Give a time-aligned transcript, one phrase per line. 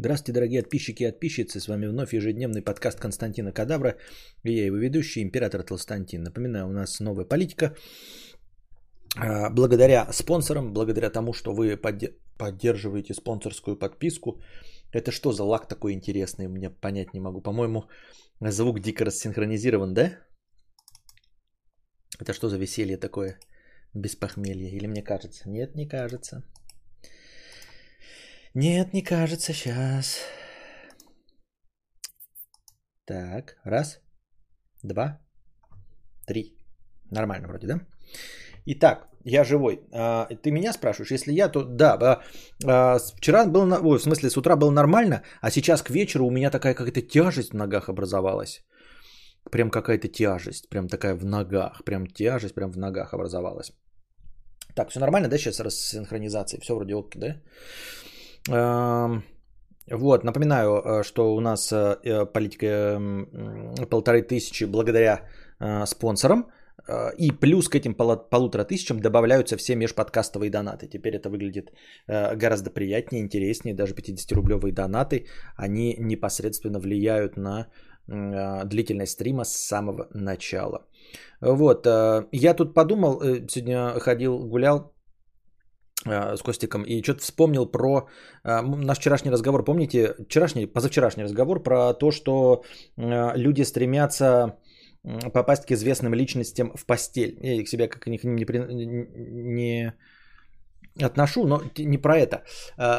[0.00, 1.58] Здравствуйте, дорогие подписчики и подписчицы.
[1.58, 3.96] С вами вновь ежедневный подкаст Константина Кадавра.
[4.44, 6.22] И я его ведущий, император Толстантин.
[6.22, 7.74] Напоминаю, у нас новая политика.
[9.16, 11.76] А, благодаря спонсорам, благодаря тому, что вы
[12.38, 14.40] поддерживаете спонсорскую подписку.
[14.92, 17.42] Это что за лак такой интересный, мне понять не могу.
[17.42, 17.82] По-моему,
[18.40, 20.12] звук дико рассинхронизирован, да?
[22.20, 23.40] Это что за веселье такое
[23.94, 24.68] без похмелья?
[24.68, 25.48] Или мне кажется?
[25.48, 26.44] Нет, не кажется.
[28.54, 30.18] Нет, не кажется, сейчас.
[33.06, 34.00] Так, раз,
[34.82, 35.18] два,
[36.26, 36.56] три.
[37.10, 37.80] Нормально вроде, да?
[38.66, 39.80] Итак, я живой.
[39.92, 41.10] А, ты меня спрашиваешь?
[41.10, 42.22] Если я, то да.
[42.66, 46.30] А, вчера был, ой, в смысле, с утра было нормально, а сейчас к вечеру у
[46.30, 48.64] меня такая какая-то тяжесть в ногах образовалась.
[49.50, 53.72] Прям какая-то тяжесть, прям такая в ногах, прям тяжесть прям в ногах образовалась.
[54.74, 56.60] Так, все нормально, да, сейчас с синхронизацией?
[56.60, 57.40] Все вроде ок, да?
[59.90, 63.00] Вот, напоминаю, э, что у нас э, э, политика
[63.90, 65.20] полторы тысячи благодаря
[65.86, 66.44] спонсорам.
[67.18, 70.86] И плюс к этим полутора тысячам добавляются все межподкастовые донаты.
[70.86, 71.72] Теперь это выглядит
[72.06, 73.74] гораздо приятнее, интереснее.
[73.74, 75.26] Даже 50-рублевые донаты,
[75.56, 77.66] они непосредственно влияют на
[78.06, 80.86] длительность стрима с самого начала.
[81.40, 81.86] Вот,
[82.32, 84.94] я тут подумал, сегодня ходил, гулял
[86.10, 88.08] с Костиком и что-то вспомнил про
[88.44, 89.64] э, наш вчерашний разговор.
[89.64, 92.62] Помните, вчерашний, позавчерашний разговор про то, что
[92.96, 94.58] э, люди стремятся
[95.32, 97.38] попасть к известным личностям в постель.
[97.40, 99.94] Я к себе как к ним не, не
[101.00, 102.42] отношу, но не про это.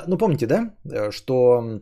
[0.08, 1.82] Ну, помните, да, что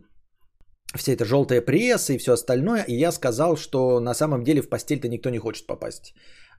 [0.95, 4.69] вся эта желтая пресса и все остальное, и я сказал, что на самом деле в
[4.69, 6.13] постель-то никто не хочет попасть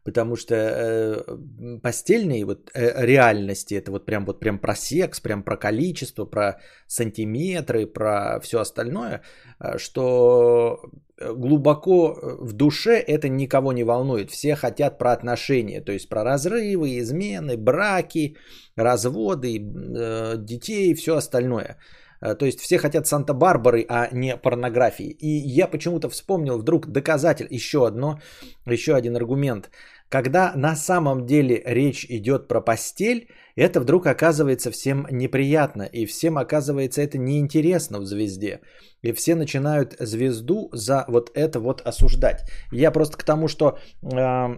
[0.08, 5.42] потому что э, постельные вот э, реальности это вот прям вот прям про секс, прям
[5.42, 6.52] про количество, про
[6.86, 9.20] сантиметры, про все остальное,
[9.60, 10.80] э, что
[11.20, 14.30] глубоко в душе это никого не волнует.
[14.30, 18.36] Все хотят про отношения, то есть про разрывы, измены, браки,
[18.76, 21.76] разводы, э, детей и все остальное.
[22.20, 25.16] Э, то есть все хотят Санта-Барбары, а не порнографии.
[25.20, 25.28] И
[25.60, 28.20] я почему-то вспомнил вдруг доказатель, еще одно,
[28.66, 29.70] еще один аргумент.
[30.08, 36.38] Когда на самом деле речь идет про постель, это вдруг оказывается всем неприятно, и всем
[36.38, 38.60] оказывается это неинтересно в звезде.
[39.02, 42.48] И все начинают звезду за вот это вот осуждать.
[42.72, 44.48] Я просто к тому, что э,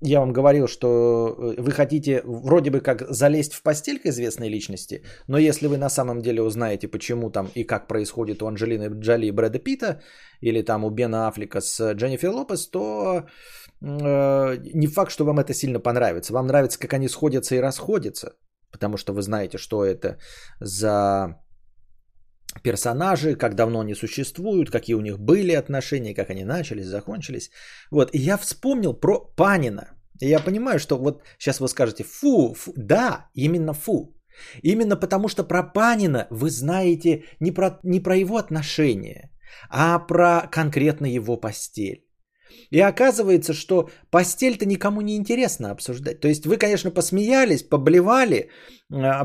[0.00, 4.48] я вам говорил, что э, вы хотите вроде бы как залезть в постель к известной
[4.48, 8.88] личности, но если вы на самом деле узнаете, почему там и как происходит у Анджелины
[9.00, 10.00] Джоли и Брэда Питта,
[10.40, 13.26] или там у Бена Аффлека с Дженнифер Лопес, то
[13.82, 16.32] э, не факт, что вам это сильно понравится.
[16.32, 18.36] Вам нравится, как они сходятся и расходятся,
[18.72, 20.18] потому что вы знаете, что это
[20.60, 21.36] за
[22.62, 27.50] персонажи, как давно они существуют, какие у них были отношения, как они начались, закончились.
[27.90, 29.88] Вот, и я вспомнил про Панина.
[30.20, 34.16] И я понимаю, что вот сейчас вы скажете, фу, фу, да, именно фу.
[34.62, 39.30] Именно потому, что про Панина вы знаете не про, не про его отношения,
[39.70, 42.04] а про конкретно его постель.
[42.70, 46.20] И оказывается, что постель-то никому не интересно обсуждать.
[46.20, 48.50] То есть вы, конечно, посмеялись, поблевали,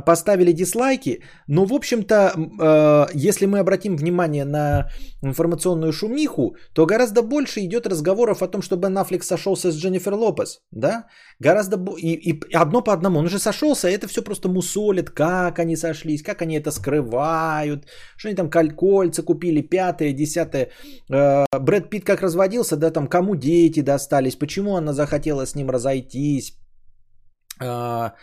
[0.06, 4.90] поставили дизлайки, но, в общем-то, а, если мы обратим внимание на
[5.24, 10.14] информационную шумиху, то гораздо больше идет разговоров о том, что Бен Аффлек сошелся с Дженнифер
[10.14, 11.08] Лопес, да?
[11.40, 13.20] Гораздо и, и одно по одному.
[13.20, 17.88] Он уже сошелся, это все просто мусолит, как они сошлись, как они это скрывают,
[18.18, 20.70] что они там кольца купили, пятое, десятое.
[21.12, 25.70] А, Брэд Питт как разводился, да, там кому дети достались, почему она захотела с ним
[25.72, 26.54] разойтись,
[27.59, 28.14] а,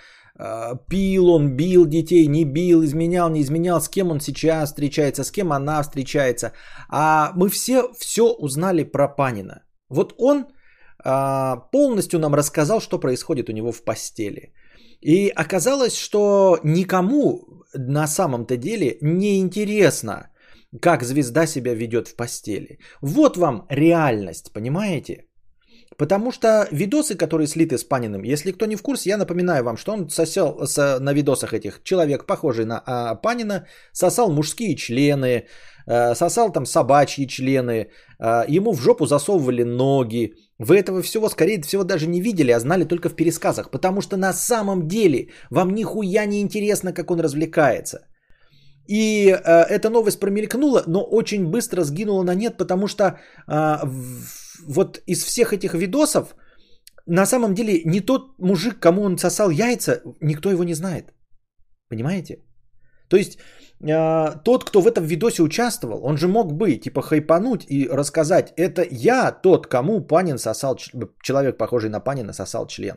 [0.89, 5.31] пил он, бил детей, не бил, изменял, не изменял, с кем он сейчас встречается, с
[5.31, 6.53] кем она встречается.
[6.89, 9.63] А мы все все узнали про Панина.
[9.89, 10.47] Вот он
[11.05, 14.53] а, полностью нам рассказал, что происходит у него в постели.
[15.01, 20.31] И оказалось, что никому на самом-то деле не интересно,
[20.81, 22.79] как звезда себя ведет в постели.
[23.01, 25.27] Вот вам реальность, понимаете?
[25.99, 29.77] Потому что видосы, которые слиты с Паниным, если кто не в курсе, я напоминаю вам,
[29.77, 35.47] что он сосел с, на видосах этих человек, похожий на а, Панина, сосал мужские члены,
[35.87, 40.35] а, сосал там собачьи члены, а, ему в жопу засовывали ноги.
[40.59, 43.71] Вы этого всего, скорее всего, даже не видели, а знали только в пересказах.
[43.71, 48.07] Потому что на самом деле вам нихуя не интересно, как он развлекается.
[48.89, 54.42] И э, эта новость промелькнула, но очень быстро сгинула на нет, потому что э, в,
[54.67, 56.35] вот из всех этих видосов,
[57.07, 61.13] на самом деле не тот мужик, кому он сосал яйца, никто его не знает.
[61.89, 62.39] Понимаете?
[63.09, 63.39] То есть
[63.81, 68.53] э, тот, кто в этом видосе участвовал, он же мог бы типа хайпануть и рассказать,
[68.57, 70.77] это я тот, кому Панин сосал,
[71.23, 72.97] человек похожий на Панина сосал член.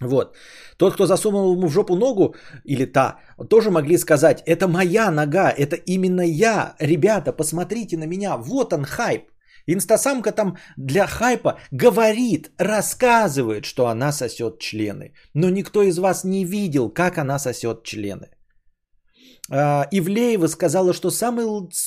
[0.00, 0.36] Вот.
[0.76, 2.34] Тот, кто засунул ему в жопу ногу,
[2.64, 6.74] или та, тоже могли сказать, это моя нога, это именно я.
[6.80, 9.31] Ребята, посмотрите на меня, вот он хайп.
[9.66, 15.12] Инстасамка там для хайпа говорит, рассказывает, что она сосет члены.
[15.34, 18.28] Но никто из вас не видел, как она сосет члены.
[19.50, 21.44] А, Ивлеева сказала, что самый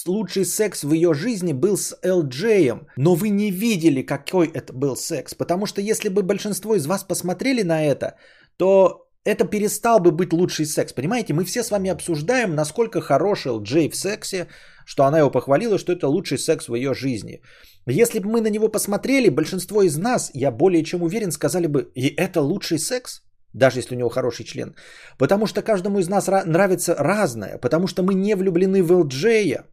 [0.08, 4.96] лучший секс в ее жизни был с ЛДЖем, но вы не видели, какой это был
[4.96, 8.16] секс, потому что если бы большинство из вас посмотрели на это,
[8.58, 10.94] то это перестал бы быть лучший секс.
[10.94, 14.48] Понимаете, мы все с вами обсуждаем, насколько хороший Джей в сексе,
[14.86, 17.42] что она его похвалила, что это лучший секс в ее жизни.
[17.88, 21.92] Если бы мы на него посмотрели, большинство из нас, я более чем уверен, сказали бы,
[21.96, 23.22] и это лучший секс,
[23.54, 24.76] даже если у него хороший член.
[25.18, 29.66] Потому что каждому из нас нравится разное, потому что мы не влюблены в ЛДЖя.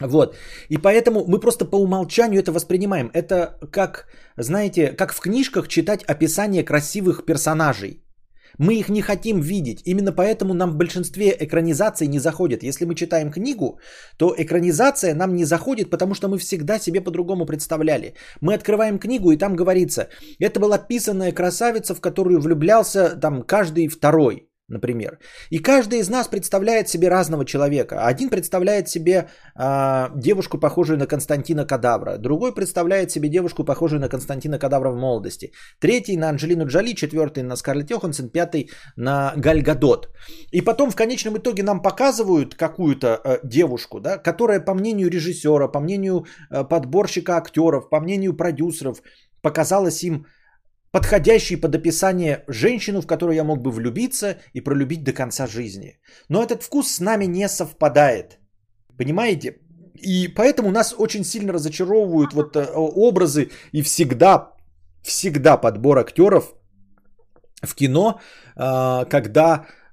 [0.00, 0.36] Вот.
[0.68, 3.10] И поэтому мы просто по умолчанию это воспринимаем.
[3.14, 8.05] Это как, знаете, как в книжках читать описание красивых персонажей.
[8.58, 9.82] Мы их не хотим видеть.
[9.84, 12.62] Именно поэтому нам в большинстве экранизаций не заходит.
[12.62, 13.78] Если мы читаем книгу,
[14.16, 18.14] то экранизация нам не заходит, потому что мы всегда себе по-другому представляли.
[18.40, 20.08] Мы открываем книгу, и там говорится,
[20.38, 25.18] это была писанная красавица, в которую влюблялся там каждый второй например.
[25.50, 28.06] И каждый из нас представляет себе разного человека.
[28.06, 29.28] Один представляет себе
[29.58, 32.18] э, девушку, похожую на Константина Кадавра.
[32.18, 35.52] Другой представляет себе девушку, похожую на Константина Кадавра в молодости.
[35.78, 40.08] Третий на Анджелину Джоли, четвертый на Скарлетт Йоханссон, пятый на Галь Гадот.
[40.52, 45.68] И потом в конечном итоге нам показывают какую-то э, девушку, да, которая по мнению режиссера,
[45.68, 49.00] по мнению э, подборщика актеров, по мнению продюсеров
[49.42, 50.26] показалась им
[50.96, 55.98] подходящий под описание женщину, в которую я мог бы влюбиться и пролюбить до конца жизни.
[56.30, 58.38] Но этот вкус с нами не совпадает.
[58.98, 59.58] Понимаете?
[59.94, 64.52] И поэтому нас очень сильно разочаровывают вот э, образы и всегда,
[65.02, 66.54] всегда подбор актеров
[67.62, 68.20] в кино,
[68.56, 69.85] а, когда Э,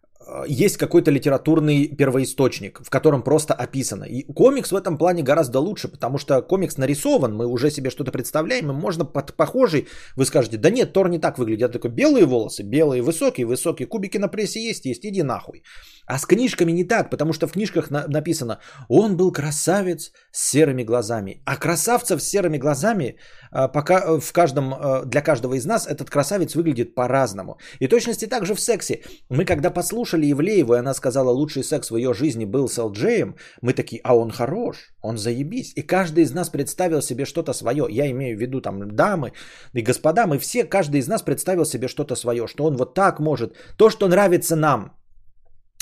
[0.48, 4.04] есть какой-то литературный первоисточник, в котором просто описано.
[4.04, 8.12] И комикс в этом плане гораздо лучше, потому что комикс нарисован, мы уже себе что-то
[8.12, 11.62] представляем, и можно под похожий, вы скажете, да нет, Тор не так выглядит.
[11.62, 15.64] Я такой, белые волосы, белые, высокие, высокие, кубики на прессе есть, есть, иди нахуй.
[16.06, 18.60] А с книжками не так, потому что в книжках на- написано,
[18.90, 21.42] он был красавец с серыми глазами.
[21.46, 23.18] А красавцев с серыми глазами
[23.52, 27.58] а, пока э, в каждом, э, для каждого из нас этот красавец выглядит по-разному.
[27.80, 29.02] И точности также в сексе.
[29.30, 33.36] Мы когда послушали Евлееву, и она сказала, лучший секс в ее жизни был с Элджеем,
[33.62, 35.74] мы такие, а он хорош, он заебись.
[35.76, 37.86] И каждый из нас представил себе что-то свое.
[37.90, 39.34] Я имею в виду там дамы
[39.74, 43.20] и господа, мы все, каждый из нас представил себе что-то свое, что он вот так
[43.20, 43.56] может.
[43.78, 44.98] То, что нравится нам,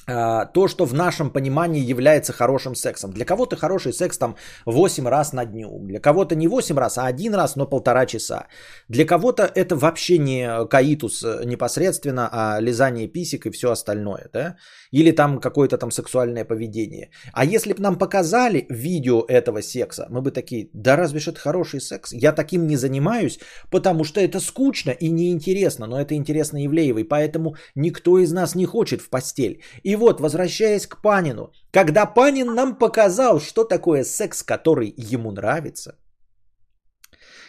[0.06, 3.12] то, что в нашем понимании является хорошим сексом.
[3.12, 7.06] Для кого-то хороший секс там 8 раз на дню, для кого-то не 8 раз, а
[7.06, 8.48] один раз, но полтора часа.
[8.88, 14.56] Для кого-то это вообще не каитус э, непосредственно, а лизание писек и все остальное, да?
[14.92, 17.10] Или там какое-то там сексуальное поведение.
[17.34, 21.40] А если бы нам показали видео этого секса, мы бы такие, да разве ж это
[21.40, 22.14] хороший секс?
[22.14, 23.40] Я таким не занимаюсь,
[23.70, 28.66] потому что это скучно и неинтересно, но это интересно Евлеевой, поэтому никто из нас не
[28.66, 29.62] хочет в постель.
[29.84, 35.98] И вот, возвращаясь к Панину, когда Панин нам показал, что такое секс, который ему нравится,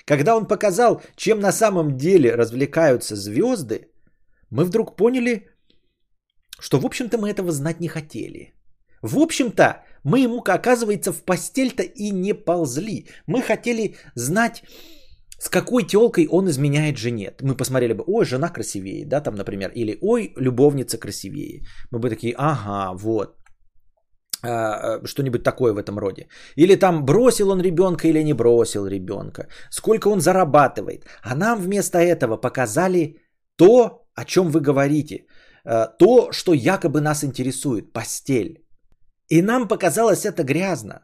[0.05, 3.89] когда он показал, чем на самом деле развлекаются звезды,
[4.51, 5.49] мы вдруг поняли,
[6.59, 8.55] что, в общем-то, мы этого знать не хотели.
[9.03, 13.09] В общем-то, мы ему, оказывается, в постель-то и не ползли.
[13.27, 14.63] Мы хотели знать,
[15.43, 17.33] с какой телкой он изменяет жене.
[17.43, 21.63] Мы посмотрели бы, ой, жена красивее, да, там, например, или ой, любовница красивее.
[21.91, 23.37] Мы бы такие, ага, вот,
[24.45, 26.29] а, а, что-нибудь такое в этом роде.
[26.57, 29.49] Или там бросил он ребенка или не бросил ребенка.
[29.71, 31.07] Сколько он зарабатывает.
[31.23, 33.17] А нам вместо этого показали
[33.57, 35.27] то, о чем вы говорите.
[35.65, 37.93] А, то, что якобы нас интересует.
[37.93, 38.65] Постель.
[39.29, 41.01] И нам показалось это грязно.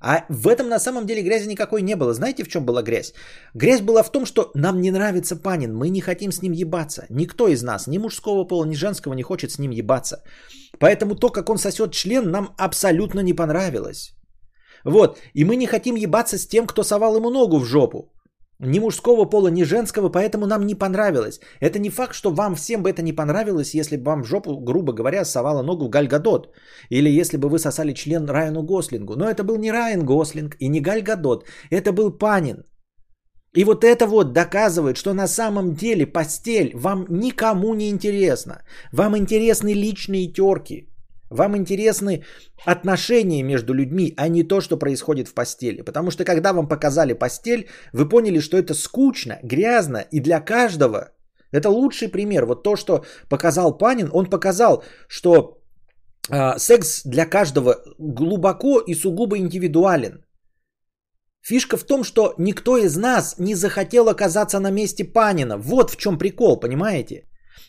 [0.00, 2.12] А в этом на самом деле грязи никакой не было.
[2.12, 3.14] Знаете, в чем была грязь?
[3.54, 7.06] Грязь была в том, что нам не нравится Панин, мы не хотим с ним ебаться.
[7.10, 10.22] Никто из нас, ни мужского пола, ни женского не хочет с ним ебаться.
[10.78, 14.12] Поэтому то, как он сосет член, нам абсолютно не понравилось.
[14.84, 18.12] Вот, и мы не хотим ебаться с тем, кто совал ему ногу в жопу.
[18.58, 21.40] Ни мужского пола, ни женского, поэтому нам не понравилось.
[21.60, 24.92] Это не факт, что вам всем бы это не понравилось, если бы вам жопу, грубо
[24.92, 26.48] говоря, совала ногу Галь Гадот.
[26.88, 29.14] Или если бы вы сосали член Райану Гослингу.
[29.16, 31.44] Но это был не Райан Гослинг и не Галь Гадот.
[31.70, 32.64] Это был Панин.
[33.56, 38.62] И вот это вот доказывает, что на самом деле постель вам никому не интересна.
[38.92, 40.88] Вам интересны личные терки.
[41.30, 42.24] Вам интересны
[42.64, 45.82] отношения между людьми, а не то, что происходит в постели.
[45.82, 51.12] Потому что когда вам показали постель, вы поняли, что это скучно, грязно и для каждого.
[51.52, 52.44] Это лучший пример.
[52.46, 55.58] Вот то, что показал Панин, он показал, что
[56.30, 60.24] э, секс для каждого глубоко и сугубо индивидуален.
[61.42, 65.56] Фишка в том, что никто из нас не захотел оказаться на месте Панина.
[65.58, 67.24] Вот в чем прикол, понимаете?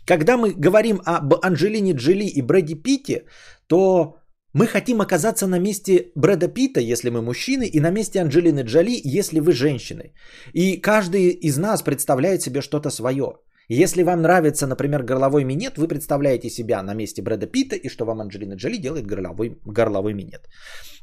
[0.07, 3.25] Когда мы говорим об Анджелине Джоли и Брэди Питте,
[3.67, 4.15] то
[4.53, 9.01] мы хотим оказаться на месте Брэда Питта, если мы мужчины, и на месте Анджелины Джоли,
[9.03, 10.13] если вы женщины.
[10.53, 13.25] И каждый из нас представляет себе что-то свое.
[13.69, 18.05] Если вам нравится, например, горловой минет, вы представляете себя на месте Брэда Питта и что
[18.05, 20.47] вам Анджелина Джоли делает горловой, горловой минет.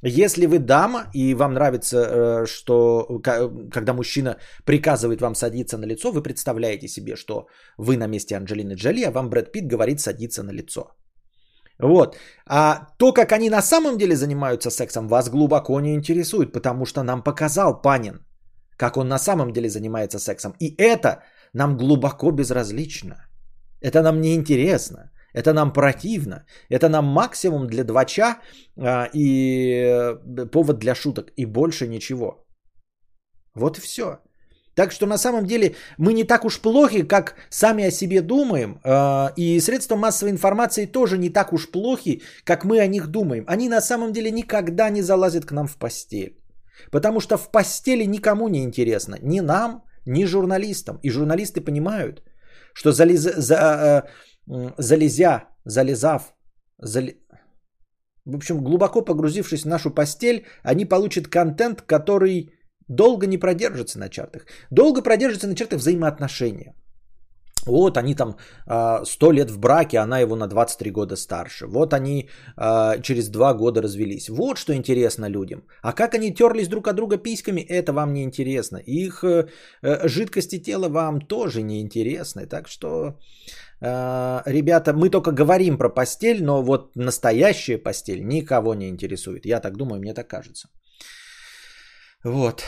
[0.02, 3.21] Если вы дама и вам нравится, э, что
[3.71, 8.75] когда мужчина приказывает вам садиться на лицо, вы представляете себе, что вы на месте Анджелины
[8.76, 10.97] Джоли, а вам Брэд Питт говорит садиться на лицо.
[11.78, 12.16] Вот.
[12.47, 17.02] А то, как они на самом деле занимаются сексом, вас глубоко не интересует, потому что
[17.02, 18.25] нам показал Панин,
[18.78, 20.54] как он на самом деле занимается сексом.
[20.61, 21.23] И это
[21.55, 23.15] нам глубоко безразлично.
[23.81, 25.11] Это нам не интересно.
[25.35, 26.45] Это нам противно.
[26.71, 28.39] Это нам максимум для двача
[28.77, 31.33] а, и э, повод для шуток.
[31.37, 32.47] И больше ничего.
[33.55, 34.19] Вот и все.
[34.75, 38.81] Так что на самом деле мы не так уж плохи, как сами о себе думаем.
[38.85, 43.45] А, и средства массовой информации тоже не так уж плохи, как мы о них думаем.
[43.47, 46.37] Они на самом деле никогда не залазят к нам в постель.
[46.91, 49.17] Потому что в постели никому не интересно.
[49.23, 50.99] Ни нам, ни журналистам.
[51.03, 52.23] И журналисты понимают,
[52.75, 54.07] что залез, за,
[54.47, 56.35] э, залезя, залезав,
[56.79, 57.17] зали...
[58.25, 62.53] в общем, глубоко погрузившись в нашу постель, они получат контент, который
[62.89, 64.47] долго не продержится на чартах.
[64.71, 66.75] Долго продержится на чартах взаимоотношения.
[67.67, 71.67] Вот они там э, 100 лет в браке, она его на 23 года старше.
[71.67, 74.29] Вот они э, через 2 года развелись.
[74.29, 75.63] Вот что интересно людям.
[75.83, 78.77] А как они терлись друг от друга письками, это вам не интересно.
[78.77, 79.49] Их э,
[79.83, 82.47] э, жидкости тела вам тоже не интересны.
[82.47, 83.19] Так что,
[83.81, 89.47] э, ребята, мы только говорим про постель, но вот настоящая постель никого не интересует.
[89.47, 90.69] Я так думаю, мне так кажется.
[92.25, 92.65] Вот.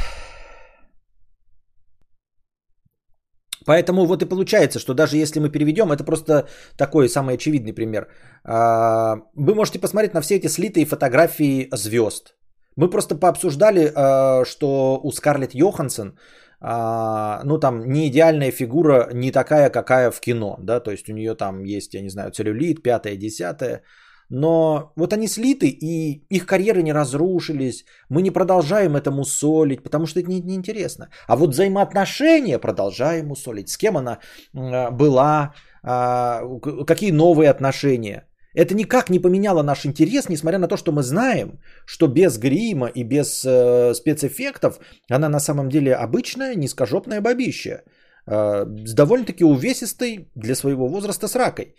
[3.66, 8.08] Поэтому вот и получается, что даже если мы переведем, это просто такой самый очевидный пример.
[8.44, 12.37] А, вы можете посмотреть на все эти слитые фотографии звезд.
[12.76, 16.16] Мы просто пообсуждали, а, что у Скарлетт Йоханссон,
[16.61, 21.12] а, ну там не идеальная фигура, не такая, какая в кино, да, то есть у
[21.12, 23.82] нее там есть, я не знаю, целлюлит, пятое, десятое,
[24.28, 27.85] но вот они слиты, и их карьеры не разрушились.
[28.09, 31.04] Мы не продолжаем это мусолить, потому что это неинтересно.
[31.04, 33.68] Не а вот взаимоотношения продолжаем мусолить.
[33.68, 34.18] С кем она
[34.54, 36.42] а, была, а,
[36.87, 38.26] какие новые отношения.
[38.54, 42.87] Это никак не поменяло наш интерес, несмотря на то, что мы знаем, что без грима
[42.87, 44.80] и без э, спецэффектов
[45.11, 47.83] она на самом деле обычная низкожопная бабища.
[48.26, 51.75] Э, с довольно-таки увесистой для своего возраста с ракой.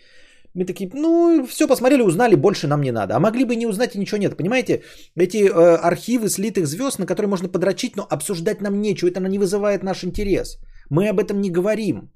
[0.58, 3.14] Мы такие, ну, все посмотрели, узнали, больше нам не надо.
[3.14, 4.36] А могли бы не узнать и ничего нет.
[4.36, 4.82] Понимаете,
[5.16, 9.08] эти э, архивы слитых звезд, на которые можно подрочить, но обсуждать нам нечего.
[9.08, 10.58] Это не вызывает наш интерес.
[10.90, 12.10] Мы об этом не говорим.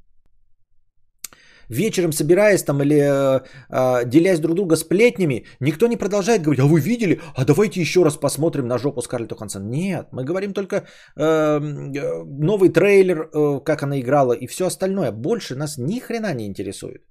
[1.68, 6.66] Вечером собираясь там или э, э, делясь друг друга сплетнями, никто не продолжает говорить, а
[6.66, 7.20] вы видели?
[7.36, 9.70] А давайте еще раз посмотрим на жопу Скарлетт Йоханссон.
[9.70, 10.82] Нет, мы говорим только э,
[11.22, 15.12] э, новый трейлер, э, как она играла и все остальное.
[15.12, 17.02] Больше нас ни хрена не интересует.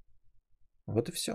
[0.92, 1.34] Вот и все.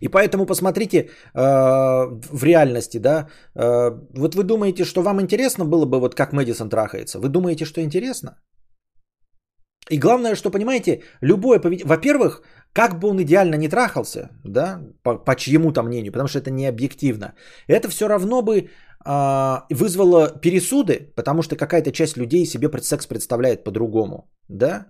[0.00, 5.86] И поэтому посмотрите э, в реальности, да, э, вот вы думаете, что вам интересно было
[5.86, 8.36] бы, вот как Мэдисон трахается, вы думаете, что интересно?
[9.90, 15.18] И главное, что понимаете, любое поведение, во-первых, как бы он идеально не трахался, да, по,
[15.18, 17.34] по чьему-то мнению, потому что это не объективно,
[17.68, 18.68] это все равно бы
[19.04, 24.86] э, вызвало пересуды, потому что какая-то часть людей себе секс представляет по-другому, да,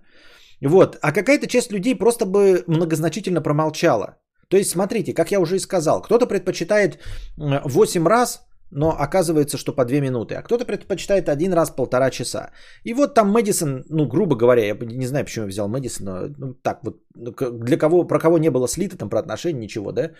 [0.67, 0.97] вот.
[1.01, 4.17] А какая-то часть людей просто бы многозначительно промолчала.
[4.49, 6.99] То есть, смотрите, как я уже и сказал, кто-то предпочитает
[7.37, 12.51] 8 раз, но оказывается, что по 2 минуты, а кто-то предпочитает один раз полтора часа.
[12.83, 16.53] И вот там Мэдисон, ну, грубо говоря, я не знаю, почему я взял Мэдисона, ну,
[16.53, 20.11] так вот, ну, для кого, про кого не было слито там про отношения, ничего, да?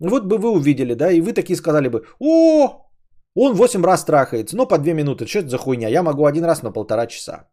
[0.00, 2.88] Вот бы вы увидели, да, и вы такие сказали бы, о,
[3.34, 6.44] он 8 раз трахается, но по 2 минуты, что это за хуйня, я могу один
[6.44, 7.48] раз на полтора часа.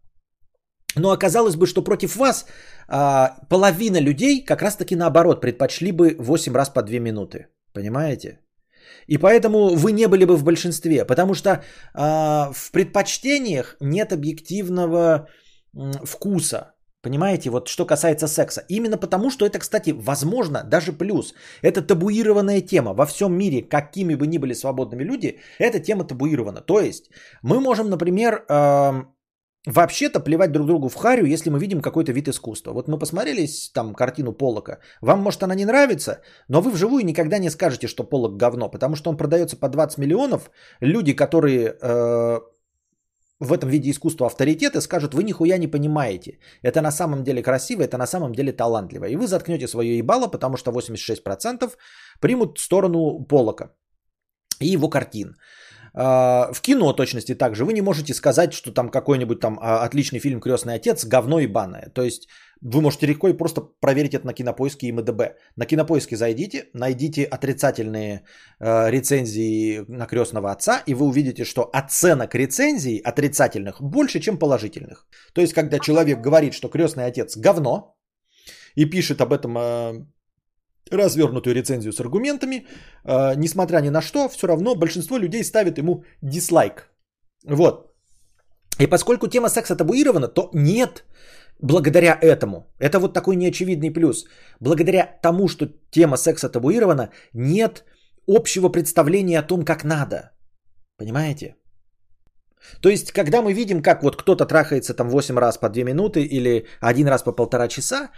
[0.96, 2.46] Но оказалось бы, что против вас
[2.88, 7.48] а, половина людей как раз-таки наоборот предпочли бы 8 раз по 2 минуты.
[7.74, 8.39] Понимаете?
[9.08, 15.27] И поэтому вы не были бы в большинстве, потому что а, в предпочтениях нет объективного
[16.03, 16.74] вкуса.
[17.01, 18.65] Понимаете, вот что касается секса.
[18.67, 21.34] Именно потому, что это, кстати, возможно, даже плюс.
[21.62, 22.93] Это табуированная тема.
[22.93, 26.62] Во всем мире, какими бы ни были свободными люди, эта тема табуирована.
[26.62, 27.10] То есть
[27.41, 28.43] мы можем, например,
[29.67, 32.73] вообще-то плевать друг другу в харю, если мы видим какой-то вид искусства.
[32.73, 34.79] Вот мы посмотрели там картину Полока.
[35.01, 38.95] Вам, может, она не нравится, но вы вживую никогда не скажете, что Полок говно, потому
[38.95, 40.51] что он продается по 20 миллионов.
[40.81, 41.75] Люди, которые...
[41.81, 42.39] Э,
[43.41, 46.39] в этом виде искусства авторитеты скажут, вы нихуя не понимаете.
[46.61, 49.05] Это на самом деле красиво, это на самом деле талантливо.
[49.05, 51.71] И вы заткнете свое ебало, потому что 86%
[52.19, 53.71] примут сторону Полока
[54.59, 55.35] и его картин.
[55.93, 60.19] А, в кино точности также вы не можете сказать, что там какой-нибудь там а, отличный
[60.19, 61.91] фильм «Крестный отец» говно ебаное.
[61.93, 62.27] То есть
[62.62, 65.22] вы можете легко и просто проверить это на кинопоиске и МДБ.
[65.55, 68.24] На кинопоиске зайдите, найдите отрицательные
[68.60, 75.08] э, рецензии на крестного отца, и вы увидите, что оценок рецензий отрицательных больше, чем положительных.
[75.34, 77.96] То есть, когда человек говорит, что крестный отец говно,
[78.75, 80.05] и пишет об этом э,
[80.91, 82.65] развернутую рецензию с аргументами,
[83.05, 86.89] э, несмотря ни на что, все равно большинство людей ставит ему дизлайк.
[87.46, 87.93] Вот.
[88.79, 91.03] И поскольку тема секса табуирована, то нет
[91.62, 94.25] благодаря этому, это вот такой неочевидный плюс,
[94.60, 97.84] благодаря тому, что тема секса табуирована, нет
[98.27, 100.31] общего представления о том, как надо.
[100.98, 101.55] Понимаете?
[102.81, 106.22] То есть, когда мы видим, как вот кто-то трахается там 8 раз по 2 минуты
[106.22, 108.10] или один раз по полтора часа,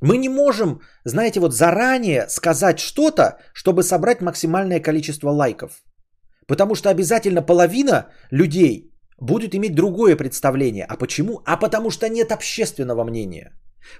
[0.00, 5.82] мы не можем, знаете, вот заранее сказать что-то, чтобы собрать максимальное количество лайков.
[6.46, 10.84] Потому что обязательно половина людей будут иметь другое представление.
[10.88, 11.40] А почему?
[11.44, 13.52] А потому что нет общественного мнения.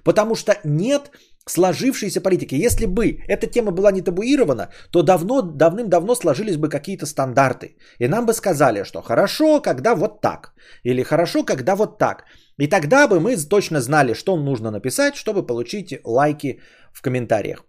[0.05, 1.11] Потому что нет
[1.49, 2.67] сложившейся политики.
[2.67, 7.77] Если бы эта тема была не табуирована, то давно, давным-давно сложились бы какие-то стандарты.
[8.01, 10.53] И нам бы сказали, что хорошо, когда вот так.
[10.83, 12.25] Или хорошо, когда вот так.
[12.59, 16.61] И тогда бы мы точно знали, что нужно написать, чтобы получить лайки
[16.93, 17.65] в комментариях.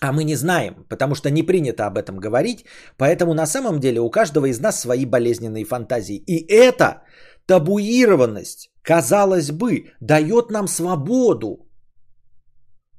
[0.00, 2.64] А мы не знаем, потому что не принято об этом говорить,
[2.96, 6.22] поэтому на самом деле у каждого из нас свои болезненные фантазии.
[6.26, 7.02] И эта
[7.46, 11.68] табуированность, казалось бы, дает нам свободу.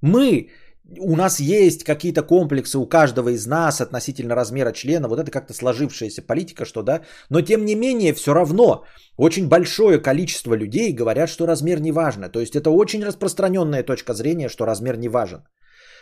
[0.01, 0.49] Мы,
[0.99, 5.53] у нас есть какие-то комплексы у каждого из нас относительно размера члена, вот это как-то
[5.53, 8.85] сложившаяся политика, что да, но тем не менее все равно
[9.17, 12.29] очень большое количество людей говорят, что размер не важно.
[12.29, 15.43] То есть это очень распространенная точка зрения, что размер не важен.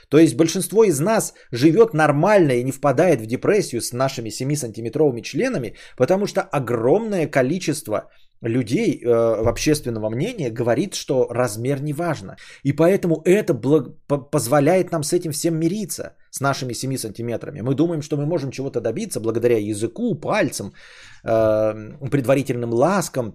[0.10, 5.22] То есть большинство из нас живет нормально и не впадает в депрессию с нашими 7-сантиметровыми
[5.22, 8.10] членами, потому что огромное количество
[8.42, 12.38] людей э, общественного мнения говорит, что размер не важно.
[12.64, 13.96] И поэтому это благ...
[14.32, 17.62] позволяет нам с этим всем мириться, с нашими 7 сантиметрами.
[17.62, 20.74] Мы думаем, что мы можем чего-то добиться благодаря языку, пальцам,
[21.24, 23.34] э, предварительным ласкам,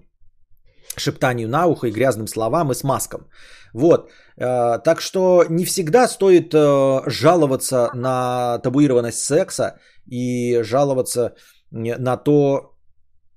[0.96, 3.28] шептанию на ухо и грязным словам и смазкам.
[3.74, 4.10] Вот.
[4.36, 11.34] Э, так что не всегда стоит э, жаловаться на табуированность секса и жаловаться
[11.70, 12.73] на то,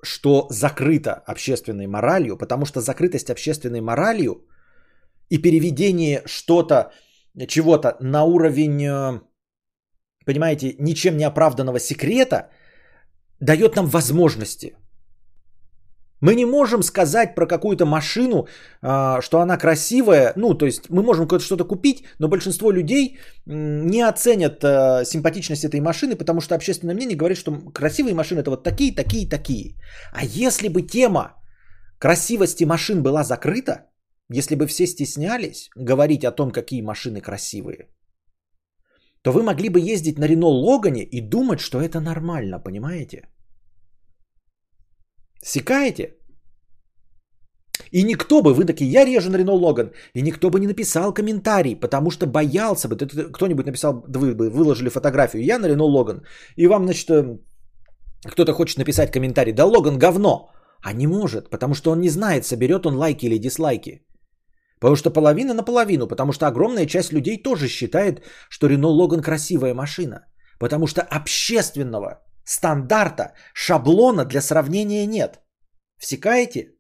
[0.04, 4.46] что закрыто общественной моралью, потому что закрытость общественной моралью
[5.30, 6.92] и переведение что-то,
[7.48, 9.22] чего-то на уровень, э,
[10.26, 12.50] понимаете, ничем не оправданного секрета
[13.40, 14.76] дает нам возможности–
[16.22, 18.48] мы не можем сказать про какую-то машину,
[18.82, 20.34] а, что она красивая.
[20.36, 25.80] Ну, то есть мы можем что-то купить, но большинство людей не оценят а, симпатичность этой
[25.80, 29.76] машины, потому что общественное мнение говорит, что красивые машины это вот такие, такие, такие.
[30.14, 31.36] А если бы тема
[32.00, 33.86] красивости машин была закрыта,
[34.30, 37.88] если бы все стеснялись говорить о том, какие машины красивые,
[39.22, 43.30] то вы могли бы ездить на Рено Логане и думать, что это нормально, понимаете?
[45.48, 46.14] Секаете?
[47.94, 51.14] И никто бы, вы такие, я режу на Рено Логан, и никто бы не написал
[51.14, 52.98] комментарий, потому что боялся бы,
[53.32, 56.22] кто-нибудь написал, да вы бы выложили фотографию, я на Рено Логан,
[56.58, 57.38] и вам, значит, э,
[58.26, 60.50] кто-то хочет написать комментарий, да Логан говно,
[60.82, 64.02] а не может, потому что он не знает, соберет он лайки или дизлайки.
[64.80, 69.22] Потому что половина на половину, потому что огромная часть людей тоже считает, что Рено Логан
[69.22, 70.26] красивая машина.
[70.60, 75.40] Потому что общественного стандарта, шаблона для сравнения нет.
[75.98, 76.74] Всекаете?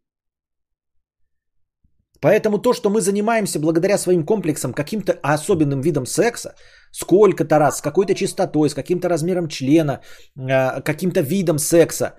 [2.21, 6.55] Поэтому то, что мы занимаемся благодаря своим комплексам каким-то особенным видом секса,
[6.91, 10.01] сколько-то раз, с какой-то частотой, с каким-то размером члена,
[10.35, 12.15] э, каким-то видом секса,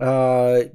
[0.00, 0.70] э,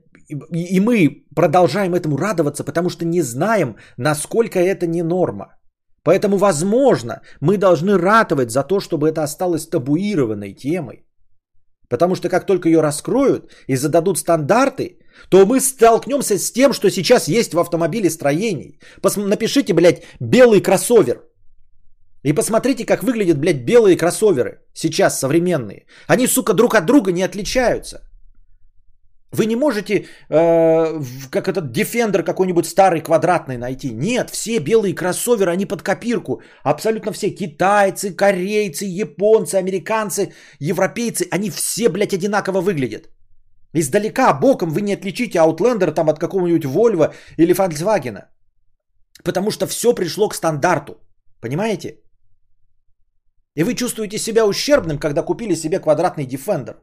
[0.51, 5.55] и мы продолжаем этому радоваться, потому что не знаем, насколько это не норма.
[6.03, 11.08] Поэтому, возможно, мы должны ратовать за то, чтобы это осталось табуированной темой.
[11.89, 14.99] Потому что как только ее раскроют и зададут стандарты,
[15.29, 18.79] то мы столкнемся с тем, что сейчас есть в автомобилестроении.
[19.01, 21.23] Пос- напишите, блядь, белый кроссовер.
[22.23, 25.85] И посмотрите, как выглядят, блядь, белые кроссоверы сейчас современные.
[26.07, 28.08] Они, сука, друг от друга не отличаются.
[29.31, 33.91] Вы не можете, э, как этот Defender какой-нибудь старый квадратный найти.
[33.93, 36.41] Нет, все белые кроссоверы, они под копирку.
[36.63, 37.29] Абсолютно все.
[37.29, 41.27] Китайцы, корейцы, японцы, американцы, европейцы.
[41.31, 43.09] Они все, блядь, одинаково выглядят.
[43.73, 48.23] Издалека, боком вы не отличите Outlander там от какого-нибудь Volvo или Volkswagen.
[49.23, 50.93] Потому что все пришло к стандарту.
[51.39, 51.99] Понимаете?
[53.55, 56.77] И вы чувствуете себя ущербным, когда купили себе квадратный Defender.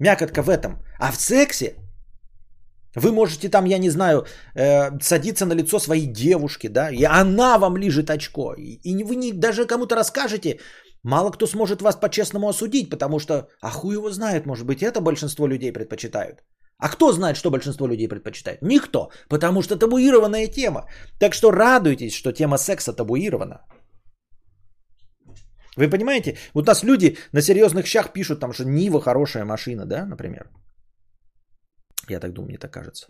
[0.00, 0.72] Мякотка в этом.
[0.98, 1.74] А в сексе
[2.96, 7.58] вы можете там, я не знаю, э, садиться на лицо своей девушки, да, и она
[7.58, 8.54] вам лежит очко.
[8.58, 10.58] И, и вы не, даже кому-то расскажете,
[11.04, 15.00] мало кто сможет вас по-честному осудить, потому что, а хуй его знает, может быть, это
[15.00, 16.42] большинство людей предпочитают.
[16.78, 18.62] А кто знает, что большинство людей предпочитает?
[18.62, 20.86] Никто, потому что табуированная тема.
[21.18, 23.60] Так что радуйтесь, что тема секса табуирована.
[25.76, 26.36] Вы понимаете?
[26.54, 30.50] Вот у нас люди на серьезных щах пишут там, что Нива хорошая машина, да, например.
[32.08, 33.06] Я так думаю, мне так кажется.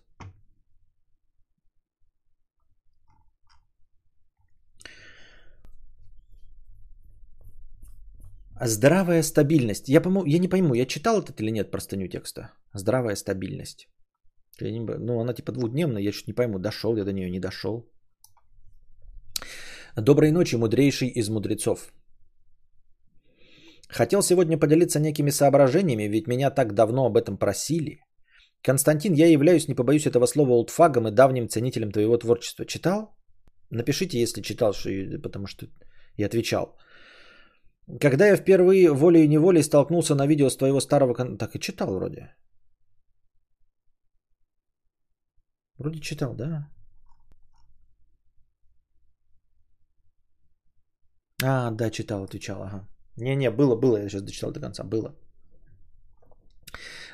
[8.62, 9.88] Здравая стабильность.
[9.88, 12.52] Я, по я не пойму, я читал этот или нет простыню текста.
[12.74, 13.88] Здравая стабильность.
[14.60, 17.40] Я не, ну, она типа двудневная, я чуть не пойму, дошел я до нее, не
[17.40, 17.90] дошел.
[19.96, 21.90] Доброй ночи, мудрейший из мудрецов.
[23.92, 28.00] Хотел сегодня поделиться некими соображениями, ведь меня так давно об этом просили.
[28.62, 32.64] Константин, я являюсь, не побоюсь этого слова, олдфагом и давним ценителем твоего творчества.
[32.66, 33.16] Читал?
[33.70, 34.90] Напишите, если читал, что,
[35.22, 35.66] потому что
[36.16, 36.76] я отвечал.
[38.00, 41.14] Когда я впервые волей и неволей столкнулся на видео с твоего старого...
[41.38, 42.34] Так и читал вроде.
[45.78, 46.68] Вроде читал, да?
[51.42, 52.86] А, да, читал, отвечал, ага.
[53.20, 55.14] Не-не, было, было, я сейчас дочитал до конца, было.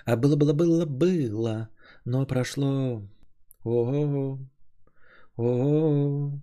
[0.04, 1.68] А было, было, было, было,
[2.04, 3.02] но прошло.
[3.64, 4.38] О-о-о.
[5.36, 6.40] О-о-о.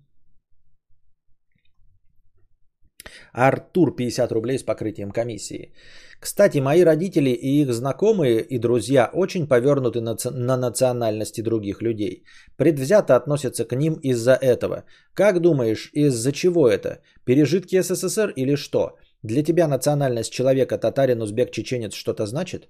[3.34, 5.74] Артур 50 рублей с покрытием комиссии.
[6.20, 12.24] Кстати, мои родители и их знакомые и друзья очень повернуты на, на национальности других людей.
[12.58, 14.84] Предвзято относятся к ним из-за этого.
[15.14, 17.00] Как думаешь, из-за чего это?
[17.26, 18.98] Пережитки СССР или что?
[19.24, 22.70] Для тебя национальность человека, татарин, узбек, чеченец что-то значит?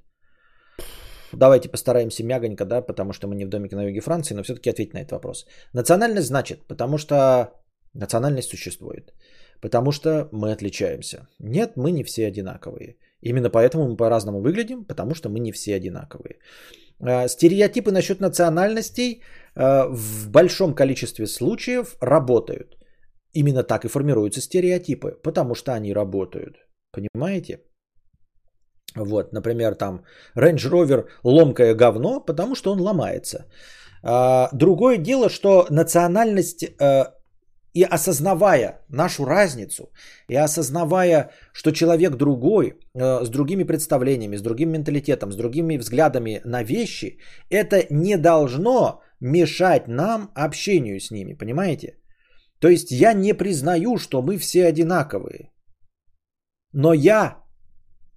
[1.33, 4.69] Давайте постараемся мягонько, да, потому что мы не в домике на юге Франции, но все-таки
[4.69, 5.45] ответить на этот вопрос.
[5.73, 7.47] Национальность значит, потому что
[7.93, 9.13] национальность существует.
[9.61, 11.27] Потому что мы отличаемся.
[11.39, 12.97] Нет, мы не все одинаковые.
[13.21, 16.37] Именно поэтому мы по-разному выглядим, потому что мы не все одинаковые.
[16.99, 19.21] А, стереотипы насчет национальностей
[19.55, 22.77] а, в большом количестве случаев работают.
[23.33, 26.55] Именно так и формируются стереотипы, потому что они работают.
[26.91, 27.59] Понимаете?
[28.95, 30.03] Вот, например, там
[30.37, 33.45] Range Rover ломкое говно, потому что он ломается.
[34.03, 36.63] А, другое дело, что национальность
[37.73, 39.91] и осознавая нашу разницу,
[40.29, 46.41] и осознавая, что человек другой, э, с другими представлениями, с другим менталитетом, с другими взглядами
[46.45, 47.17] на вещи,
[47.49, 51.97] это не должно мешать нам общению с ними, понимаете?
[52.63, 55.51] То есть я не признаю, что мы все одинаковые,
[56.73, 57.43] но я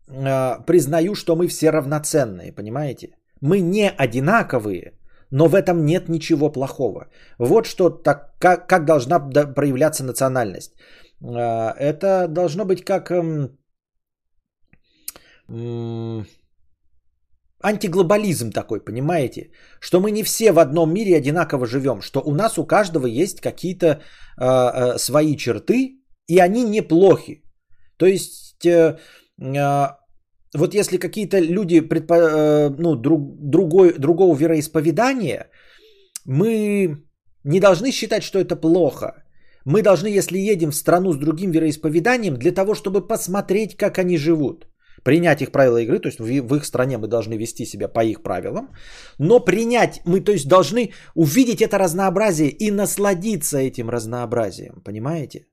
[0.08, 3.08] э, признаю, что мы все равноценные, понимаете?
[3.40, 4.92] Мы не одинаковые,
[5.32, 7.08] но в этом нет ничего плохого.
[7.38, 9.18] Вот что так, как, как должна
[9.54, 10.76] проявляться национальность.
[11.20, 13.58] А, это должно быть как эм,
[17.62, 19.50] антиглобализм такой, понимаете?
[19.80, 23.40] Что мы не все в одном мире одинаково живем, что у нас у каждого есть
[23.40, 27.42] какие-то э, э, свои черты, и они неплохи.
[27.96, 28.98] То есть э,
[29.38, 29.88] э,
[30.54, 35.50] вот если какие-то люди предпо, э, ну, друг, другой, другого вероисповедания,
[36.24, 37.02] мы
[37.44, 39.24] не должны считать, что это плохо.
[39.64, 44.18] Мы должны, если едем в страну с другим вероисповеданием, для того, чтобы посмотреть, как они
[44.18, 44.66] живут.
[45.06, 48.22] Принять их правила игры, то есть в их стране мы должны вести себя по их
[48.22, 48.70] правилам,
[49.18, 55.46] но принять, мы то есть должны увидеть это разнообразие и насладиться этим разнообразием, понимаете?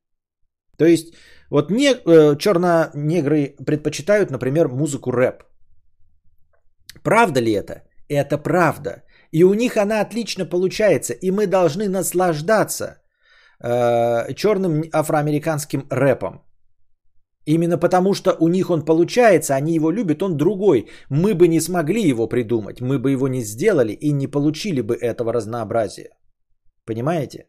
[0.77, 1.13] То есть
[1.51, 5.43] вот не, э, черно-негры предпочитают, например, музыку рэп.
[7.03, 7.83] Правда ли это?
[8.09, 9.03] Это правда.
[9.31, 11.13] И у них она отлично получается.
[11.13, 12.85] И мы должны наслаждаться
[13.63, 16.41] э, черным афроамериканским рэпом.
[17.45, 20.87] Именно потому, что у них он получается, они его любят, он другой.
[21.09, 24.95] Мы бы не смогли его придумать, мы бы его не сделали и не получили бы
[24.95, 26.09] этого разнообразия.
[26.85, 27.47] Понимаете?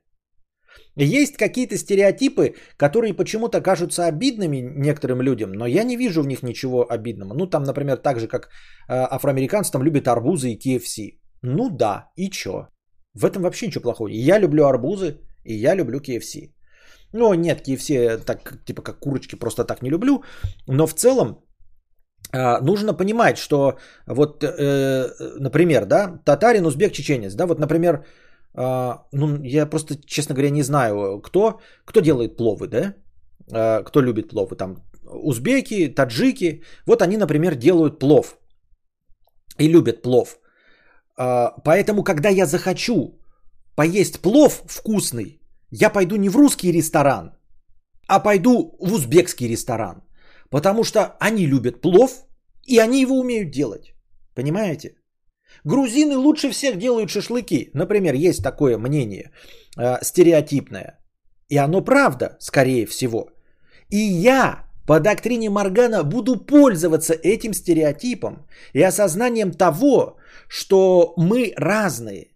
[0.96, 6.42] Есть какие-то стереотипы, которые почему-то кажутся обидными некоторым людям, но я не вижу в них
[6.42, 7.34] ничего обидного.
[7.34, 8.48] Ну, там, например, так же, как
[8.88, 11.18] э, афроамериканцы там любят арбузы и KFC.
[11.42, 12.68] Ну да, и чё?
[13.12, 14.08] В этом вообще ничего плохого.
[14.08, 16.53] Я люблю арбузы, и я люблю KFC.
[17.14, 20.24] Ну, нет, KFC так, типа как курочки, просто так не люблю.
[20.66, 21.44] Но в целом
[22.32, 28.04] э, нужно понимать, что вот, э, например, да, татарин, узбек, чеченец, да, вот, например,
[28.58, 32.94] э, ну, я просто, честно говоря, не знаю, кто, кто делает пловы, да,
[33.52, 38.38] э, кто любит пловы, там, узбеки, таджики, вот они, например, делают плов
[39.60, 40.40] и любят плов.
[41.16, 43.20] Поэтому, когда я захочу
[43.76, 45.43] поесть плов вкусный,
[45.82, 47.32] я пойду не в русский ресторан,
[48.06, 50.02] а пойду в узбекский ресторан.
[50.50, 52.26] Потому что они любят плов,
[52.62, 53.94] и они его умеют делать.
[54.34, 54.94] Понимаете?
[55.64, 57.70] Грузины лучше всех делают шашлыки.
[57.74, 59.30] Например, есть такое мнение
[59.76, 60.98] э, стереотипное.
[61.48, 63.30] И оно правда, скорее всего.
[63.90, 70.16] И я по доктрине Маргана буду пользоваться этим стереотипом и осознанием того,
[70.48, 72.33] что мы разные.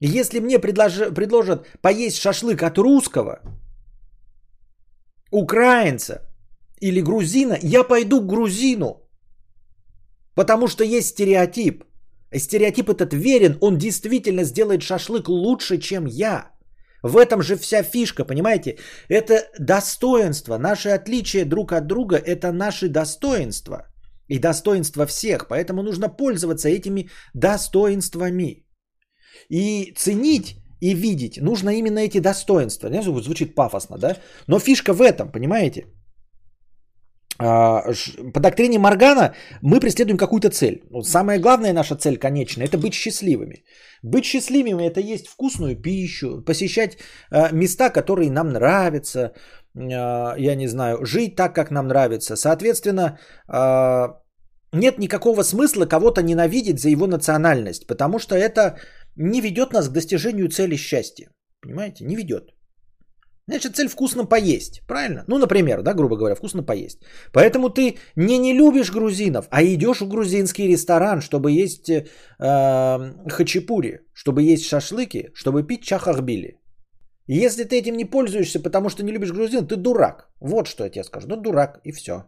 [0.00, 1.14] Если мне предлож...
[1.14, 3.40] предложат поесть шашлык от русского,
[5.30, 6.22] украинца
[6.80, 9.06] или грузина, я пойду к грузину.
[10.34, 11.84] Потому что есть стереотип.
[12.34, 16.50] Стереотип этот верен, он действительно сделает шашлык лучше, чем я.
[17.02, 18.78] В этом же вся фишка, понимаете?
[19.08, 23.86] Это достоинство, наши отличия друг от друга, это наши достоинства.
[24.28, 28.64] И достоинства всех, поэтому нужно пользоваться этими достоинствами.
[29.50, 32.88] И ценить и видеть нужно именно эти достоинства.
[33.02, 34.16] Звучит пафосно, да?
[34.46, 35.86] Но фишка в этом, понимаете?
[37.42, 37.82] А,
[38.34, 40.82] по доктрине Моргана мы преследуем какую-то цель.
[41.02, 43.64] Самая главная наша цель, конечная, это быть счастливыми.
[44.02, 46.98] Быть счастливыми это есть вкусную пищу, посещать
[47.30, 49.32] а, места, которые нам нравятся,
[49.74, 52.36] а, я не знаю, жить так, как нам нравится.
[52.36, 53.18] Соответственно,
[54.72, 58.76] нет никакого смысла кого-то ненавидеть за его национальность, потому что это
[59.16, 61.30] не ведет нас к достижению цели счастья.
[61.62, 62.04] Понимаете?
[62.04, 62.54] Не ведет.
[63.50, 65.24] Значит, цель вкусно поесть, правильно?
[65.26, 66.98] Ну, например, да, грубо говоря, вкусно поесть.
[67.32, 72.04] Поэтому ты не не любишь грузинов, а идешь в грузинский ресторан, чтобы есть э,
[72.38, 76.60] хачапури, чтобы есть шашлыки, чтобы пить чахахбили.
[77.26, 80.30] Если ты этим не пользуешься, потому что не любишь грузин, ты дурак.
[80.40, 81.28] Вот что я тебе скажу.
[81.28, 82.24] Ну, дурак, и все.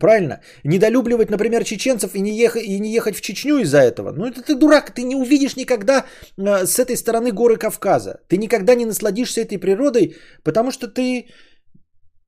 [0.00, 0.40] Правильно?
[0.64, 4.12] Недолюбливать, например, чеченцев и не, ехать, и не ехать в Чечню из-за этого.
[4.12, 6.04] Ну это ты дурак, ты не увидишь никогда
[6.38, 8.20] э, с этой стороны горы Кавказа.
[8.28, 11.26] Ты никогда не насладишься этой природой, потому что ты,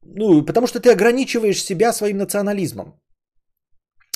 [0.02, 3.00] ну, потому что ты ограничиваешь себя своим национализмом.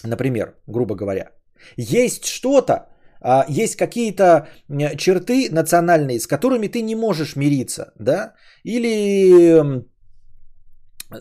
[0.04, 1.30] Например, грубо говоря.
[1.76, 2.88] Есть что-то,
[3.24, 4.48] э, есть какие-то
[4.96, 8.34] черты национальные, с которыми ты не можешь мириться, да?
[8.62, 9.84] Или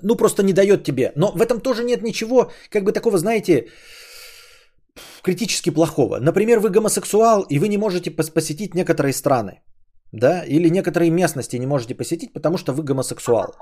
[0.01, 1.11] ну, просто не дает тебе.
[1.15, 3.67] Но в этом тоже нет ничего, как бы такого, знаете,
[5.23, 6.19] критически плохого.
[6.19, 9.61] Например, вы гомосексуал, и вы не можете посетить некоторые страны.
[10.13, 13.55] Да, или некоторые местности не можете посетить, потому что вы гомосексуал.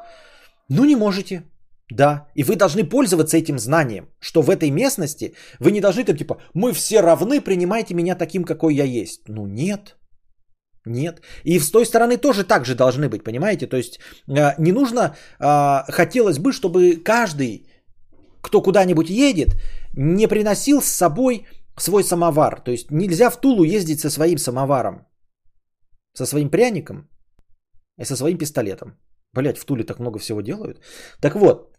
[0.69, 1.43] Ну, не можете.
[1.91, 6.17] Да, и вы должны пользоваться этим знанием, что в этой местности вы не должны там
[6.17, 9.21] типа, мы все равны, принимайте меня таким, какой я есть.
[9.27, 9.95] Ну нет,
[10.85, 11.21] нет.
[11.43, 13.67] И с той стороны тоже так же должны быть, понимаете?
[13.67, 17.67] То есть э, не нужно, а, хотелось бы, чтобы каждый,
[18.41, 19.55] кто куда-нибудь едет,
[19.93, 21.45] не приносил с собой
[21.77, 22.61] свой самовар.
[22.61, 25.07] То есть нельзя в Тулу ездить со своим самоваром,
[26.13, 27.09] со своим пряником
[27.99, 28.97] и со своим пистолетом.
[29.33, 30.79] Блять, в Туле так много всего делают.
[31.21, 31.74] Так вот,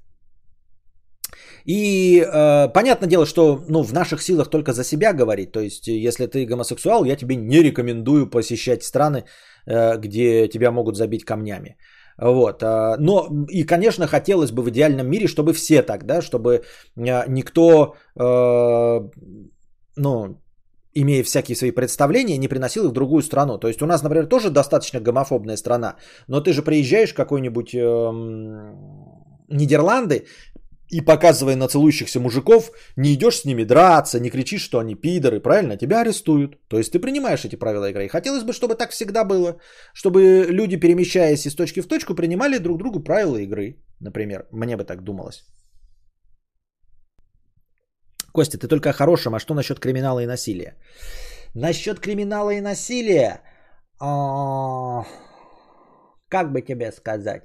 [1.67, 5.53] и э, понятное дело, что ну, в наших силах только за себя говорить.
[5.53, 9.25] То есть, если ты гомосексуал, я тебе не рекомендую посещать страны,
[9.67, 11.77] э, где тебя могут забить камнями.
[12.19, 12.63] Вот.
[12.63, 16.63] Э, но и, конечно, хотелось бы в идеальном мире, чтобы все так, да, чтобы
[16.97, 19.01] э, никто, э,
[19.97, 20.41] ну,
[20.95, 23.59] имея всякие свои представления, не приносил их в другую страну.
[23.59, 25.97] То есть у нас, например, тоже достаточно гомофобная страна,
[26.29, 28.13] но ты же приезжаешь в какой-нибудь э,
[29.49, 30.27] Нидерланды,
[30.91, 35.41] и показывая на целующихся мужиков, не идешь с ними драться, не кричишь, что они пидоры,
[35.41, 35.77] правильно?
[35.77, 36.57] Тебя арестуют.
[36.69, 38.05] То есть ты принимаешь эти правила игры.
[38.05, 39.57] И хотелось бы, чтобы так всегда было.
[39.95, 43.77] Чтобы люди, перемещаясь из точки в точку, принимали друг другу правила игры.
[44.01, 45.45] Например, мне бы так думалось.
[48.33, 50.75] Костя, ты только о хорошем, а что насчет криминала и насилия?
[51.55, 53.41] Насчет криминала и насилия,
[53.99, 55.07] а,
[56.29, 57.43] как бы тебе сказать,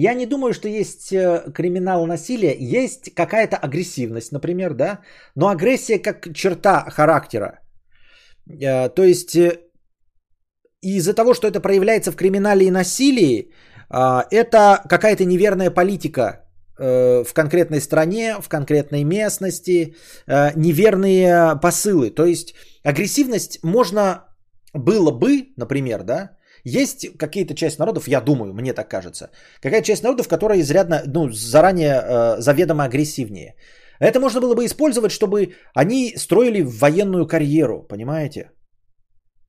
[0.00, 2.56] Я не думаю, что есть э, криминал насилия.
[2.80, 5.00] Есть какая-то агрессивность, например, да?
[5.34, 7.58] Но агрессия как черта характера.
[8.48, 9.58] Э, то есть э,
[10.82, 13.52] из-за того, что это проявляется в криминале и насилии,
[14.30, 16.44] это какая-то неверная политика
[16.78, 19.96] в конкретной стране, в конкретной местности,
[20.56, 22.10] неверные посылы.
[22.10, 24.24] То есть агрессивность можно
[24.74, 30.02] было бы, например, да, есть какие-то часть народов, я думаю, мне так кажется, какая часть
[30.02, 33.54] народов, которая изрядно, ну, заранее э, заведомо агрессивнее.
[34.00, 38.50] Это можно было бы использовать, чтобы они строили военную карьеру, понимаете?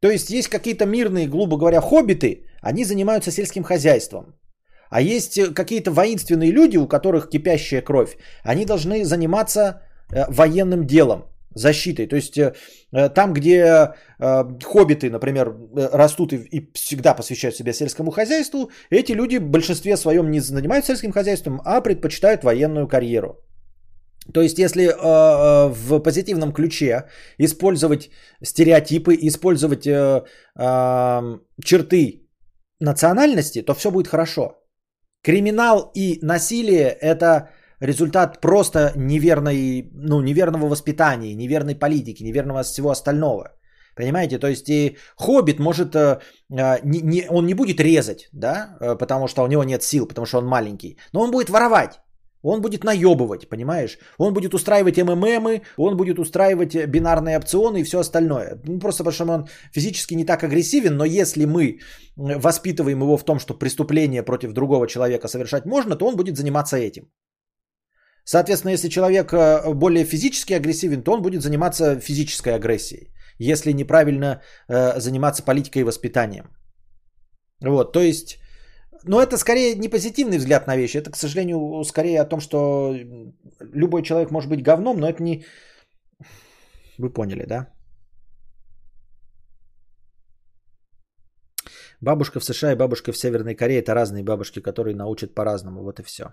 [0.01, 4.35] То есть есть какие-то мирные, грубо говоря, хоббиты, они занимаются сельским хозяйством.
[4.89, 11.25] А есть какие-то воинственные люди, у которых кипящая кровь, они должны заниматься э, военным делом
[11.55, 12.07] защитой.
[12.07, 12.53] То есть э,
[12.91, 19.37] э, там, где э, хоббиты, например, растут и всегда посвящают себя сельскому хозяйству, эти люди
[19.37, 23.39] в большинстве своем не занимаются сельским хозяйством, а предпочитают военную карьеру.
[24.33, 27.05] То есть, если э, в позитивном ключе
[27.39, 28.09] использовать
[28.43, 30.23] стереотипы, использовать э,
[30.59, 32.27] э, черты
[32.79, 34.55] национальности, то все будет хорошо.
[35.23, 43.51] Криминал и насилие это результат просто неверной, ну, неверного воспитания, неверной политики, неверного всего остального.
[43.95, 46.19] Понимаете, то есть и хоббит может, э,
[46.57, 50.07] э, не, не, он не будет резать, да, э, потому что у него нет сил,
[50.07, 51.99] потому что он маленький, но он будет воровать.
[52.41, 53.97] Он будет наебывать, понимаешь?
[54.17, 58.61] Он будет устраивать МММы, он будет устраивать бинарные опционы и все остальное.
[58.65, 61.79] Ну, просто потому что он физически не так агрессивен, но если мы
[62.15, 66.77] воспитываем его в том, что преступление против другого человека совершать можно, то он будет заниматься
[66.77, 67.09] этим.
[68.31, 74.41] Соответственно, если человек э, более физически агрессивен, то он будет заниматься физической агрессией, если неправильно
[74.67, 76.45] э, заниматься политикой и воспитанием.
[77.59, 78.37] Вот, то есть,
[79.03, 82.95] но это скорее не позитивный взгляд на вещи, это, к сожалению, скорее о том, что
[83.73, 85.43] любой человек может быть говном, но это не...
[86.99, 87.67] Вы поняли, да?
[92.01, 95.81] Бабушка в США и бабушка в Северной Корее– это разные бабушки, которые научат по-разному.
[95.81, 96.25] Вот и все.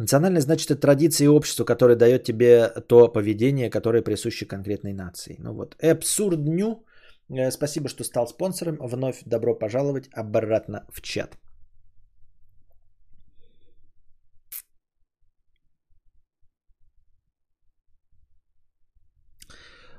[0.00, 5.36] Национальность значит это традиция и общество, которое дает тебе то поведение, которое присуще конкретной нации.
[5.38, 6.84] Ну вот, абсурдню.
[7.28, 8.78] Э, спасибо, что стал спонсором.
[8.80, 11.36] Вновь добро пожаловать обратно в чат.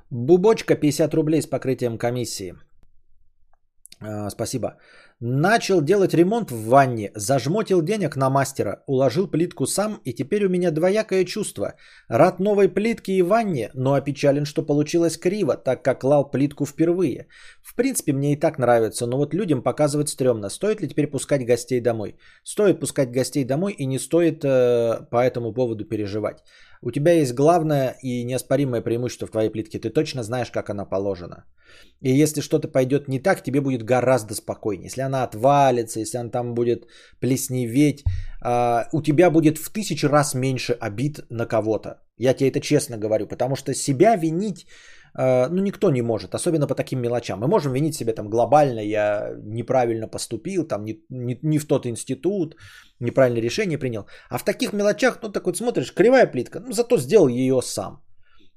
[0.09, 2.55] Бубочка 50 рублей с покрытием комиссии.
[4.01, 4.77] Э, спасибо.
[5.19, 10.49] Начал делать ремонт в ванне, зажмотил денег на мастера, уложил плитку сам, и теперь у
[10.49, 11.75] меня двоякое чувство.
[12.07, 17.27] Рад новой плитке и ванне, но опечален, что получилось криво, так как клал плитку впервые.
[17.61, 20.49] В принципе, мне и так нравится, но вот людям показывать стрёмно.
[20.49, 22.15] Стоит ли теперь пускать гостей домой?
[22.43, 26.43] Стоит пускать гостей домой и не стоит э, по этому поводу переживать.
[26.83, 29.79] У тебя есть главное и неоспоримое преимущество в твоей плитке.
[29.79, 31.45] Ты точно знаешь, как она положена.
[32.01, 34.87] И если что-то пойдет не так, тебе будет гораздо спокойнее.
[34.87, 36.87] Если она отвалится, если она там будет
[37.19, 38.03] плесневеть,
[38.41, 42.01] а, у тебя будет в тысячу раз меньше обид на кого-то.
[42.17, 44.65] Я тебе это честно говорю, потому что себя винить
[45.13, 47.39] ну, никто не может, особенно по таким мелочам.
[47.39, 51.85] Мы можем винить себя там глобально, я неправильно поступил, там не, не, не в тот
[51.85, 52.55] институт,
[52.99, 54.05] неправильное решение принял.
[54.29, 58.01] А в таких мелочах, ну, так вот смотришь, кривая плитка, ну, зато сделал ее сам.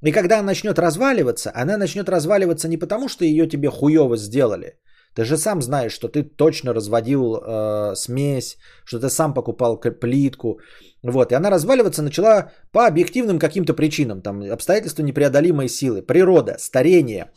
[0.02, 4.78] И когда она начнет разваливаться, она начнет разваливаться не потому, что ее тебе хуево сделали.
[5.14, 10.58] Ты же сам знаешь, что ты точно разводил э, смесь, что ты сам покупал плитку.
[11.02, 14.22] Вот, и она разваливаться начала по объективным каким-то причинам.
[14.22, 17.30] Там обстоятельства непреодолимой силы, природа, старение,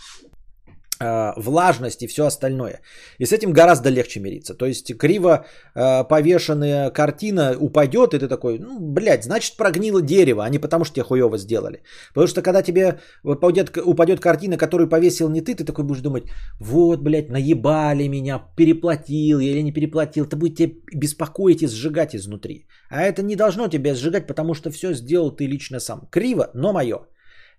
[1.00, 2.82] влажность и все остальное.
[3.20, 4.54] И с этим гораздо легче мириться.
[4.54, 10.44] То есть криво э, повешенная картина упадет, и ты такой, ну, блядь, значит прогнило дерево,
[10.44, 11.82] а не потому что тебе хуево сделали.
[12.14, 16.24] Потому что когда тебе упадет, упадет картина, которую повесил не ты, ты такой будешь думать,
[16.60, 20.26] вот, блядь, наебали меня, переплатил я или не переплатил.
[20.26, 22.68] Это будет тебя беспокоить и сжигать изнутри.
[22.90, 26.08] А это не должно тебя сжигать, потому что все сделал ты лично сам.
[26.12, 26.98] Криво, но мое.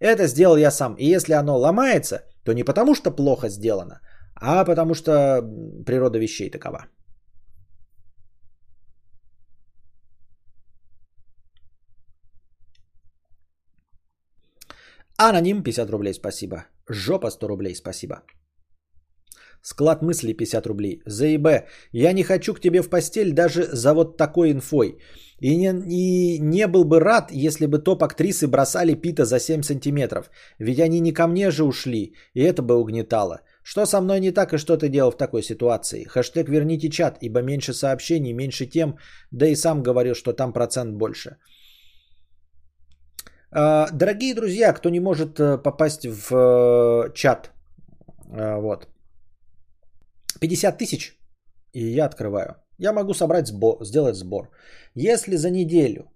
[0.01, 0.95] Это сделал я сам.
[0.95, 4.01] И если оно ломается, то не потому что плохо сделано,
[4.35, 5.43] а потому что
[5.85, 6.87] природа вещей такова.
[15.19, 16.65] Аноним 50 рублей, спасибо.
[16.89, 18.23] Жопа 100 рублей, спасибо.
[19.69, 21.03] Склад мыслей 50 рублей.
[21.07, 24.99] Заебе, я не хочу к тебе в постель даже за вот такой инфой.
[25.41, 30.31] И не, и не был бы рад, если бы топ-актрисы бросали Пита за 7 сантиметров.
[30.59, 33.41] Ведь они не ко мне же ушли, и это бы угнетало.
[33.63, 36.05] Что со мной не так и что ты делал в такой ситуации?
[36.05, 38.97] Хэштег верните чат, ибо меньше сообщений, меньше тем,
[39.33, 41.37] да и сам говорил, что там процент больше.
[43.51, 47.51] А, дорогие друзья, кто не может э, попасть в э, чат,
[48.31, 48.89] э, вот,
[50.41, 51.19] 50 тысяч,
[51.73, 52.57] и я открываю.
[52.79, 54.51] Я могу собрать сбор, сделать сбор.
[54.95, 56.13] Если за неделю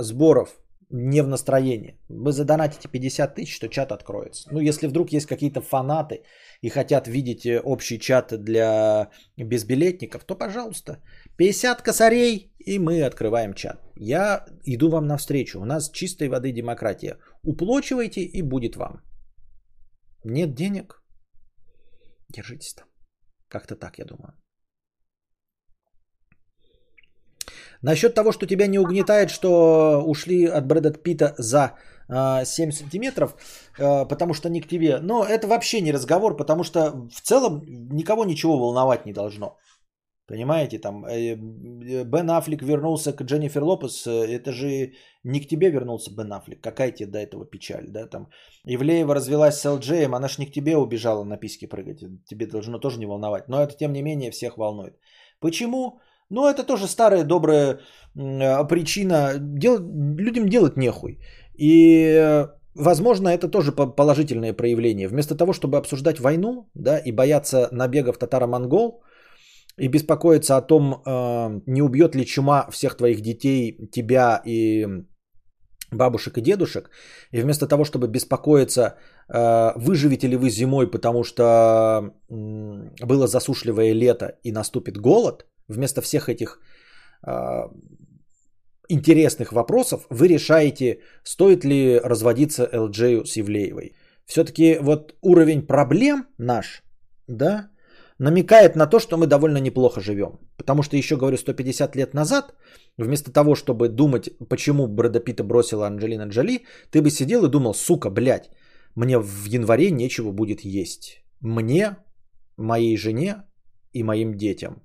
[0.00, 0.60] сборов
[0.90, 4.48] не в настроении, вы задонатите 50 тысяч, то чат откроется.
[4.52, 6.22] Ну, если вдруг есть какие-то фанаты
[6.60, 11.02] и хотят видеть общий чат для безбилетников, то, пожалуйста,
[11.36, 13.80] 50 косарей, и мы открываем чат.
[13.96, 15.60] Я иду вам навстречу.
[15.60, 17.18] У нас чистой воды демократия.
[17.42, 19.02] Уплочивайте, и будет вам.
[20.24, 21.02] Нет денег?
[22.28, 22.86] Держитесь там.
[23.54, 24.32] Как-то так, я думаю.
[27.82, 31.74] Насчет того, что тебя не угнетает, что ушли от Брэда Питта за
[32.08, 33.36] э, 7 сантиметров,
[33.78, 34.98] э, потому что не к тебе.
[34.98, 36.80] Но это вообще не разговор, потому что
[37.14, 39.56] в целом никого ничего волновать не должно.
[40.26, 45.48] Понимаете, там э, э, Бен Аффлек вернулся к Дженнифер Лопес, э, это же не к
[45.48, 48.28] тебе вернулся Бен Аффлек, какая тебе до этого печаль, да, там
[48.64, 52.78] Ивлеева развелась с ЛДЖем, она ж не к тебе убежала на письки прыгать, тебе должно
[52.78, 54.94] тоже не волновать, но это тем не менее всех волнует.
[55.40, 56.00] Почему?
[56.30, 57.80] Ну это тоже старая добрая
[58.14, 59.78] причина, Дел...
[59.78, 61.18] людям делать нехуй.
[61.58, 65.06] И Возможно, это тоже положительное проявление.
[65.06, 69.03] Вместо того, чтобы обсуждать войну да, и бояться набегов татаро-монгол,
[69.76, 74.86] и беспокоиться о том, э, не убьет ли чума всех твоих детей, тебя и
[75.90, 76.90] бабушек и дедушек,
[77.32, 78.96] и вместо того, чтобы беспокоиться,
[79.28, 86.28] э, выживете ли вы зимой, потому что было засушливое лето и наступит голод, вместо всех
[86.28, 86.60] этих
[87.26, 87.68] э,
[88.88, 93.94] интересных вопросов вы решаете, стоит ли разводиться ЛДЖ с Евлеевой.
[94.26, 96.82] Все-таки вот уровень проблем наш,
[97.28, 97.70] да,
[98.18, 100.38] намекает на то, что мы довольно неплохо живем.
[100.56, 102.54] Потому что, еще говорю, 150 лет назад,
[102.96, 107.74] вместо того, чтобы думать, почему Брэда Питта бросила Анджелина Джоли, ты бы сидел и думал,
[107.74, 108.50] сука, блядь,
[108.94, 111.24] мне в январе нечего будет есть.
[111.40, 111.96] Мне,
[112.56, 113.44] моей жене
[113.92, 114.82] и моим детям.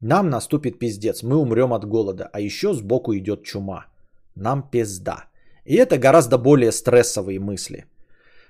[0.00, 3.86] Нам наступит пиздец, мы умрем от голода, а еще сбоку идет чума.
[4.34, 5.24] Нам пизда.
[5.64, 7.86] И это гораздо более стрессовые мысли–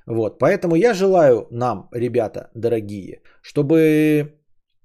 [0.07, 4.33] вот, поэтому я желаю нам, ребята дорогие, чтобы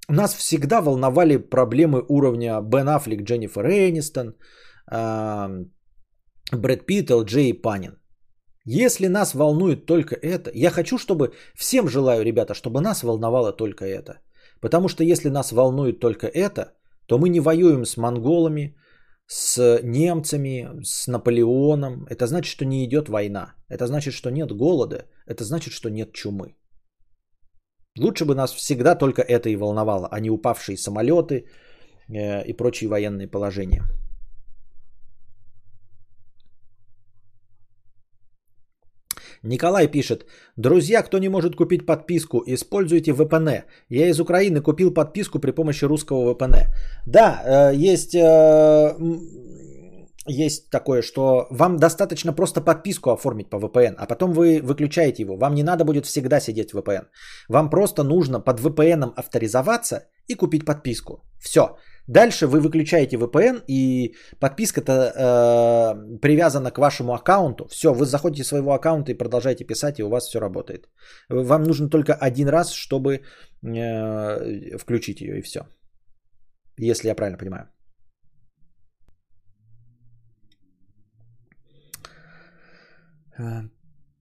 [0.10, 4.36] нас всегда волновали проблемы уровня Бен Аффлек, Дженнифер Энистон,
[6.52, 7.98] Брэд Питт, Джей Панин.
[8.66, 13.86] Если нас волнует только это, я хочу, чтобы всем желаю, ребята, чтобы нас волновало только
[13.86, 14.20] это.
[14.62, 16.74] Потому что если нас волнует только это,
[17.08, 18.76] то мы не воюем с монголами,
[19.34, 22.06] с немцами, с Наполеоном.
[22.10, 23.54] Это значит, что не идет война.
[23.70, 25.06] Это значит, что нет голода.
[25.26, 26.56] Это значит, что нет чумы.
[27.98, 31.46] Лучше бы нас всегда только это и волновало, а не упавшие самолеты
[32.10, 33.84] э, и прочие военные положения.
[39.44, 40.26] Николай пишет,
[40.56, 43.64] друзья, кто не может купить подписку, используйте VPN.
[43.90, 46.68] Я из Украины купил подписку при помощи русского VPN.
[47.08, 48.96] Да, э, есть, э,
[50.28, 55.38] есть такое, что вам достаточно просто подписку оформить по VPN, а потом вы выключаете его.
[55.38, 57.08] Вам не надо будет всегда сидеть в VPN.
[57.50, 61.24] Вам просто нужно под VPN авторизоваться и купить подписку.
[61.40, 61.78] Все.
[62.08, 67.68] Дальше вы выключаете VPN и подписка-то э, привязана к вашему аккаунту.
[67.68, 70.90] Все, вы заходите своего аккаунта и продолжаете писать, и у вас все работает.
[71.30, 73.22] Вам нужно только один раз, чтобы
[73.64, 75.60] э, включить ее, и все.
[76.78, 77.70] Если я правильно понимаю.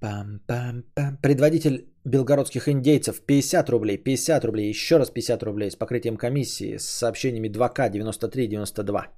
[0.00, 1.16] Пам-пам-пам.
[1.22, 6.84] Предводитель белгородских индейцев 50 рублей, 50 рублей, еще раз 50 рублей с покрытием комиссии, с
[6.84, 9.08] сообщениями 2К 93-92.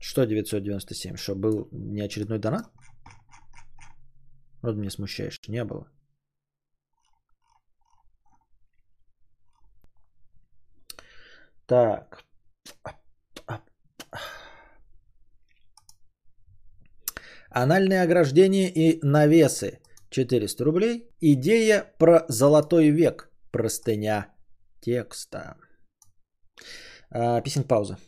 [0.00, 1.16] Что 997?
[1.16, 2.64] Что, был неочередной донат?
[4.62, 5.86] Вот мне смущаешь, не было.
[11.66, 12.24] Так.
[17.50, 19.80] Анальное ограждение и навесы
[20.14, 21.08] 400 рублей.
[21.20, 23.30] Идея про золотой век.
[23.50, 24.28] Простыня
[24.80, 25.56] текста.
[27.10, 27.98] А, писинг пауза.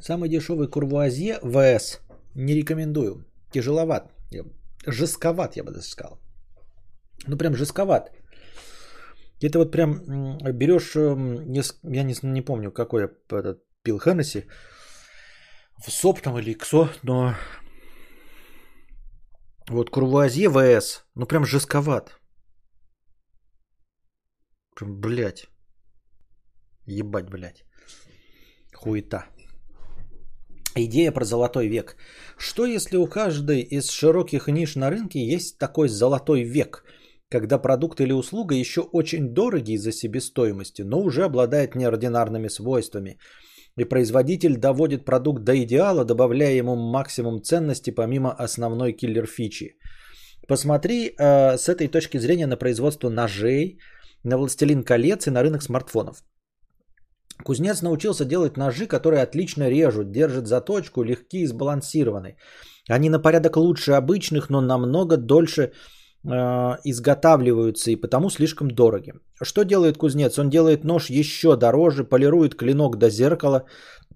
[0.00, 2.00] Самый дешевый курвуазье ВС.
[2.34, 3.24] Не рекомендую.
[3.52, 4.12] Тяжеловат.
[4.86, 6.18] Жестковат, я бы даже сказал.
[7.26, 8.12] Ну, прям жестковат.
[9.40, 14.46] Это вот прям берешь, эм, я не, не помню, какой я этот, пил Хеннесси,
[15.78, 17.34] в СОП там или иксо, но
[19.68, 22.18] вот Курвуазье ВС, ну прям жестковат.
[24.74, 25.48] Прям, блядь.
[26.86, 27.64] Ебать, блядь.
[28.74, 29.26] Хуета.
[30.78, 31.96] Идея про золотой век.
[32.36, 36.84] Что если у каждой из широких ниш на рынке есть такой золотой век,
[37.30, 43.18] когда продукт или услуга еще очень дороги из-за себестоимости, но уже обладает неординарными свойствами,
[43.78, 49.76] и производитель доводит продукт до идеала, добавляя ему максимум ценности помимо основной киллер-фичи.
[50.46, 53.78] Посмотри э, с этой точки зрения на производство ножей,
[54.24, 56.22] на «Властелин колец» и на рынок смартфонов.
[57.44, 62.36] Кузнец научился делать ножи, которые отлично режут, держат заточку, легкие и сбалансированы.
[62.88, 65.70] Они на порядок лучше обычных, но намного дольше э,
[66.84, 69.12] изготавливаются и потому слишком дороги.
[69.42, 70.38] Что делает кузнец?
[70.38, 73.64] Он делает нож еще дороже, полирует клинок до зеркала,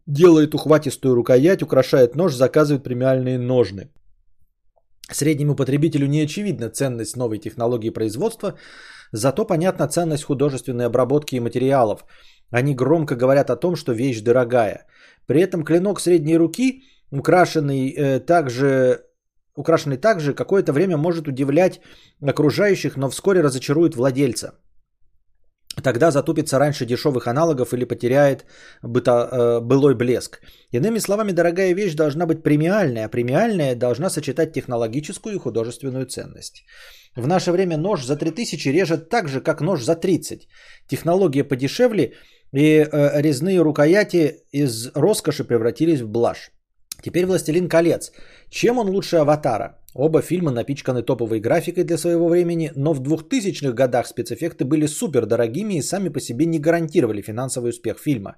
[0.07, 3.91] делает ухватистую рукоять, украшает нож, заказывает премиальные ножны.
[5.12, 8.55] Среднему потребителю не очевидна ценность новой технологии производства,
[9.12, 12.05] зато понятна ценность художественной обработки и материалов.
[12.51, 14.86] Они громко говорят о том, что вещь дорогая.
[15.26, 19.05] При этом клинок средней руки, украшенный э, также
[19.57, 21.80] украшенный также, какое-то время может удивлять
[22.22, 24.55] окружающих, но вскоре разочарует владельца.
[25.82, 28.44] Тогда затупится раньше дешевых аналогов или потеряет
[28.82, 30.40] быто, э, былой блеск.
[30.72, 36.64] Иными словами, дорогая вещь должна быть премиальная, а премиальная должна сочетать технологическую и художественную ценность.
[37.16, 40.48] В наше время нож за 3000 режет так же, как нож за 30.
[40.88, 42.12] Технология подешевле
[42.53, 46.51] и э, резные рукояти из роскоши превратились в блажь.
[47.03, 48.12] Теперь «Властелин колец».
[48.51, 49.78] Чем он лучше «Аватара»?
[49.94, 55.26] Оба фильма напичканы топовой графикой для своего времени, но в 2000-х годах спецэффекты были супер
[55.26, 58.36] дорогими и сами по себе не гарантировали финансовый успех фильма.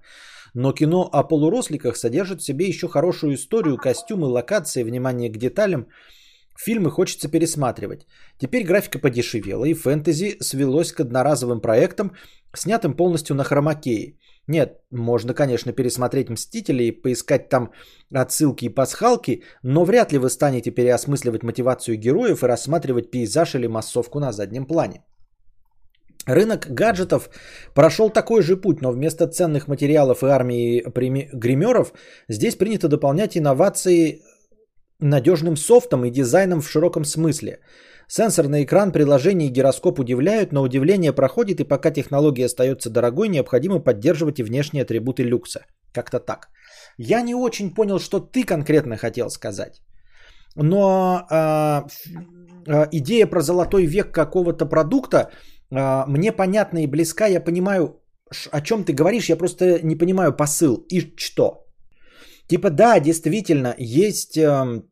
[0.54, 5.86] Но кино о полуросликах содержит в себе еще хорошую историю, костюмы, локации, внимание к деталям.
[6.58, 8.06] Фильмы хочется пересматривать.
[8.38, 12.12] Теперь графика подешевела, и фэнтези свелось к одноразовым проектам,
[12.54, 14.16] снятым полностью на хромакее.
[14.48, 17.70] Нет, можно, конечно, пересмотреть «Мстители» и поискать там
[18.12, 23.68] отсылки и пасхалки, но вряд ли вы станете переосмысливать мотивацию героев и рассматривать пейзаж или
[23.68, 25.02] массовку на заднем плане.
[26.26, 27.30] Рынок гаджетов
[27.74, 30.84] прошел такой же путь, но вместо ценных материалов и армии
[31.32, 31.92] гримеров
[32.28, 34.22] здесь принято дополнять инновации
[35.02, 37.58] надежным софтом и дизайном в широком смысле–
[38.14, 43.80] Сенсорный экран, приложение и гироскоп удивляют, но удивление проходит, и пока технология остается дорогой, необходимо
[43.80, 45.60] поддерживать и внешние атрибуты люкса.
[45.94, 46.48] Как-то так.
[46.98, 49.80] Я не очень понял, что ты конкретно хотел сказать.
[50.56, 51.82] Но э,
[52.66, 55.30] э, идея про золотой век какого-то продукта
[55.70, 57.26] э, мне понятна и близка.
[57.28, 58.02] Я понимаю,
[58.50, 60.84] о чем ты говоришь, я просто не понимаю посыл.
[60.90, 61.64] И что?
[62.46, 64.82] Типа, да, действительно, есть э,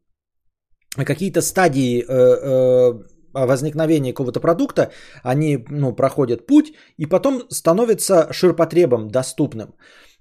[0.96, 4.90] какие-то стадии э, э, возникновения какого-то продукта,
[5.22, 9.74] они ну, проходят путь и потом становятся ширпотребом доступным.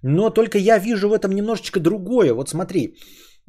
[0.03, 2.33] Но только я вижу в этом немножечко другое.
[2.33, 2.95] Вот смотри,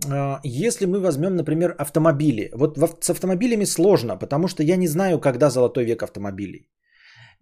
[0.07, 2.51] э, если мы возьмем, например, автомобили.
[2.55, 6.69] Вот с автомобилями сложно, потому что я не знаю, когда золотой век автомобилей.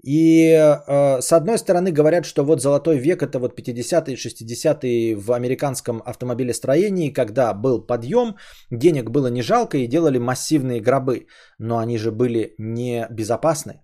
[0.05, 5.33] И э, с одной стороны говорят, что вот золотой век это вот 50-е, 60-е в
[5.33, 8.37] американском автомобилестроении, когда был подъем,
[8.71, 11.27] денег было не жалко и делали массивные гробы,
[11.59, 13.81] но они же были не безопасны.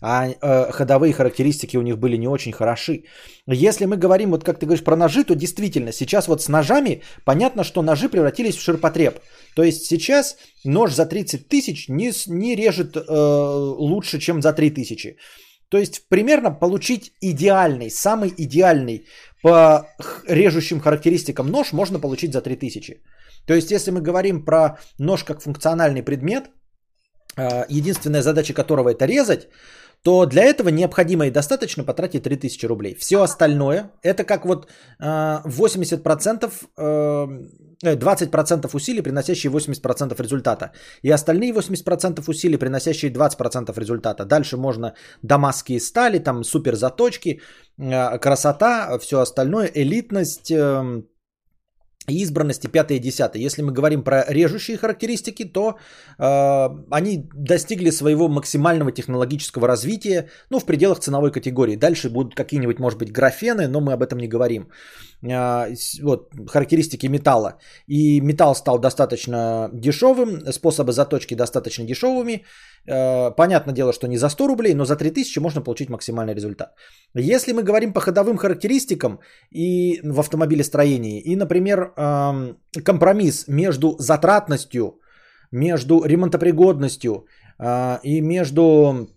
[0.00, 3.04] А э, ходовые характеристики у них были не очень хороши.
[3.46, 7.02] Если мы говорим, вот как ты говоришь, про ножи, то действительно, сейчас вот с ножами
[7.24, 9.20] понятно, что ножи превратились в ширпотреб.
[9.54, 13.02] То есть сейчас нож за 30 тысяч не, не режет э,
[13.78, 15.16] лучше, чем за 3 тысячи.
[15.68, 19.06] То есть примерно получить идеальный, самый идеальный
[19.42, 19.86] по
[20.28, 23.02] режущим характеристикам нож можно получить за 3000.
[23.46, 26.50] То есть если мы говорим про нож как функциональный предмет,
[27.36, 29.48] а, единственная задача которого это резать,
[30.02, 32.94] то для этого необходимо и достаточно потратить 3000 рублей.
[32.94, 34.68] Все остальное, это как вот
[35.00, 37.28] 80%, а,
[37.84, 40.72] 20% э, усилий, приносящие 80% результата.
[41.02, 44.24] И остальные 80% усилий, приносящие 20% результата.
[44.24, 47.40] Дальше можно дамасские стали, там супер заточки,
[47.78, 51.06] а, красота, все остальное, элитность, эм,
[52.12, 53.36] избранности 5 и 10.
[53.36, 55.78] Если мы говорим про режущие характеристики, то
[56.18, 61.76] э, они достигли своего максимального технологического развития, ну, в пределах ценовой категории.
[61.76, 64.68] Дальше будут какие-нибудь, может быть, графены, но мы об этом не говорим.
[65.22, 67.58] Э, вот, характеристики металла.
[67.86, 72.44] И металл стал достаточно дешевым, способы заточки достаточно дешевыми.
[72.88, 76.74] Э, понятное дело, что не за 100 рублей, но за 3000 можно получить максимальный результат.
[77.14, 79.20] Если мы говорим по ходовым характеристикам
[79.50, 81.92] и в автомобилестроении, и, например,
[82.84, 85.00] компромисс между затратностью,
[85.52, 87.26] между ремонтопригодностью
[87.58, 89.08] э, и между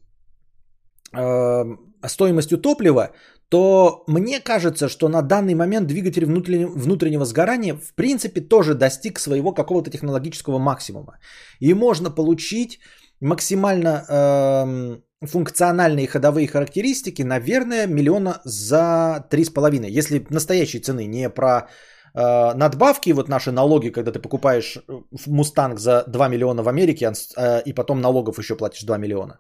[2.08, 3.10] стоимостью топлива,
[3.50, 9.54] то мне кажется, что на данный момент двигатель внутреннего сгорания в принципе тоже достиг своего
[9.54, 11.20] какого-то технологического максимума.
[11.60, 12.80] И можно получить
[13.22, 19.90] максимально э, функциональные ходовые характеристики, наверное, миллиона за 3,5.
[19.90, 21.68] Если настоящей цены, не про
[22.14, 24.82] э, надбавки, вот наши налоги, когда ты покупаешь э,
[25.28, 27.06] Мустанг за 2 миллиона в Америке,
[27.38, 29.40] э, и потом налогов еще платишь 2 миллиона,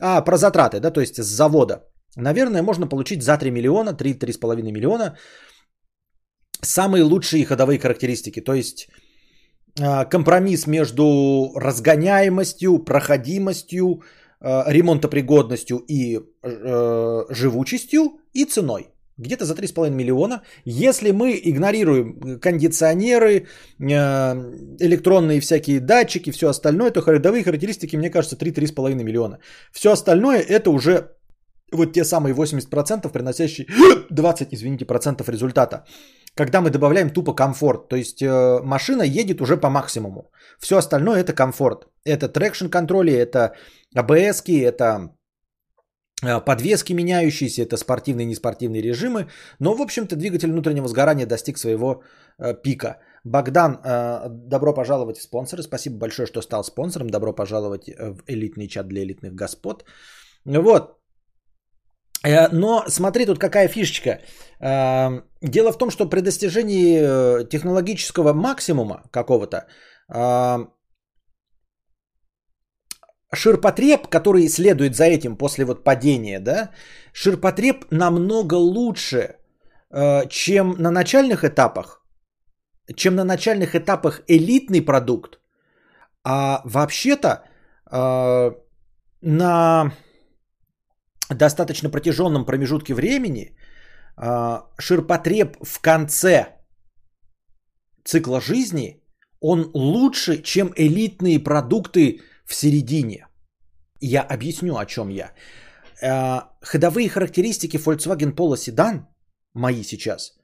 [0.00, 1.84] а про затраты, да, то есть с завода.
[2.16, 5.16] Наверное, можно получить за 3 миллиона, 3-3,5 миллиона
[6.62, 8.40] самые лучшие ходовые характеристики.
[8.40, 9.01] То есть а,
[9.76, 14.02] компромисс между разгоняемостью, проходимостью,
[14.44, 18.02] а, ремонтопригодностью и э, живучестью
[18.32, 18.88] и ценой.
[19.16, 20.42] Где-то за 3,5 миллиона.
[20.64, 23.44] Если мы игнорируем кондиционеры, э,
[24.80, 29.38] электронные всякие датчики, все остальное, то ходовые характеристики, мне кажется, 3-3,5 миллиона.
[29.72, 31.10] Все остальное это уже
[31.70, 33.66] вот те самые 80%, приносящие
[34.10, 35.84] 20, извините, процентов результата
[36.34, 37.88] когда мы добавляем тупо комфорт.
[37.88, 40.30] То есть э, машина едет уже по максимуму.
[40.58, 41.86] Все остальное это комфорт.
[42.04, 43.54] Это traction control и, это
[43.96, 45.14] ABS, это
[46.24, 49.28] э, подвески меняющиеся, это спортивные и неспортивные режимы.
[49.60, 52.02] Но, в общем-то, двигатель внутреннего сгорания достиг своего
[52.38, 52.98] э, пика.
[53.24, 55.62] Богдан, э, добро пожаловать в спонсоры.
[55.62, 57.10] Спасибо большое, что стал спонсором.
[57.10, 59.84] Добро пожаловать в элитный чат для элитных господ.
[60.44, 61.01] Вот.
[62.24, 64.20] Э, но смотри, тут какая фишечка.
[64.60, 69.66] Э, дело в том, что при достижении э, технологического максимума какого-то,
[73.34, 76.70] ширпотреб, который следует за этим после вот падения, да,
[77.12, 79.36] ширпотреб намного лучше,
[80.28, 82.04] чем на начальных этапах,
[82.94, 85.40] чем на начальных этапах элитный продукт,
[86.24, 87.44] а вообще-то
[89.22, 89.92] на
[91.30, 93.56] достаточно протяженном промежутке времени
[94.16, 96.58] а, ширпотреб в конце
[98.04, 99.02] цикла жизни,
[99.40, 103.26] он лучше, чем элитные продукты в середине.
[104.00, 105.32] Я объясню, о чем я.
[106.02, 109.06] А, ходовые характеристики Volkswagen Polo Sedan,
[109.54, 110.34] мои сейчас,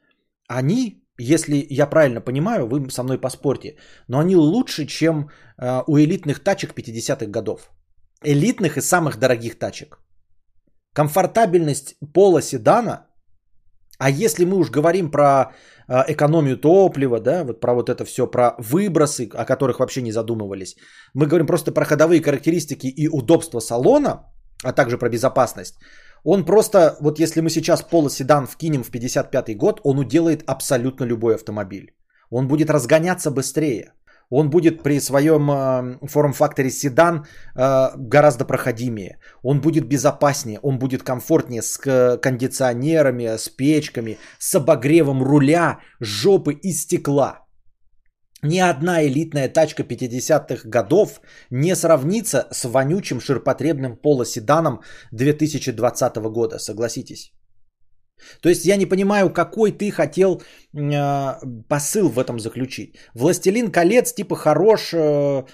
[0.49, 3.77] они, если я правильно понимаю, вы со мной поспорьте,
[4.09, 7.71] но они лучше, чем а, у элитных тачек 50-х годов.
[8.23, 9.99] Элитных и самых дорогих тачек.
[10.99, 13.07] Комфортабельность пола седана,
[13.99, 15.25] а если мы уж говорим про
[15.89, 20.11] э, экономию топлива, да, вот про вот это все, про выбросы, о которых вообще не
[20.11, 20.75] задумывались,
[21.15, 24.25] мы говорим просто про ходовые характеристики и удобство салона,
[24.65, 25.75] а также про безопасность.
[26.25, 31.37] Он просто, вот если мы сейчас полоседан вкинем в 55 год, он уделает абсолютно любой
[31.37, 31.95] автомобиль.
[32.31, 33.93] Он будет разгоняться быстрее
[34.31, 37.25] он будет при своем э, форм-факторе седан
[37.57, 39.19] э, гораздо проходимее.
[39.43, 41.79] Он будет безопаснее, он будет комфортнее с
[42.19, 47.49] кондиционерами, с печками, с обогревом руля, жопы и стекла.
[48.43, 51.21] Ни одна элитная тачка 50-х годов
[51.51, 57.33] не сравнится с вонючим ширпотребным полоседаном 2020 года, согласитесь.
[58.41, 60.43] То есть я не понимаю, какой ты хотел
[60.75, 61.35] э,
[61.69, 62.97] посыл в этом заключить.
[63.15, 65.45] Властелин колец типа хорош э,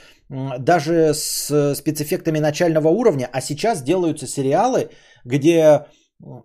[0.59, 4.91] даже с спецэффектами начального уровня, а сейчас делаются сериалы,
[5.25, 5.87] где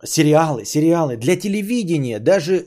[0.03, 2.65] сериалы, сериалы для телевидения, даже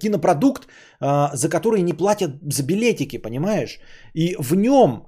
[0.00, 0.66] кинопродукт,
[1.00, 3.78] э, за который не платят за билетики, понимаешь?
[4.14, 5.06] И в нем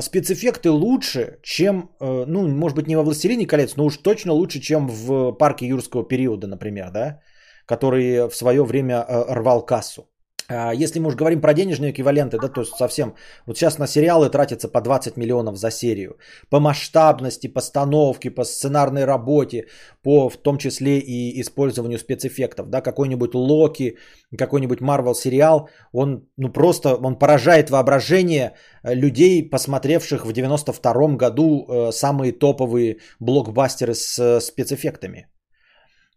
[0.00, 4.60] спецэффекты лучше, чем, э, ну, может быть, не во «Властелине колец», но уж точно лучше,
[4.60, 7.20] чем в «Парке юрского периода», например, да,
[7.66, 10.08] который в свое время э, рвал кассу.
[10.48, 13.14] А если мы уж говорим про денежные эквиваленты, да, то совсем,
[13.46, 16.16] вот сейчас на сериалы тратится по 20 миллионов за серию.
[16.50, 19.66] По масштабности, постановке, по сценарной работе,
[20.02, 23.96] по в том числе и использованию спецэффектов, да, какой-нибудь Локи,
[24.38, 31.66] какой-нибудь Марвел сериал, он, ну просто, он поражает воображение э, людей, посмотревших в 92 году
[31.68, 35.26] э, самые топовые блокбастеры с спецэффектами.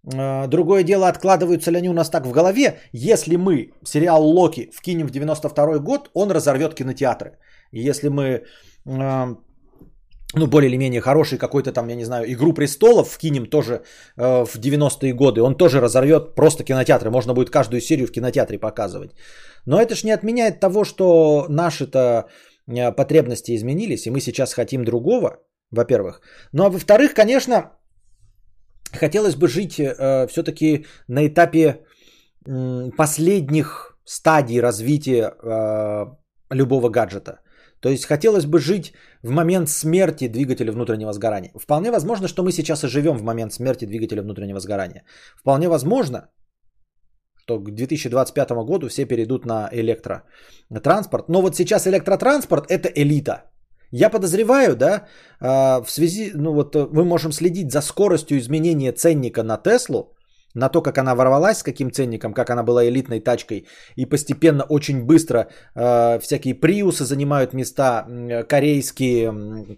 [0.08, 2.80] Э, другое дело, откладываются ли они у нас так в голове.
[2.94, 7.38] Если мы сериал Локи вкинем в 92 год, он разорвет кинотеатры.
[7.72, 8.44] Если мы
[8.86, 9.36] э,
[10.36, 13.74] ну, более или менее хороший какой-то там, я не знаю, «Игру престолов» вкинем тоже
[14.18, 18.58] э, в 90-е годы, он тоже разорвет просто кинотеатры, можно будет каждую серию в кинотеатре
[18.60, 19.12] показывать.
[19.66, 22.26] Но это ж не отменяет того, что наши-то
[22.96, 25.40] потребности изменились, и мы сейчас хотим другого,
[25.72, 26.22] во-первых.
[26.54, 27.72] Ну, а во-вторых, конечно,
[28.94, 31.86] хотелось бы жить э, все-таки на этапе
[32.98, 36.06] последних стадий развития э,
[36.52, 37.40] любого гаджета.
[37.82, 41.52] То есть хотелось бы жить в момент смерти двигателя внутреннего сгорания.
[41.56, 45.04] Вполне возможно, что мы сейчас и живем в момент смерти двигателя внутреннего сгорания.
[45.38, 46.30] Вполне возможно,
[47.50, 51.30] что к 2025 году все перейдут на электротранспорт.
[51.30, 53.49] Но вот сейчас электротранспорт это элита.
[53.92, 55.08] Я подозреваю, да,
[55.40, 60.14] а, в связи, ну вот э, мы можем следить за скоростью изменения ценника на Теслу,
[60.54, 63.66] на то, как она ворвалась, с каким ценником, как она была элитной тачкой,
[63.96, 68.06] и постепенно очень быстро э, всякие приусы занимают места,
[68.48, 69.78] корейские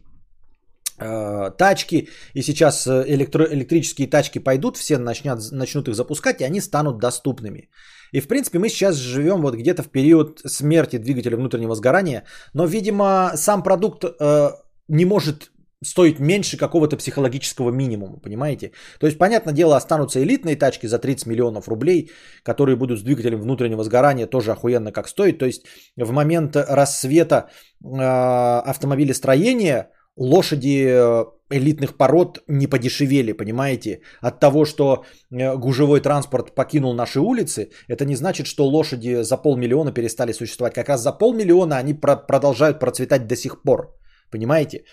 [0.99, 6.59] э, тачки, и сейчас электро- электрические тачки пойдут, все начнят, начнут их запускать, и они
[6.59, 7.69] станут доступными.
[8.11, 12.65] И в принципе мы сейчас живем вот где-то в период смерти двигателя внутреннего сгорания, но,
[12.65, 14.49] видимо, сам продукт э,
[14.87, 15.51] не может
[15.83, 18.71] стоить меньше какого-то психологического минимума, понимаете?
[18.99, 22.11] То есть, понятное дело, останутся элитные тачки за 30 миллионов рублей,
[22.43, 25.39] которые будут с двигателем внутреннего сгорания тоже охуенно как стоит.
[25.39, 25.65] То есть,
[25.97, 27.49] в момент рассвета
[27.83, 34.01] э, автомобилестроения лошади э, элитных пород не подешевели, понимаете?
[34.21, 39.37] От того, что э, гужевой транспорт покинул наши улицы, это не значит, что лошади за
[39.37, 40.73] полмиллиона перестали существовать.
[40.73, 43.93] Как раз за полмиллиона они про- продолжают процветать до сих пор,
[44.31, 44.83] понимаете?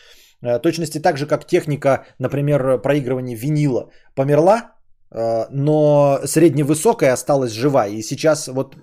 [0.43, 4.75] Э, точности так же, как техника, например, проигрывания винила померла,
[5.51, 7.87] но средневысокая осталась жива.
[7.87, 8.77] И сейчас вот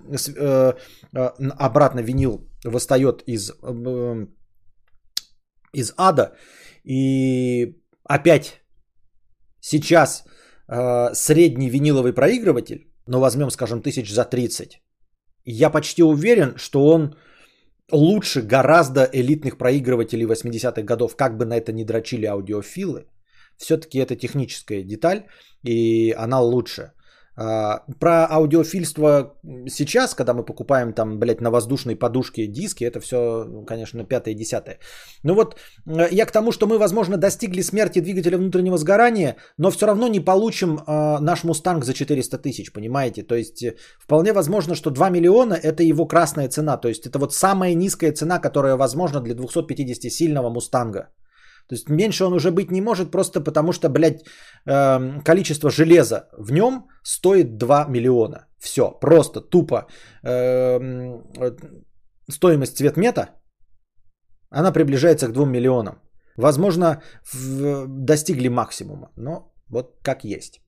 [1.60, 3.52] обратно винил восстает из
[5.76, 6.34] из ада.
[6.86, 8.62] И опять
[9.60, 10.24] сейчас
[10.68, 14.82] э, средний виниловый проигрыватель, ну возьмем, скажем, тысяч за 30,
[15.46, 17.16] я почти уверен, что он
[17.92, 23.06] лучше гораздо элитных проигрывателей 80-х годов, как бы на это не дрочили аудиофилы.
[23.58, 25.26] Все-таки это техническая деталь,
[25.64, 26.92] и она лучше.
[27.38, 29.34] А, про аудиофильство
[29.68, 34.38] сейчас, когда мы покупаем там, блядь, на воздушной подушке диски, это все, конечно, пятое и
[34.38, 34.80] десятое.
[35.24, 35.56] Ну вот,
[35.86, 40.08] э, я к тому, что мы, возможно, достигли смерти двигателя внутреннего сгорания, но все равно
[40.08, 43.24] не получим э, наш Мустанг за 400 тысяч, понимаете?
[43.24, 46.78] То есть, э, вполне возможно, что 2 миллиона– это его красная цена.
[46.78, 51.10] То есть, это вот самая низкая цена, которая возможна для 250-сильного Мустанга.
[51.68, 54.24] То есть меньше он уже быть не может, просто потому что, блядь,
[54.66, 58.48] э, количество железа в нем стоит 2 миллиона.
[58.60, 59.88] Все, просто тупо.
[60.24, 60.80] Э,
[62.30, 63.30] стоимость цветмета,
[64.50, 65.96] она приближается к 2 миллионам.
[66.38, 67.02] Возможно,
[67.88, 70.62] достигли максимума, но вот как есть.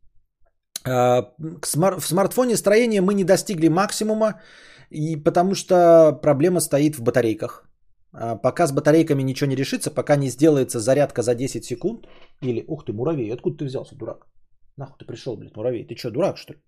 [0.87, 4.41] Э, в смартфоне строения мы не достигли максимума,
[4.89, 7.66] и потому что проблема стоит в батарейках.
[8.13, 12.07] А, пока с батарейками ничего не решится, пока не сделается зарядка за 10 секунд,
[12.41, 14.27] или, ух ты, муравей, откуда ты взялся, дурак?
[14.77, 16.59] Нахуй ты пришел, блядь, муравей, ты что, дурак, что ли?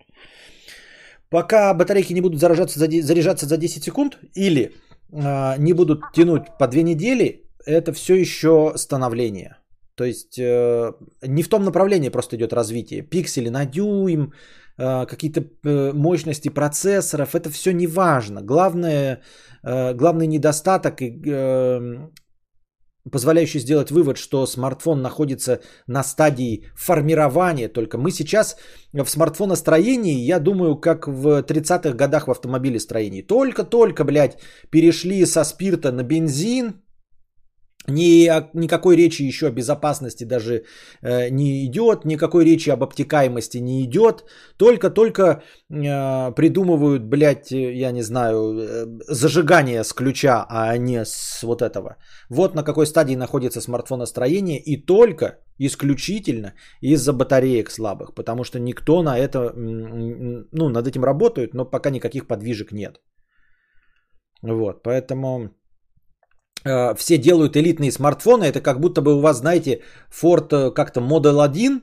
[1.30, 4.74] Пока батарейки не будут заряжаться за, заряжаться за 10 секунд, или
[5.12, 9.58] э, не будут тянуть по 2 недели, это все еще становление.
[9.96, 13.02] То есть э, не в том направлении просто идет развитие.
[13.02, 14.34] Пиксели на дюйм,
[14.80, 18.42] какие-то э, мощности процессоров, это все не важно.
[18.42, 19.22] Главное,
[19.64, 22.10] э, главный недостаток, э,
[23.12, 27.98] позволяющий сделать вывод, что смартфон находится на стадии формирования только.
[27.98, 28.56] Мы сейчас
[28.94, 33.22] в смартфоностроении, я думаю, как в 30-х годах в автомобилестроении.
[33.22, 34.38] Только-только, блядь,
[34.70, 36.82] перешли со спирта на бензин,
[37.88, 40.66] ни, никакой речи еще о безопасности даже
[41.02, 44.26] э, не идет, никакой речи об обтекаемости не идет.
[44.58, 51.62] Только-только э, придумывают, блядь, я не знаю, э, зажигание с ключа, а не с вот
[51.62, 51.96] этого.
[52.30, 59.04] Вот на какой стадии находится смартфоностроение и только исключительно из-за батареек слабых, потому что никто
[59.04, 63.02] на это, ну, над этим работает, но пока никаких подвижек нет.
[64.42, 65.59] Вот, поэтому Э,
[66.64, 69.82] все делают элитные смартфоны, это как будто бы у вас, знаете,
[70.12, 71.82] Ford э, как-то Model 1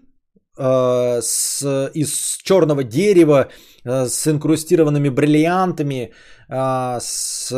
[0.59, 3.49] э, с, из черного дерева,
[3.85, 6.13] с инкрустированными бриллиантами,
[6.49, 7.49] с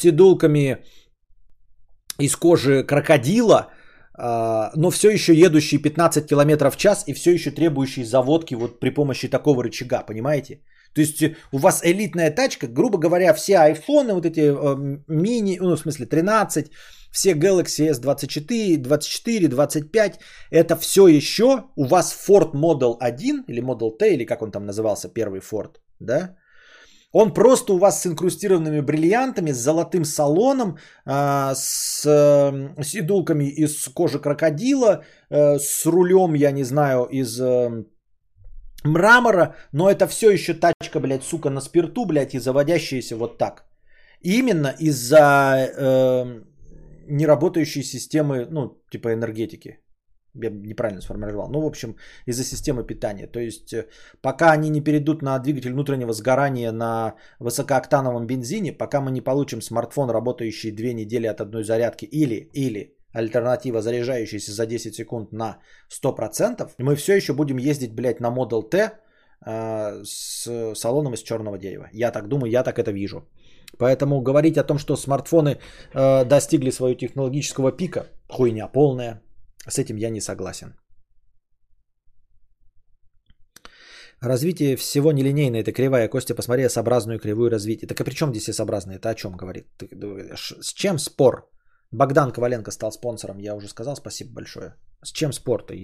[0.00, 0.78] седулками
[2.20, 3.66] из кожи крокодила,
[4.16, 8.90] но все еще едущий 15 км в час и все еще требующий заводки вот при
[8.90, 10.60] помощи такого рычага, понимаете?
[10.98, 15.58] То есть э, у вас элитная тачка, грубо говоря, все айфоны, вот эти э, мини,
[15.60, 16.72] ну в смысле 13,
[17.12, 20.20] все Galaxy S24, 24, 25,
[20.50, 24.66] это все еще у вас Ford Model 1 или Model T, или как он там
[24.66, 26.36] назывался, первый Ford, да?
[27.12, 33.88] Он просто у вас с инкрустированными бриллиантами, с золотым салоном, а, с э, сидулками из
[33.94, 37.84] кожи крокодила, э, с рулем, я не знаю, из э,
[38.84, 43.64] мрамора, но это все еще тачка, блядь, сука, на спирту, блядь, и заводящаяся вот так.
[44.20, 46.42] Именно из-за э,
[47.08, 49.78] неработающей системы, ну, типа энергетики.
[50.34, 51.48] Я неправильно сформулировал.
[51.50, 53.26] Ну, в общем, из-за системы питания.
[53.26, 53.88] То есть, э,
[54.20, 59.62] пока они не перейдут на двигатель внутреннего сгорания на высокооктановом бензине, пока мы не получим
[59.62, 65.58] смартфон, работающий две недели от одной зарядки, или, или альтернатива, заряжающаяся за 10 секунд на
[65.90, 68.90] 100%, мы все еще будем ездить, блядь, на Model T
[69.46, 71.88] э, с салоном из черного дерева.
[71.92, 73.28] Я так думаю, я так это вижу.
[73.78, 75.58] Поэтому говорить о том, что смартфоны
[75.94, 79.22] э, достигли своего технологического пика, хуйня полная.
[79.68, 80.74] С этим я не согласен.
[84.20, 86.08] Развитие всего нелинейно, это кривая.
[86.08, 87.86] Костя, посмотри S-образную кривую развития.
[87.86, 88.96] Так и при чем здесь S-образная?
[88.96, 89.66] Это о чем говорит?
[90.34, 91.48] С чем спор?
[91.90, 94.74] Богдан Коваленко стал спонсором, я уже сказал, спасибо большое.
[95.02, 95.74] С чем спор-то?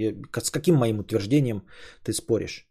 [0.40, 1.62] С каким моим утверждением
[2.02, 2.68] ты споришь?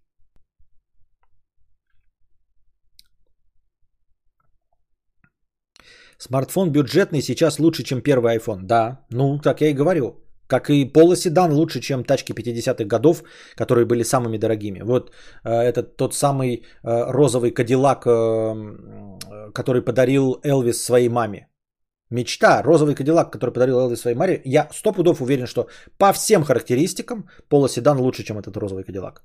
[6.19, 8.59] Смартфон бюджетный сейчас лучше, чем первый iPhone.
[8.63, 10.19] Да, ну, так я и говорю.
[10.47, 13.23] Как и полоседан лучше, чем тачки 50-х годов,
[13.55, 14.84] которые были самыми дорогими.
[14.84, 15.11] Вот
[15.43, 21.47] э, этот тот самый э, розовый кадиллак, э, который подарил Элвис своей маме.
[22.14, 24.41] Мечта, розовый кадиллак, который подарил Элвис своей маме.
[24.45, 29.24] Я сто пудов уверен, что по всем характеристикам полоседан лучше, чем этот розовый кадиллак.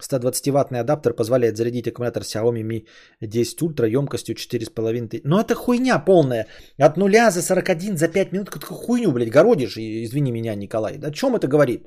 [0.00, 2.86] 120-ваттный адаптер позволяет зарядить аккумулятор Xiaomi Mi
[3.20, 5.22] 10 Ultra емкостью 4,5.
[5.24, 6.46] Ну это хуйня полная.
[6.78, 9.76] От нуля за 41, за 5 минут какую хуйню, блядь, городишь.
[9.76, 11.00] Извини меня, Николай.
[11.02, 11.86] О чем это говорит?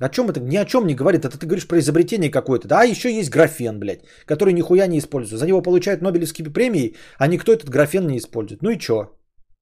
[0.00, 0.40] О чем это?
[0.40, 1.24] Ни о чем не говорит.
[1.24, 2.68] Это ты говоришь про изобретение какое-то.
[2.68, 5.38] Да, еще есть графен, блядь, который нихуя не используется.
[5.38, 8.62] За него получают Нобелевские премии, а никто этот графен не использует.
[8.62, 9.16] Ну и что?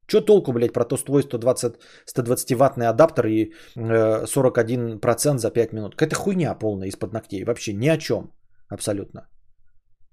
[0.06, 1.74] Че толку, блядь, про то твой 120,
[2.06, 5.94] 120 ваттный адаптер и э, 41% за 5 минут?
[5.96, 7.44] Какая-то хуйня полная из-под ногтей.
[7.44, 8.32] Вообще ни о чем.
[8.68, 9.28] Абсолютно.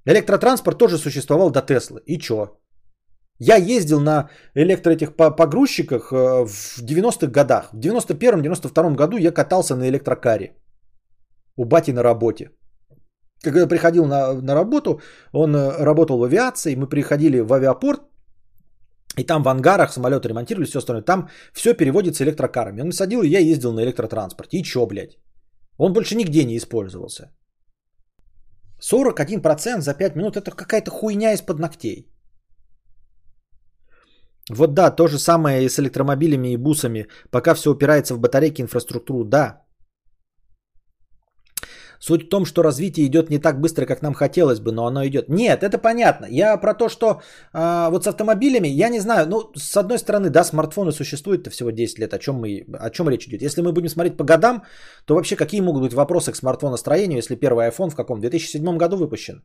[0.06, 2.02] Электротранспорт тоже существовал до Теслы.
[2.06, 2.60] И чё?
[3.40, 7.70] Я ездил на электро этих погрузчиках э, в 90-х годах.
[7.74, 10.56] В 91-92 году я катался на электрокаре.
[11.56, 12.52] У бати на работе.
[13.44, 18.02] Когда я приходил на, на работу, он э, работал в авиации, мы приходили в авиапорт,
[19.18, 21.06] и там в ангарах самолеты ремонтировали, все остальное.
[21.06, 22.82] Там все переводится электрокарами.
[22.82, 24.58] Он садил, и я ездил на электротранспорте.
[24.58, 25.18] И чё, блядь?
[25.78, 27.32] Он больше нигде не использовался.
[28.82, 32.08] 41% за 5 минут это какая-то хуйня из-под ногтей.
[34.50, 37.08] Вот да, то же самое и с электромобилями и бусами.
[37.32, 39.62] Пока все упирается в батарейки, инфраструктуру, да.
[42.00, 45.06] Суть в том, что развитие идет не так быстро, как нам хотелось бы, но оно
[45.06, 45.30] идет.
[45.30, 46.28] Нет, это понятно.
[46.30, 47.22] Я про то, что
[47.54, 51.72] а, вот с автомобилями, я не знаю, ну, с одной стороны, да, смартфоны существуют-то всего
[51.72, 53.42] 10 лет, о чем, мы, о чем речь идет.
[53.42, 54.64] Если мы будем смотреть по годам,
[55.06, 58.22] то вообще какие могут быть вопросы к смартфоностроению, если первый iPhone в каком?
[58.22, 59.44] 2007 году выпущен?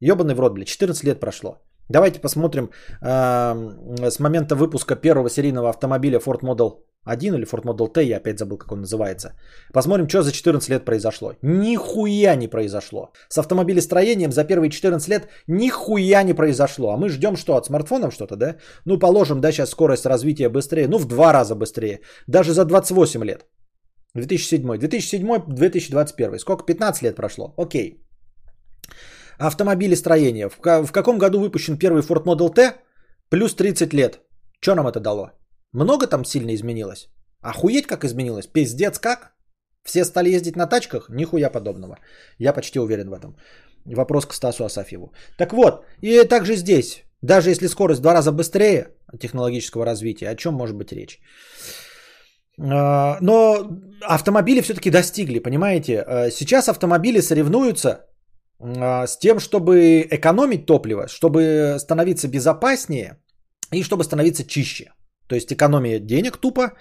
[0.00, 1.58] Ебаный в рот, блядь, 14 лет прошло.
[1.90, 2.70] Давайте посмотрим
[3.02, 6.70] э, с момента выпуска первого серийного автомобиля Ford Model
[7.04, 9.32] 1 или Ford Model T, я опять забыл, как он называется.
[9.72, 11.32] Посмотрим, что за 14 лет произошло.
[11.42, 13.12] Нихуя не произошло.
[13.28, 16.90] С автомобилестроением за первые 14 лет нихуя не произошло.
[16.90, 18.56] А мы ждем что, от смартфонов что-то, да?
[18.84, 22.00] Ну, положим, да, сейчас скорость развития быстрее, ну, в два раза быстрее.
[22.28, 23.46] Даже за 28 лет.
[24.14, 24.62] 2007.
[24.78, 26.38] 2007-2021.
[26.38, 26.64] Сколько?
[26.66, 27.54] 15 лет прошло.
[27.56, 28.00] Окей.
[29.40, 30.48] Автомобилестроение.
[30.48, 32.74] В, в каком году выпущен первый Ford Model T?
[33.30, 34.20] Плюс 30 лет.
[34.60, 35.30] Что нам это дало?
[35.72, 37.08] Много там сильно изменилось?
[37.40, 38.46] Охуеть как изменилось?
[38.46, 39.32] Пиздец как?
[39.82, 41.08] Все стали ездить на тачках?
[41.08, 41.96] Нихуя подобного.
[42.38, 43.36] Я почти уверен в этом.
[43.86, 45.12] Вопрос к Стасу Асафьеву.
[45.38, 47.04] Так вот, и также здесь.
[47.22, 48.88] Даже если скорость в два раза быстрее
[49.18, 51.18] технологического развития, о чем может быть речь?
[52.58, 53.70] А, но
[54.02, 56.02] автомобили все-таки достигли, понимаете?
[56.02, 58.09] А, сейчас автомобили соревнуются
[58.62, 63.16] с тем, чтобы экономить топливо, чтобы становиться безопаснее
[63.72, 64.92] и чтобы становиться чище.
[65.26, 66.72] То есть экономия денег тупо,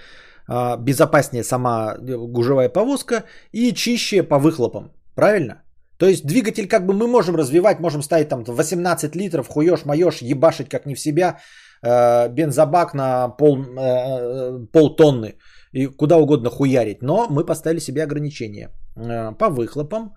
[0.47, 4.91] а, безопаснее сама гужевая повозка и чище по выхлопам.
[5.15, 5.61] Правильно?
[5.97, 10.21] То есть двигатель как бы мы можем развивать, можем ставить там 18 литров, хуешь, моешь,
[10.21, 11.37] ебашить как не в себя,
[11.83, 15.35] э, бензобак на пол, э, полтонны
[15.71, 17.03] и куда угодно хуярить.
[17.03, 20.15] Но мы поставили себе ограничения э, по выхлопам,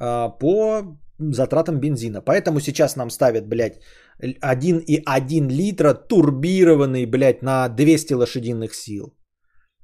[0.00, 2.20] э, по затратам бензина.
[2.20, 3.80] Поэтому сейчас нам ставят, блядь,
[4.22, 9.14] 1,1 литра турбированный, блядь, на 200 лошадиных сил.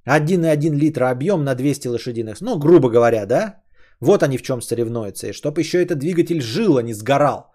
[0.08, 2.46] 1,1 литра объем на 200 лошадиных сил.
[2.46, 3.62] Ну, грубо говоря, да?
[4.00, 5.28] Вот они в чем соревнуются.
[5.28, 7.52] И чтоб еще этот двигатель жил, а не сгорал.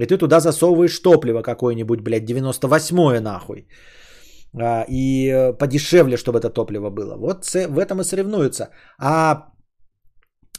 [0.00, 3.68] И ты туда засовываешь топливо какое-нибудь, блядь, 98-е нахуй.
[4.54, 7.16] А, и э, подешевле, чтобы это топливо было.
[7.16, 8.70] Вот в этом и соревнуются.
[8.98, 9.51] А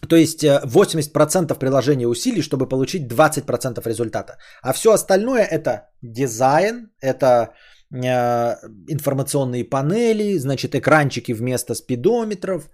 [0.07, 4.37] то есть 80% э, приложения усилий, чтобы получить 20% результата.
[4.61, 7.53] А все остальное это дизайн, это
[7.91, 8.55] э,
[8.89, 12.69] информационные панели, значит экранчики вместо спидометров,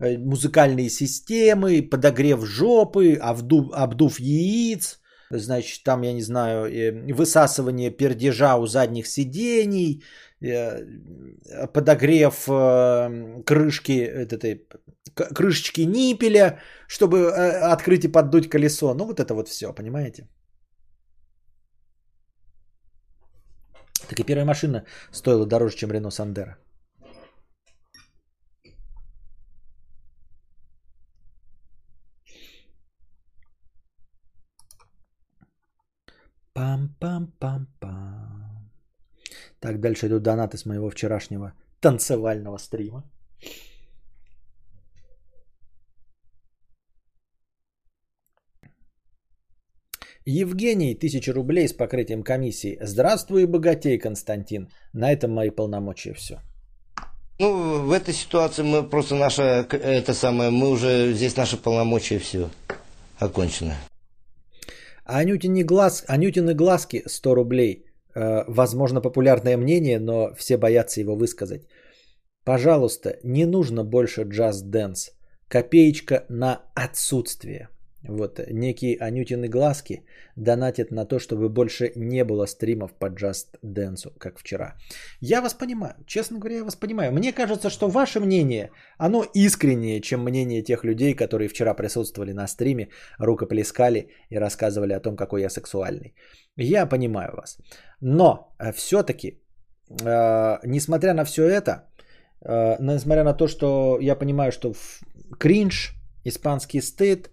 [0.00, 5.00] э, музыкальные системы, подогрев жопы, обдув, обдув яиц,
[5.30, 10.02] значит там, я не знаю, высасывание пердежа у задних сидений,
[11.72, 12.44] подогрев
[13.44, 14.66] крышки этой
[15.14, 16.58] крышечки ниппеля,
[16.88, 18.94] чтобы э, открыть и поддуть колесо.
[18.94, 20.28] Ну, вот это вот все, понимаете?
[24.08, 26.56] Так и первая машина стоила дороже, чем Рено Сандера.
[36.54, 38.70] Пам-пам-пам-пам.
[39.60, 43.02] Так, дальше идут донаты с моего вчерашнего танцевального стрима.
[50.26, 52.78] Евгений, 1000 рублей с покрытием комиссии.
[52.80, 54.68] Здравствуй, богатей, Константин.
[54.94, 56.40] На этом мои полномочия все.
[57.38, 62.48] Ну, в этой ситуации мы просто наша, это самое, мы уже, здесь наши полномочия все
[63.18, 63.74] окончено.
[65.04, 67.84] Анютины, глаз, Анютины глазки 100 рублей.
[68.14, 71.68] Э, возможно, популярное мнение, но все боятся его высказать.
[72.44, 75.10] Пожалуйста, не нужно больше джаз-дэнс.
[75.48, 77.68] Копеечка на отсутствие.
[78.08, 80.04] Вот, некие Анютины глазки
[80.36, 84.74] донатят на то, чтобы больше не было стримов по Just Dance, как вчера.
[85.20, 87.12] Я вас понимаю, честно говоря, я вас понимаю.
[87.12, 92.46] Мне кажется, что ваше мнение, оно искреннее, чем мнение тех людей, которые вчера присутствовали на
[92.46, 92.88] стриме,
[93.18, 96.14] рукоплескали и рассказывали о том, какой я сексуальный.
[96.56, 97.58] Я понимаю вас.
[98.00, 99.40] Но э, все-таки,
[100.02, 101.88] э, несмотря на все это,
[102.44, 104.74] э, несмотря на то, что я понимаю, что
[105.38, 105.94] кринж,
[106.24, 107.30] испанский стыд,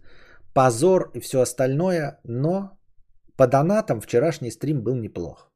[0.53, 2.77] позор и все остальное, но
[3.37, 5.51] по донатам вчерашний стрим был неплох.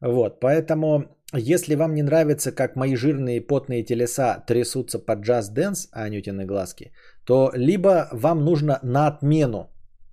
[0.00, 6.02] Вот, поэтому, если вам не нравится, как мои жирные потные телеса трясутся под джаз-дэнс, а
[6.02, 6.92] анютины глазки,
[7.24, 9.70] то либо вам нужно на отмену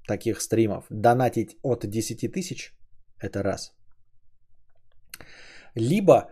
[0.08, 2.74] таких стримов донатить от 10 тысяч,
[3.20, 3.74] это раз,
[5.76, 6.30] либо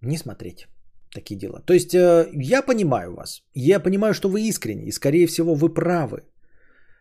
[0.00, 0.68] не смотреть
[1.14, 1.60] такие дела.
[1.66, 5.74] То есть э, я понимаю вас, я понимаю, что вы искренне, и скорее всего вы
[5.74, 6.22] правы.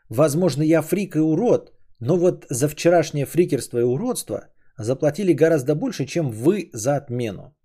[0.10, 4.48] Возможно, я фрик и урод, но вот за вчерашнее фрикерство и уродство
[4.78, 7.56] заплатили гораздо больше, чем вы за отмену.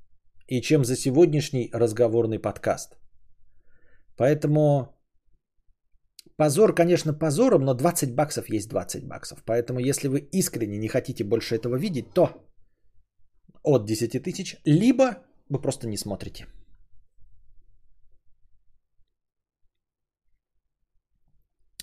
[0.47, 2.97] И чем за сегодняшний разговорный подкаст.
[4.16, 4.97] Поэтому
[6.36, 9.43] позор, конечно, позором, но 20 баксов есть 20 баксов.
[9.45, 12.30] Поэтому если вы искренне не хотите больше этого видеть, то
[13.62, 15.18] от 10 тысяч, либо
[15.51, 16.47] вы просто не смотрите.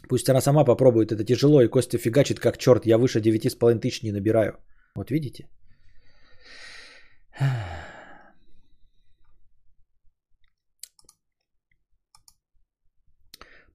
[0.10, 4.04] Пусть она сама попробует, это тяжело, и Костя фигачит как черт, я выше 9,5 тысяч
[4.04, 4.58] не набираю.
[4.96, 5.48] Вот видите?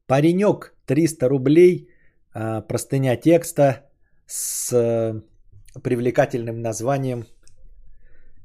[0.07, 1.89] Паренек, 300 рублей,
[2.33, 3.91] а, простыня текста
[4.27, 5.21] с э,
[5.83, 7.27] привлекательным названием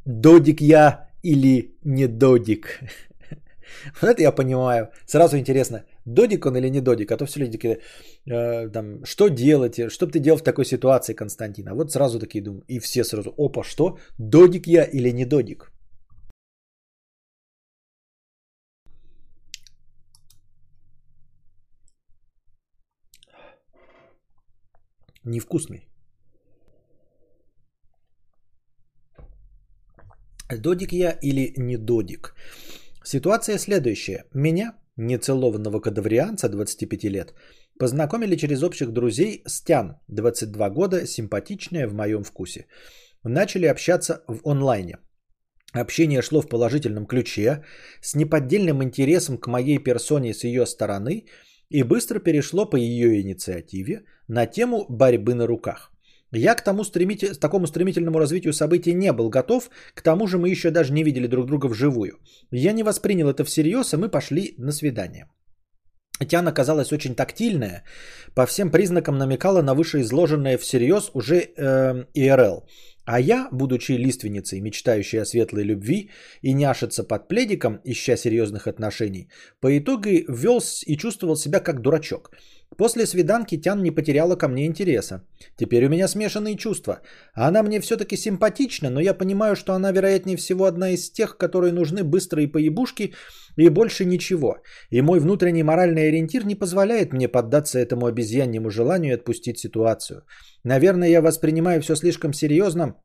[0.06, 2.80] «Додик я или не додик?»
[4.02, 4.92] Вот это я понимаю.
[5.08, 7.12] Сразу интересно, додик он или не додик?
[7.12, 7.80] А то все люди такие,
[8.26, 9.92] э, там, что делать?
[9.92, 11.68] Что бы ты делал в такой ситуации, Константин?
[11.68, 12.64] А вот сразу такие думаю.
[12.68, 13.98] И все сразу, опа, что?
[14.18, 15.72] Додик я или не додик?
[25.26, 25.88] Невкусный.
[30.50, 32.36] Додик я или не додик?
[33.04, 34.26] Ситуация следующая.
[34.34, 37.34] Меня, нецелованного кадаврианца 25 лет,
[37.80, 42.68] познакомили через общих друзей с Тян, 22 года, симпатичная в моем вкусе.
[43.24, 44.98] Начали общаться в онлайне.
[45.74, 47.64] Общение шло в положительном ключе,
[48.02, 51.26] с неподдельным интересом к моей персоне с ее стороны
[51.70, 55.95] и быстро перешло по ее инициативе на тему борьбы на руках.
[56.32, 57.36] Я к тому стремитель...
[57.36, 61.28] такому стремительному развитию событий не был готов, к тому же мы еще даже не видели
[61.28, 62.20] друг друга вживую.
[62.52, 65.28] Я не воспринял это всерьез, и мы пошли на свидание.
[66.28, 67.84] Тяна оказалась очень тактильная,
[68.36, 72.06] по всем признакам намекала на вышеизложенное всерьез уже э.
[73.06, 76.10] А я, будучи лиственницей, мечтающей о светлой любви
[76.42, 79.30] и няшиться под пледиком, ища серьезных отношений,
[79.62, 82.32] по итогу вел и чувствовал себя как дурачок.
[82.78, 85.22] После свиданки Тян не потеряла ко мне интереса.
[85.56, 87.00] Теперь у меня смешанные чувства.
[87.34, 91.72] Она мне все-таки симпатична, но я понимаю, что она, вероятнее всего, одна из тех, которые
[91.72, 93.14] нужны быстрые поебушки
[93.56, 94.58] и больше ничего.
[94.90, 100.24] И мой внутренний моральный ориентир не позволяет мне поддаться этому обезьяннему желанию и отпустить ситуацию.
[100.64, 102.96] Наверное, я воспринимаю все слишком серьезно,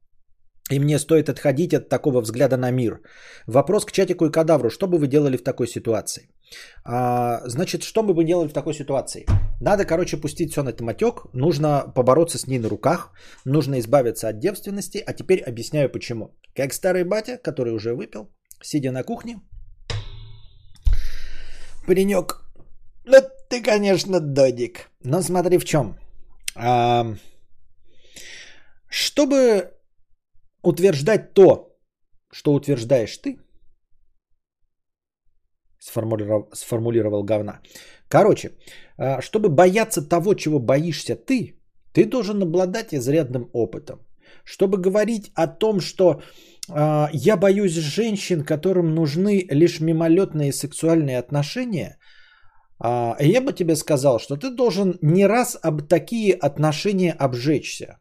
[0.70, 3.00] и мне стоит отходить от такого взгляда на мир.
[3.46, 4.70] Вопрос к чатику и кадавру.
[4.70, 6.28] Что бы вы делали в такой ситуации?
[6.84, 9.26] А, значит, что бы вы делали в такой ситуации?
[9.60, 11.26] Надо, короче, пустить все на этот матек.
[11.32, 13.10] Нужно побороться с ней на руках.
[13.44, 15.02] Нужно избавиться от девственности.
[15.06, 16.30] А теперь объясняю почему.
[16.54, 18.30] Как старый батя, который уже выпил,
[18.62, 19.40] сидя на кухне.
[21.86, 22.44] Паренек,
[23.04, 23.16] ну
[23.48, 24.90] ты, конечно, додик.
[25.04, 25.96] Но смотри в чем.
[26.54, 27.16] А,
[28.88, 29.70] чтобы
[30.62, 31.76] утверждать то,
[32.32, 33.38] что утверждаешь ты,
[35.78, 37.60] сформулировал, сформулировал говна.
[38.08, 38.50] Короче,
[38.96, 41.60] а, чтобы бояться того, чего боишься ты,
[41.92, 43.98] ты должен обладать изрядным опытом.
[44.44, 46.22] Чтобы говорить о том, что
[46.68, 51.98] э, я боюсь женщин, которым нужны лишь мимолетные сексуальные отношения,
[52.82, 57.98] э, я бы тебе сказал, что ты должен не раз об такие отношения обжечься.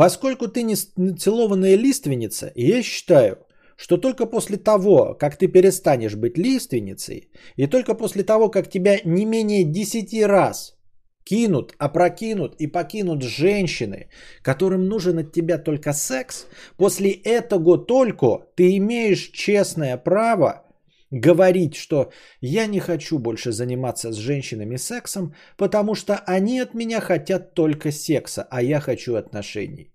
[0.00, 3.36] Поскольку ты не целованная лиственница, я считаю,
[3.76, 8.96] что только после того, как ты перестанешь быть лиственницей, и только после того, как тебя
[9.04, 10.74] не менее 10 раз
[11.22, 14.08] кинут, опрокинут и покинут женщины,
[14.40, 16.46] которым нужен от тебя только секс,
[16.78, 20.64] после этого только ты имеешь честное право
[21.10, 27.00] говорить, что я не хочу больше заниматься с женщинами сексом, потому что они от меня
[27.00, 29.89] хотят только секса, а я хочу отношений.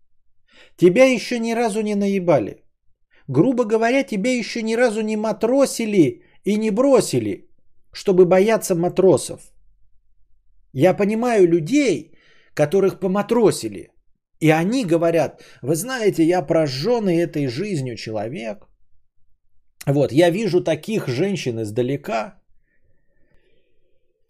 [0.77, 2.63] Тебя еще ни разу не наебали.
[3.27, 7.49] Грубо говоря, тебя еще ни разу не матросили и не бросили,
[7.91, 9.41] чтобы бояться матросов.
[10.73, 12.11] Я понимаю людей,
[12.53, 13.91] которых поматросили.
[14.41, 18.67] И они говорят, вы знаете, я прожженный этой жизнью человек.
[19.87, 22.41] Вот, я вижу таких женщин издалека.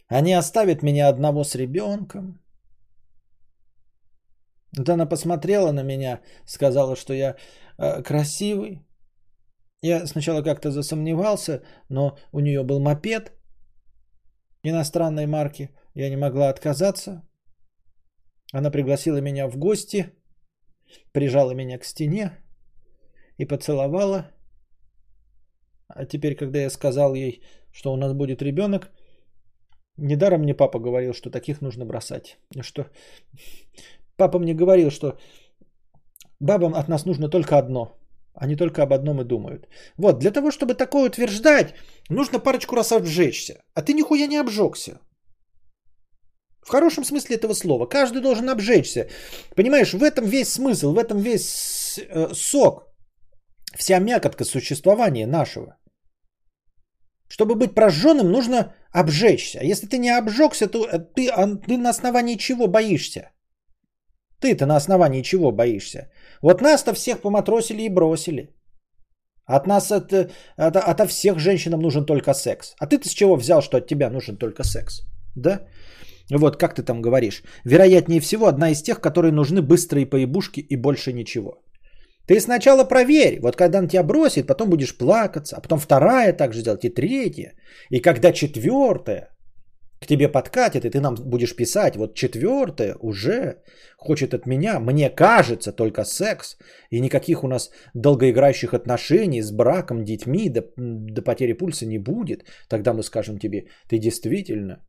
[0.07, 2.39] Они оставят меня одного с ребенком.
[4.77, 7.35] Вот она посмотрела на меня, сказала, что я
[7.77, 8.81] э, красивый.
[9.81, 13.31] Я сначала как-то засомневался, но у нее был мопед
[14.63, 15.69] иностранной марки.
[15.95, 17.21] Я не могла отказаться.
[18.53, 20.13] Она пригласила меня в гости,
[21.11, 22.31] прижала меня к стене
[23.37, 24.31] и поцеловала.
[25.87, 28.91] А теперь, когда я сказал ей, что у нас будет ребенок,
[29.97, 32.37] недаром мне папа говорил, что таких нужно бросать.
[32.61, 32.87] Что
[34.17, 35.17] папа мне говорил, что
[36.39, 37.97] бабам от нас нужно только одно.
[38.33, 39.67] Они только об одном и думают.
[39.97, 41.73] Вот, для того, чтобы такое утверждать,
[42.09, 43.63] нужно парочку раз обжечься.
[43.73, 44.99] А ты нихуя не обжегся.
[46.61, 47.85] В хорошем смысле этого слова.
[47.85, 49.07] Каждый должен обжечься.
[49.55, 52.87] Понимаешь, в этом весь смысл, в этом весь э, сок.
[53.77, 55.77] Вся мякотка существования нашего.
[57.29, 59.59] Чтобы быть прожженным, нужно обжечься.
[59.59, 63.31] А если ты не обжегся, то э, ты, а, ты на основании чего боишься?
[64.39, 66.09] Ты-то на основании чего боишься?
[66.41, 68.49] Вот нас-то всех поматросили и бросили.
[69.45, 70.11] От нас, от,
[70.57, 72.75] от, от всех женщинам нужен только секс.
[72.79, 75.01] А ты-то с чего взял, что от тебя нужен только секс?
[75.35, 75.61] Да?
[76.31, 77.43] Вот как ты там говоришь.
[77.63, 81.61] Вероятнее всего, одна из тех, которые нужны быстрые поебушки и больше ничего.
[82.27, 86.61] Ты сначала проверь, вот когда он тебя бросит, потом будешь плакаться, а потом вторая также
[86.61, 87.53] сделать, и третья.
[87.91, 89.34] И когда четвертая
[90.05, 93.55] к тебе подкатит, и ты нам будешь писать, вот четвертая уже
[93.97, 96.57] хочет от меня, мне кажется, только секс,
[96.91, 102.45] и никаких у нас долгоиграющих отношений с браком, детьми, до, до потери пульса не будет,
[102.69, 104.85] тогда мы скажем тебе, ты действительно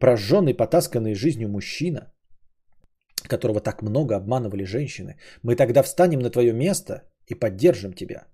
[0.00, 2.12] прожженный, потасканный жизнью мужчина,
[3.28, 8.26] которого так много обманывали женщины, мы тогда встанем на твое место и поддержим тебя.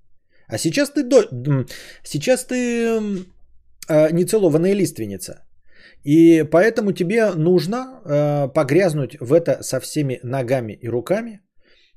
[0.48, 1.66] А сейчас ты, до...
[2.04, 2.56] сейчас ты
[3.88, 5.46] э, нецелованная лиственница.
[6.04, 11.40] И поэтому тебе нужно э, погрязнуть в это со всеми ногами и руками.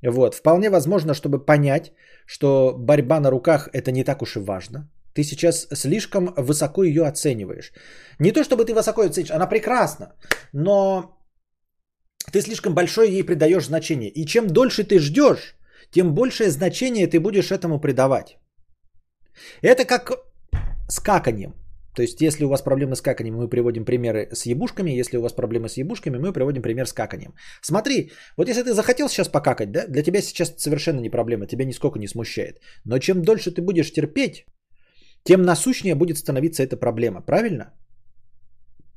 [0.04, 0.36] Вот.
[0.36, 1.94] Вполне возможно, чтобы понять,
[2.26, 4.90] что борьба на руках это не так уж и важно.
[5.14, 7.72] Ты сейчас слишком высоко ее оцениваешь.
[8.20, 10.14] Не то чтобы ты высоко ее оценишь, она прекрасна,
[10.54, 11.18] но
[12.32, 14.10] ты слишком большое ей придаешь значение.
[14.10, 15.56] И чем дольше ты ждешь,
[15.92, 18.38] тем большее значение ты будешь этому придавать.
[19.62, 20.12] Это как
[20.90, 21.54] с каканием.
[21.96, 25.00] То есть, если у вас проблемы с каканием, мы приводим примеры с ебушками.
[25.00, 27.34] Если у вас проблемы с ебушками, мы приводим пример с каканием.
[27.62, 31.66] Смотри, вот если ты захотел сейчас покакать, да, для тебя сейчас совершенно не проблема, тебя
[31.66, 32.60] нисколько не смущает.
[32.86, 34.46] Но чем дольше ты будешь терпеть,
[35.24, 37.22] тем насущнее будет становиться эта проблема.
[37.22, 37.74] Правильно?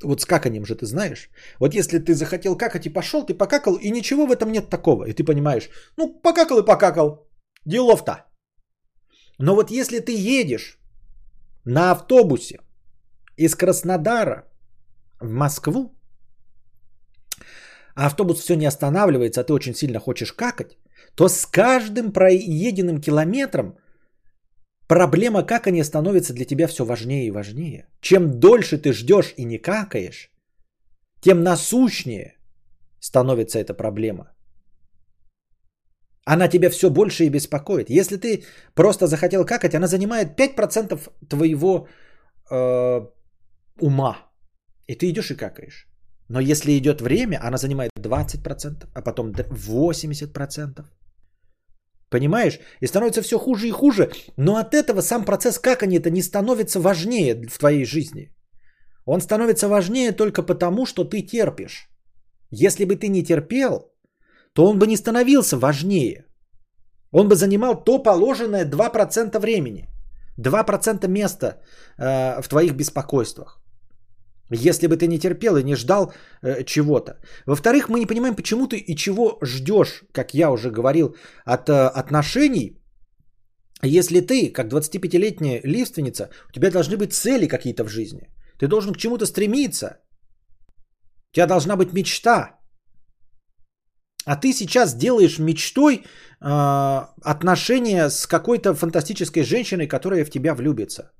[0.03, 1.31] Вот с каканием же ты знаешь.
[1.61, 5.05] Вот если ты захотел какать и пошел, ты покакал, и ничего в этом нет такого.
[5.05, 7.29] И ты понимаешь, ну, покакал и покакал.
[7.65, 8.25] Делов-то.
[9.39, 10.79] Но вот если ты едешь
[11.65, 12.59] на автобусе
[13.39, 14.44] из Краснодара
[15.20, 15.94] в Москву,
[17.94, 20.77] а автобус все не останавливается, а ты очень сильно хочешь какать,
[21.15, 23.77] то с каждым проеденным километром
[24.89, 27.86] проблема какания становится для тебя все важнее и важнее.
[28.01, 30.31] Чем дольше ты ждешь и не какаешь,
[31.20, 32.36] тем насущнее
[33.01, 34.32] становится эта проблема.
[36.24, 37.90] Она тебя все больше и беспокоит.
[37.90, 38.44] Если ты
[38.74, 41.89] просто захотел какать, она занимает 5% твоего
[42.51, 43.06] э,
[43.81, 44.17] ума.
[44.87, 45.87] И ты идешь и какаешь.
[46.29, 50.85] Но если идет время, она занимает 20%, а потом 80%.
[52.11, 52.59] Понимаешь?
[52.81, 54.11] И становится все хуже и хуже.
[54.37, 58.31] Но от этого сам процесс какания-то не становится важнее в твоей жизни.
[59.05, 61.89] Он становится важнее только потому, что ты терпишь.
[62.51, 63.93] Если бы ты не терпел,
[64.53, 66.25] то он бы не становился важнее.
[67.11, 69.89] Он бы занимал то положенное 2% времени.
[70.39, 71.47] 2% места
[71.99, 73.63] э, в твоих беспокойствах.
[74.51, 76.12] Если бы ты не терпел и не ждал
[76.43, 77.19] э, чего-то.
[77.47, 81.73] Во-вторых, мы не понимаем, почему ты и чего ждешь, как я уже говорил, от э,
[81.73, 82.81] отношений.
[83.83, 88.29] Если ты, как 25-летняя лиственница, у тебя должны быть цели какие-то в жизни.
[88.59, 90.01] Ты должен к чему-то стремиться.
[91.31, 92.59] У тебя должна быть мечта.
[94.25, 96.05] А ты сейчас делаешь мечтой э,
[97.23, 101.12] отношения с какой-то фантастической женщиной, которая в тебя влюбится.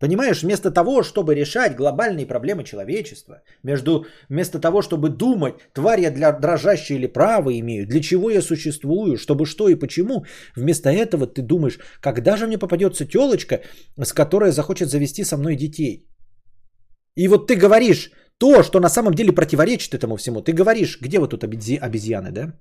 [0.00, 6.10] Понимаешь, вместо того, чтобы решать глобальные проблемы человечества, между, вместо того, чтобы думать, тварь я
[6.10, 10.24] для дрожащей или право имею, для чего я существую, чтобы что и почему,
[10.56, 13.60] вместо этого ты думаешь, когда же мне попадется телочка,
[13.96, 16.08] с которой захочет завести со мной детей.
[17.16, 20.42] И вот ты говоришь то, что на самом деле противоречит этому всему.
[20.42, 22.52] Ты говоришь, где вот тут обезьяны, да?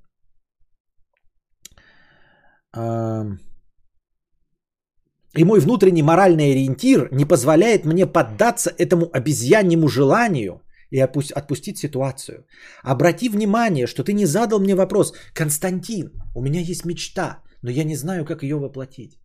[5.36, 10.62] И мой внутренний моральный ориентир не позволяет мне поддаться этому обезьяньему желанию
[10.92, 12.46] и отпустить ситуацию.
[12.84, 17.84] Обрати внимание, что ты не задал мне вопрос, Константин, у меня есть мечта, но я
[17.84, 19.20] не знаю, как ее воплотить.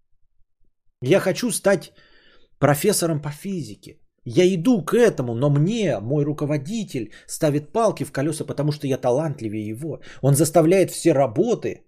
[1.03, 1.93] Я хочу стать
[2.59, 3.99] профессором по физике.
[4.25, 8.97] Я иду к этому, но мне мой руководитель ставит палки в колеса, потому что я
[8.97, 10.01] талантливее его.
[10.23, 11.83] Он заставляет все работы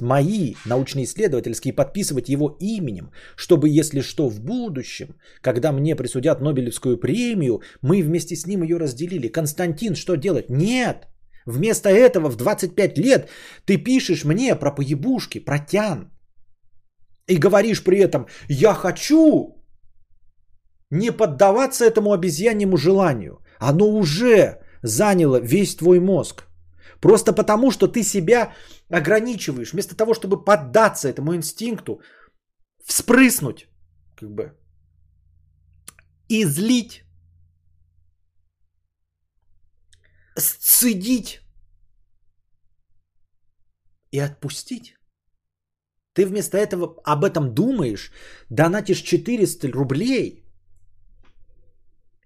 [0.00, 5.08] мои научно-исследовательские подписывать его именем, чтобы, если что, в будущем,
[5.40, 9.28] когда мне присудят Нобелевскую премию, мы вместе с ним ее разделили.
[9.28, 10.50] Константин, что делать?
[10.50, 11.08] Нет!
[11.46, 13.28] Вместо этого в 25 лет
[13.64, 16.10] ты пишешь мне про поебушки, про тян.
[17.28, 19.56] И говоришь при этом, я хочу
[20.90, 23.38] не поддаваться этому обезьяньему желанию.
[23.58, 26.45] Оно уже заняло весь твой мозг.
[27.00, 28.52] Просто потому, что ты себя
[28.88, 32.00] ограничиваешь, вместо того, чтобы поддаться этому инстинкту,
[32.84, 33.68] вспрыснуть,
[34.16, 34.52] как бы,
[36.28, 37.04] излить,
[40.36, 41.40] сцедить
[44.10, 44.94] и отпустить.
[46.14, 48.10] Ты вместо этого об этом думаешь,
[48.50, 50.42] донатишь 400 рублей,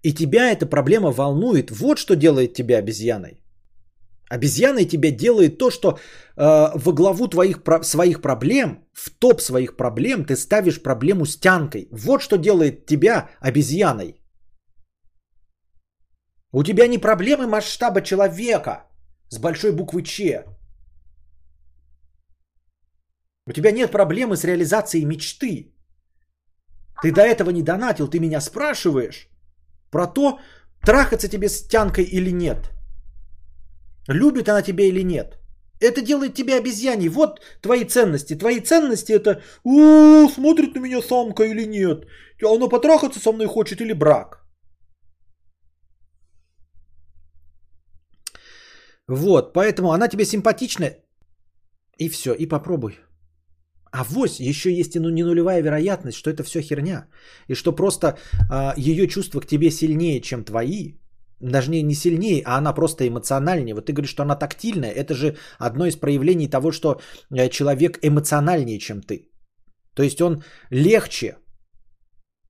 [0.03, 1.71] и тебя эта проблема волнует.
[1.71, 3.41] Вот что делает тебя обезьяной.
[4.31, 5.97] Обезьяной тебя делает то, что э,
[6.37, 11.89] во главу твоих своих проблем, в топ своих проблем ты ставишь проблему с тянкой.
[11.91, 14.21] Вот что делает тебя обезьяной.
[16.53, 18.85] У тебя не проблемы масштаба человека
[19.29, 20.45] с большой буквы Ч.
[23.47, 25.75] У тебя нет проблемы с реализацией мечты.
[27.03, 29.27] Ты до этого не донатил, ты меня спрашиваешь
[29.89, 30.39] про то,
[30.85, 32.71] трахаться тебе с тянкой или нет.
[34.09, 35.37] Любит она тебя или нет.
[35.81, 37.09] Это делает тебя обезьяней.
[37.09, 38.35] Вот твои ценности.
[38.37, 42.05] Твои ценности это, о, смотрит на меня самка или нет.
[42.43, 44.41] Она потрахаться со мной хочет или брак.
[49.07, 50.91] Вот, поэтому она тебе симпатична.
[51.97, 52.99] И все, и попробуй.
[53.91, 57.07] А вось еще есть и ну, не нулевая вероятность, что это все херня.
[57.47, 58.17] И что просто
[58.49, 61.00] а, ее чувства к тебе сильнее, чем твои.
[61.41, 63.75] Даже не, не сильнее, а она просто эмоциональнее.
[63.75, 64.91] Вот ты говоришь, что она тактильная.
[64.91, 67.01] Это же одно из проявлений того, что
[67.31, 69.29] э, человек эмоциональнее, чем ты.
[69.95, 71.35] То есть он легче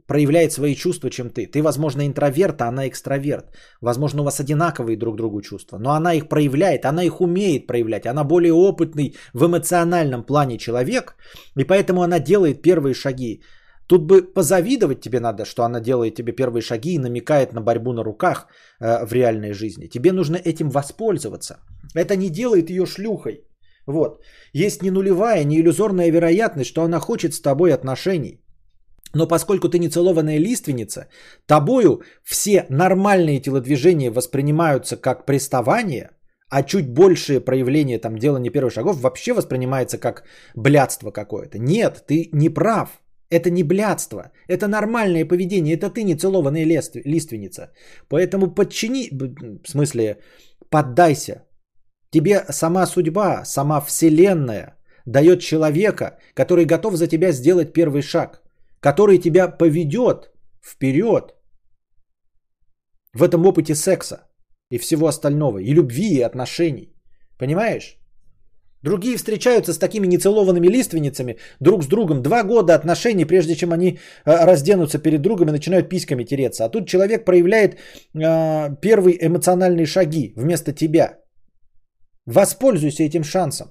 [0.07, 1.47] проявляет свои чувства, чем ты.
[1.47, 3.45] Ты, возможно, интроверт, а она экстраверт.
[3.81, 8.05] Возможно, у вас одинаковые друг другу чувства, но она их проявляет, она их умеет проявлять.
[8.05, 11.15] Она более опытный в эмоциональном плане человек,
[11.57, 13.41] и поэтому она делает первые шаги.
[13.87, 17.93] Тут бы позавидовать тебе надо, что она делает тебе первые шаги и намекает на борьбу
[17.93, 18.47] на руках
[18.79, 19.87] э, в реальной жизни.
[19.87, 21.59] Тебе нужно этим воспользоваться.
[21.95, 23.43] Это не делает ее шлюхой.
[23.87, 24.23] Вот.
[24.53, 28.41] Есть не нулевая, не иллюзорная вероятность, что она хочет с тобой отношений.
[29.13, 31.07] Но поскольку ты не целованная лиственница,
[31.45, 36.11] тобою все нормальные телодвижения воспринимаются как приставание,
[36.49, 40.23] а чуть большее проявление там делания первых шагов вообще воспринимается как
[40.55, 41.59] блядство какое-то.
[41.59, 42.89] Нет, ты не прав.
[43.31, 46.65] Это не блядство, это нормальное поведение, это ты не целованная
[47.05, 47.71] лиственница.
[48.09, 50.17] Поэтому подчини, в смысле,
[50.69, 51.45] поддайся.
[52.11, 54.75] Тебе сама судьба, сама вселенная
[55.05, 58.41] дает человека, который готов за тебя сделать первый шаг,
[58.81, 60.31] который тебя поведет
[60.61, 61.33] вперед
[63.13, 64.27] в этом опыте секса
[64.69, 66.93] и всего остального, и любви, и отношений.
[67.37, 67.97] Понимаешь?
[68.83, 72.21] Другие встречаются с такими нецелованными лиственницами друг с другом.
[72.21, 76.65] Два года отношений, прежде чем они э, разденутся перед другом и начинают письками тереться.
[76.65, 81.19] А тут человек проявляет э, первые эмоциональные шаги вместо тебя.
[82.25, 83.67] Воспользуйся этим шансом.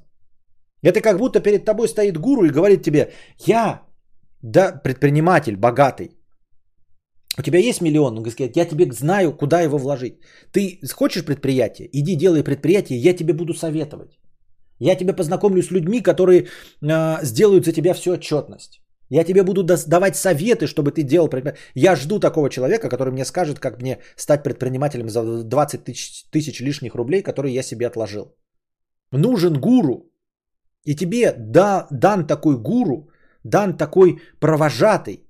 [0.83, 3.11] Это как будто перед тобой стоит гуру и говорит тебе,
[3.47, 3.83] я,
[4.43, 6.17] да, предприниматель, богатый.
[7.39, 10.21] У тебя есть миллион, он говорит, я тебе знаю, куда его вложить.
[10.53, 11.89] Ты хочешь предприятие?
[11.93, 14.20] Иди делай предприятие, я тебе буду советовать.
[14.81, 16.47] Я тебя познакомлю с людьми, которые
[16.83, 18.81] э, сделают за тебя всю отчетность.
[19.11, 21.29] Я тебе буду давать советы, чтобы ты делал.
[21.75, 26.61] Я жду такого человека, который мне скажет, как мне стать предпринимателем за 20 тысяч, тысяч
[26.61, 28.37] лишних рублей, которые я себе отложил.
[29.13, 30.07] Нужен гуру.
[30.87, 33.11] И тебе да, дан такой гуру,
[33.45, 35.25] дан такой провожатый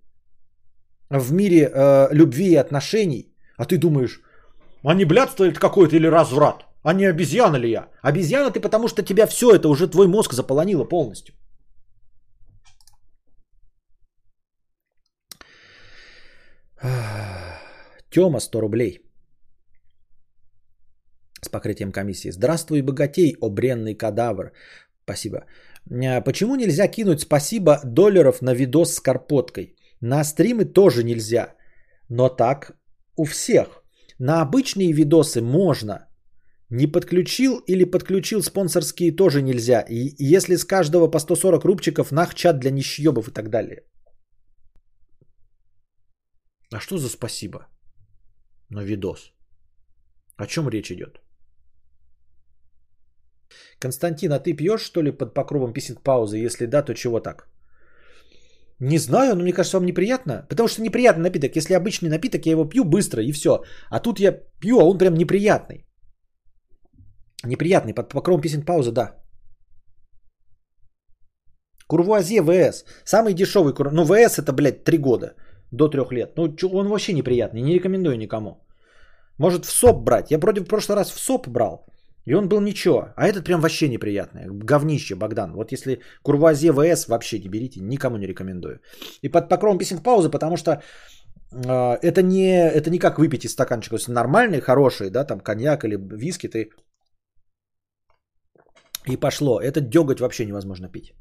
[1.11, 3.35] в мире э, любви и отношений.
[3.57, 4.21] А ты думаешь,
[4.85, 6.70] а не блядство это какое-то или разврат?
[6.83, 7.89] А не обезьяна ли я?
[8.03, 11.35] Обезьяна ты, потому что тебя все это уже твой мозг заполонило полностью.
[18.11, 19.01] Тема 100 рублей.
[21.43, 22.31] С покрытием комиссии.
[22.31, 24.53] Здравствуй, богатей, о бренный кадавр.
[25.05, 25.45] Спасибо.
[25.91, 29.77] А почему нельзя кинуть спасибо долларов на видос с карпоткой?
[30.01, 31.55] На стримы тоже нельзя.
[32.09, 32.73] Но так
[33.17, 33.85] у всех.
[34.19, 36.07] На обычные видосы можно–
[36.71, 39.85] не подключил или подключил спонсорские тоже нельзя.
[39.89, 43.83] И если с каждого по 140 рубчиков, нах чат для нищебов и так далее.
[46.73, 47.67] А что за спасибо
[48.71, 49.33] на видос?
[50.37, 51.21] О чем речь идет?
[53.81, 56.39] Константин, а ты пьешь что ли под покровом писинг паузы?
[56.39, 57.49] Если да, то чего так?
[58.79, 60.47] Не знаю, но мне кажется, вам неприятно.
[60.49, 61.57] Потому что неприятный напиток.
[61.57, 63.65] Если обычный напиток, я его пью быстро и все.
[63.91, 65.90] А тут я пью, а он прям неприятный.
[67.45, 69.17] Неприятный, под покровом песен пауза, да.
[71.91, 72.85] Курвуазье ВС.
[73.05, 73.91] Самый дешевый кур...
[73.93, 75.35] Ну, ВС это, блядь, 3 года.
[75.73, 76.37] До 3 лет.
[76.37, 77.63] Ну, он вообще неприятный.
[77.63, 78.51] Не рекомендую никому.
[79.39, 80.31] Может в СОП брать.
[80.31, 81.87] Я против в прошлый раз в СОП брал.
[82.27, 83.13] И он был ничего.
[83.17, 84.43] А этот прям вообще неприятный.
[84.47, 85.53] Говнище, Богдан.
[85.53, 87.81] Вот если Курвуазье ВС вообще не берите.
[87.81, 88.81] Никому не рекомендую.
[89.23, 90.71] И под покровом писинг паузы, потому что
[91.53, 93.97] э, это, не, это не как выпить из стаканчика.
[93.97, 96.71] То есть нормальный, хороший, да, там коньяк или виски ты
[99.07, 99.61] и пошло.
[99.61, 101.15] Этот деготь вообще невозможно пить.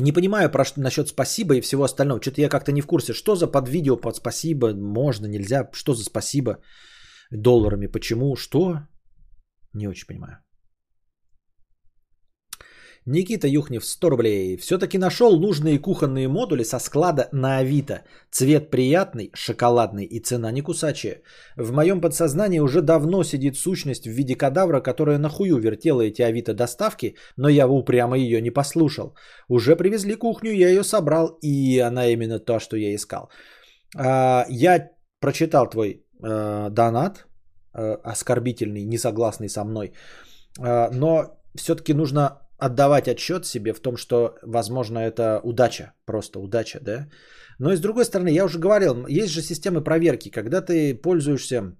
[0.00, 2.20] Не понимаю про насчет спасибо и всего остального.
[2.20, 3.12] Что-то я как-то не в курсе.
[3.12, 4.72] Что за под видео под спасибо?
[4.74, 5.68] Можно, нельзя?
[5.72, 6.58] Что за спасибо
[7.32, 7.88] долларами?
[7.88, 8.36] Почему?
[8.36, 8.86] Что?
[9.74, 10.38] Не очень понимаю.
[13.10, 14.56] Никита Юхнев 100 рублей.
[14.58, 18.02] Все-таки нашел нужные кухонные модули со склада на Авито.
[18.30, 21.22] Цвет приятный, шоколадный и цена не кусачая.
[21.56, 26.52] В моем подсознании уже давно сидит сущность в виде кадавра, которая нахую вертела эти Авито
[26.52, 29.14] доставки, но я упрямо ее не послушал.
[29.48, 33.30] Уже привезли кухню, я ее собрал, и она именно то, что я искал.
[33.96, 34.90] А, я
[35.20, 37.26] прочитал твой э, донат,
[37.72, 39.92] э, оскорбительный, несогласный со мной,
[40.60, 46.80] э, но все-таки нужно отдавать отчет себе в том, что, возможно, это удача, просто удача,
[46.80, 47.08] да.
[47.58, 51.76] Но и с другой стороны, я уже говорил, есть же системы проверки, когда ты пользуешься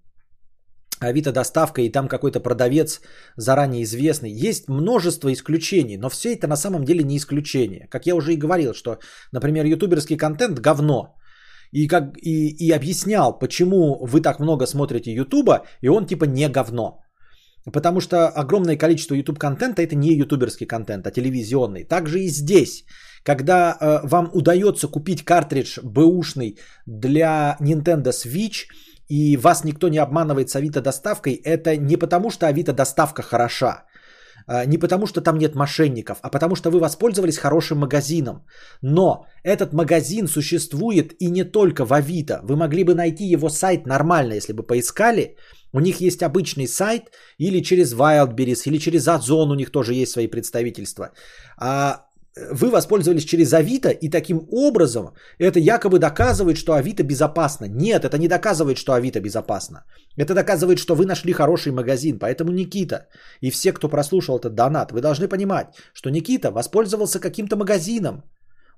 [1.01, 3.01] Авито доставкой и там какой-то продавец
[3.37, 4.31] заранее известный.
[4.31, 7.87] Есть множество исключений, но все это на самом деле не исключение.
[7.91, 8.99] Как я уже и говорил, что,
[9.33, 11.15] например, ютуберский контент говно.
[11.73, 16.49] и, как, и, и объяснял, почему вы так много смотрите Ютуба, и он типа не
[16.49, 16.99] говно.
[17.73, 21.85] Потому что огромное количество YouTube контента это не ютуберский контент, а телевизионный.
[21.85, 22.85] Также и здесь.
[23.25, 28.67] Когда э, вам удается купить картридж бэушный для Nintendo Switch,
[29.09, 33.85] и вас никто не обманывает с Авито доставкой, это не потому, что Авито доставка хороша,
[34.47, 38.45] э, не потому, что там нет мошенников, а потому, что вы воспользовались хорошим магазином.
[38.83, 42.41] Но этот магазин существует и не только в Авито.
[42.45, 45.37] Вы могли бы найти его сайт нормально, если бы поискали.
[45.73, 50.13] У них есть обычный сайт или через Wildberries, или через Озон у них тоже есть
[50.13, 51.11] свои представительства.
[51.59, 52.05] А
[52.53, 57.67] вы воспользовались через Авито, и таким образом это якобы доказывает, что Авито безопасно.
[57.69, 59.85] Нет, это не доказывает, что Авито безопасно.
[60.17, 62.19] Это доказывает, что вы нашли хороший магазин.
[62.19, 63.09] Поэтому Никита
[63.41, 68.23] и все, кто прослушал этот донат, вы должны понимать, что Никита воспользовался каким-то магазином,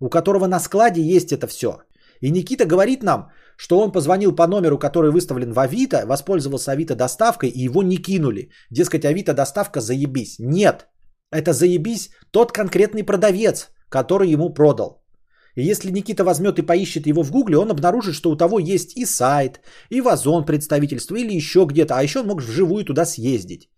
[0.01, 1.81] у которого на складе есть это все.
[2.21, 3.31] И Никита говорит нам,
[3.61, 7.99] что он позвонил по номеру, который выставлен в Авито, воспользовался Авито доставкой и его не
[7.99, 8.49] кинули.
[8.71, 10.39] Дескать, Авито доставка заебись.
[10.39, 10.89] Нет,
[11.31, 15.05] это заебись тот конкретный продавец, который ему продал.
[15.57, 18.97] И если Никита возьмет и поищет его в Гугле, он обнаружит, что у того есть
[18.97, 19.61] и сайт,
[19.91, 21.95] и вазон представительства, или еще где-то.
[21.95, 23.69] А еще он может вживую туда съездить.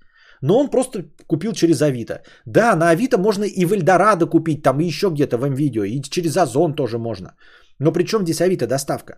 [0.43, 2.23] Но он просто купил через Авито.
[2.47, 6.01] Да, на Авито можно и в Эльдорадо купить, там и еще где-то в МВидео, и
[6.03, 7.35] через Озон тоже можно.
[7.81, 9.15] Но при чем здесь Авито доставка?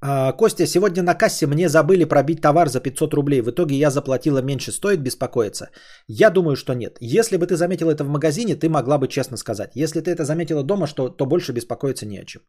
[0.00, 3.42] Костя, сегодня на кассе мне забыли пробить товар за 500 рублей.
[3.42, 4.72] В итоге я заплатила меньше.
[4.72, 5.68] Стоит беспокоиться?
[6.08, 6.96] Я думаю, что нет.
[7.00, 9.72] Если бы ты заметил это в магазине, ты могла бы честно сказать.
[9.74, 12.42] Если ты это заметила дома, что, то больше беспокоиться не о чем.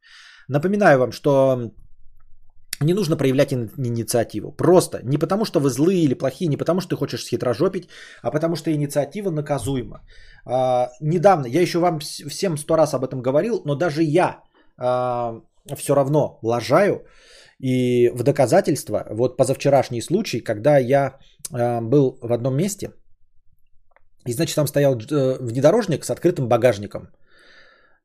[0.47, 1.71] Напоминаю вам, что
[2.81, 4.51] не нужно проявлять инициативу.
[4.51, 7.89] Просто не потому, что вы злые или плохие, не потому, что ты хочешь схитрожопить,
[8.21, 10.01] а потому что инициатива наказуема.
[10.45, 14.43] А, недавно, я еще вам всем сто раз об этом говорил, но даже я
[14.77, 15.41] а,
[15.75, 17.05] все равно лажаю.
[17.61, 21.19] И в доказательство, вот позавчерашний случай, когда я
[21.53, 22.91] э, был в одном месте,
[24.27, 27.09] и значит там стоял э, внедорожник с открытым багажником,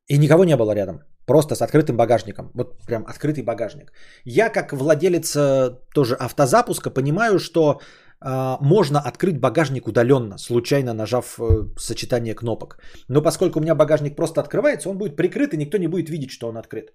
[0.08, 3.92] и никого не было рядом, просто с открытым багажником, вот прям открытый багажник.
[4.24, 7.80] Я как владелец э, тоже автозапуска понимаю, что
[8.20, 11.44] э, можно открыть багажник удаленно, случайно нажав э,
[11.78, 12.78] сочетание кнопок.
[13.08, 16.30] Но поскольку у меня багажник просто открывается, он будет прикрыт, и никто не будет видеть,
[16.30, 16.92] что он открыт.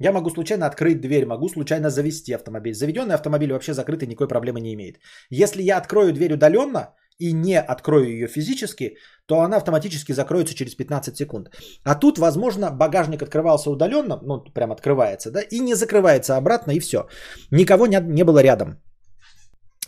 [0.00, 2.74] Я могу случайно открыть дверь, могу случайно завести автомобиль.
[2.74, 4.96] Заведенный автомобиль вообще закрытый, никакой проблемы не имеет.
[5.30, 8.96] Если я открою дверь удаленно и не открою ее физически,
[9.26, 11.48] то она автоматически закроется через 15 секунд.
[11.84, 16.80] А тут, возможно, багажник открывался удаленно, ну, прям открывается, да, и не закрывается обратно, и
[16.80, 17.06] все.
[17.52, 18.82] Никого не, не было рядом.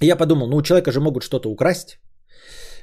[0.01, 1.99] Я подумал, ну, у человека же могут что-то украсть.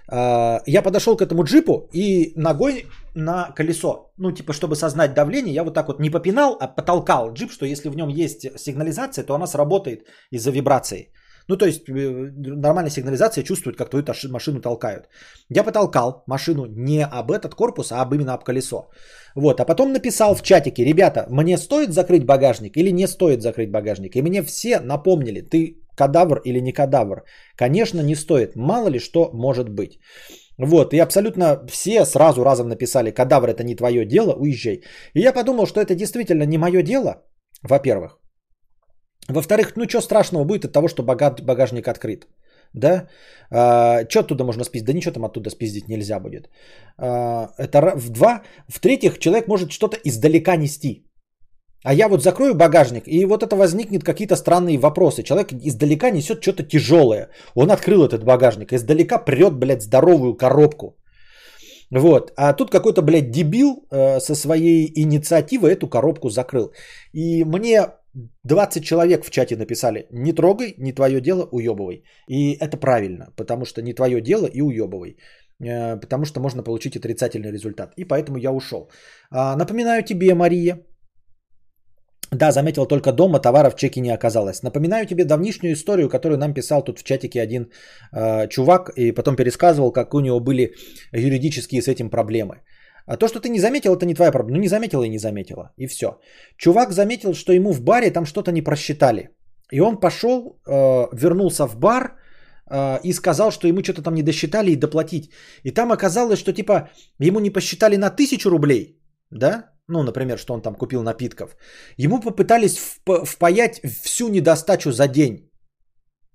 [0.08, 2.86] А, я подошел к этому джипу и ногой
[3.16, 7.34] на колесо, ну типа чтобы сознать давление, я вот так вот не попинал, а потолкал
[7.34, 11.12] джип, что если в нем есть сигнализация, то она сработает из-за вибрации.
[11.50, 15.10] Ну то есть э, нормальная сигнализация чувствует, как твою машину толкают.
[15.50, 18.90] Я потолкал машину не об этот корпус, а об именно об колесо.
[19.36, 23.72] Вот, а потом написал в чатике, ребята, мне стоит закрыть багажник или не стоит закрыть
[23.72, 24.16] багажник?
[24.16, 27.24] И мне все напомнили, ты кадавр или не кадавр.
[27.56, 28.56] Конечно, не стоит.
[28.56, 30.00] Мало ли что может быть.
[30.58, 34.84] Вот, и абсолютно все сразу разом написали, кадавр это не твое дело, уезжай.
[35.14, 37.24] И я подумал, что это действительно не мое дело,
[37.64, 38.20] во-первых.
[39.30, 42.28] Во-вторых, ну что страшного будет от того, что багажник открыт.
[42.74, 43.08] Да?
[43.52, 44.88] А, что оттуда можно спиздить?
[44.88, 46.50] Да ничего там оттуда спиздить нельзя будет.
[46.98, 48.42] А, это в два.
[48.68, 51.06] В-третьих, человек может что-то издалека нести.
[51.84, 55.24] А я вот закрою багажник, и вот это возникнет какие-то странные вопросы.
[55.24, 57.30] Человек издалека несет что-то тяжелое.
[57.56, 60.96] Он открыл этот багажник, издалека прет, блядь, здоровую коробку.
[61.92, 62.32] Вот.
[62.38, 66.72] А тут какой-то, блядь, дебил э, со своей инициативой эту коробку закрыл.
[67.14, 67.88] И мне
[68.44, 72.04] 20 человек в чате написали, не трогай, не твое дело, уебывай.
[72.28, 75.18] И это правильно, потому что не твое дело и уебывай.
[75.64, 77.94] Э, потому что можно получить отрицательный результат.
[77.98, 78.90] И поэтому я ушел.
[79.32, 80.80] А, напоминаю тебе, Мария,
[82.36, 84.64] да, заметил только дома, товара в чеке не оказалось.
[84.64, 87.72] Напоминаю тебе давнишнюю историю, которую нам писал тут в чатике один
[88.12, 90.74] э, чувак, и потом пересказывал, как у него были
[91.12, 92.62] юридические с этим проблемы.
[93.06, 94.58] А то, что ты не заметил, это не твоя проблема.
[94.58, 95.72] Ну, не заметила и не заметила.
[95.78, 96.20] И все.
[96.58, 99.30] Чувак заметил, что ему в баре там что-то не просчитали.
[99.72, 102.16] И он пошел, э, вернулся в бар
[102.70, 105.32] э, и сказал, что ему что-то там не досчитали и доплатить.
[105.64, 106.90] И там оказалось, что типа
[107.20, 109.03] ему не посчитали на тысячу рублей,
[109.38, 111.56] да, ну, например, что он там купил напитков,
[111.98, 112.78] ему попытались
[113.26, 115.50] впаять всю недостачу за день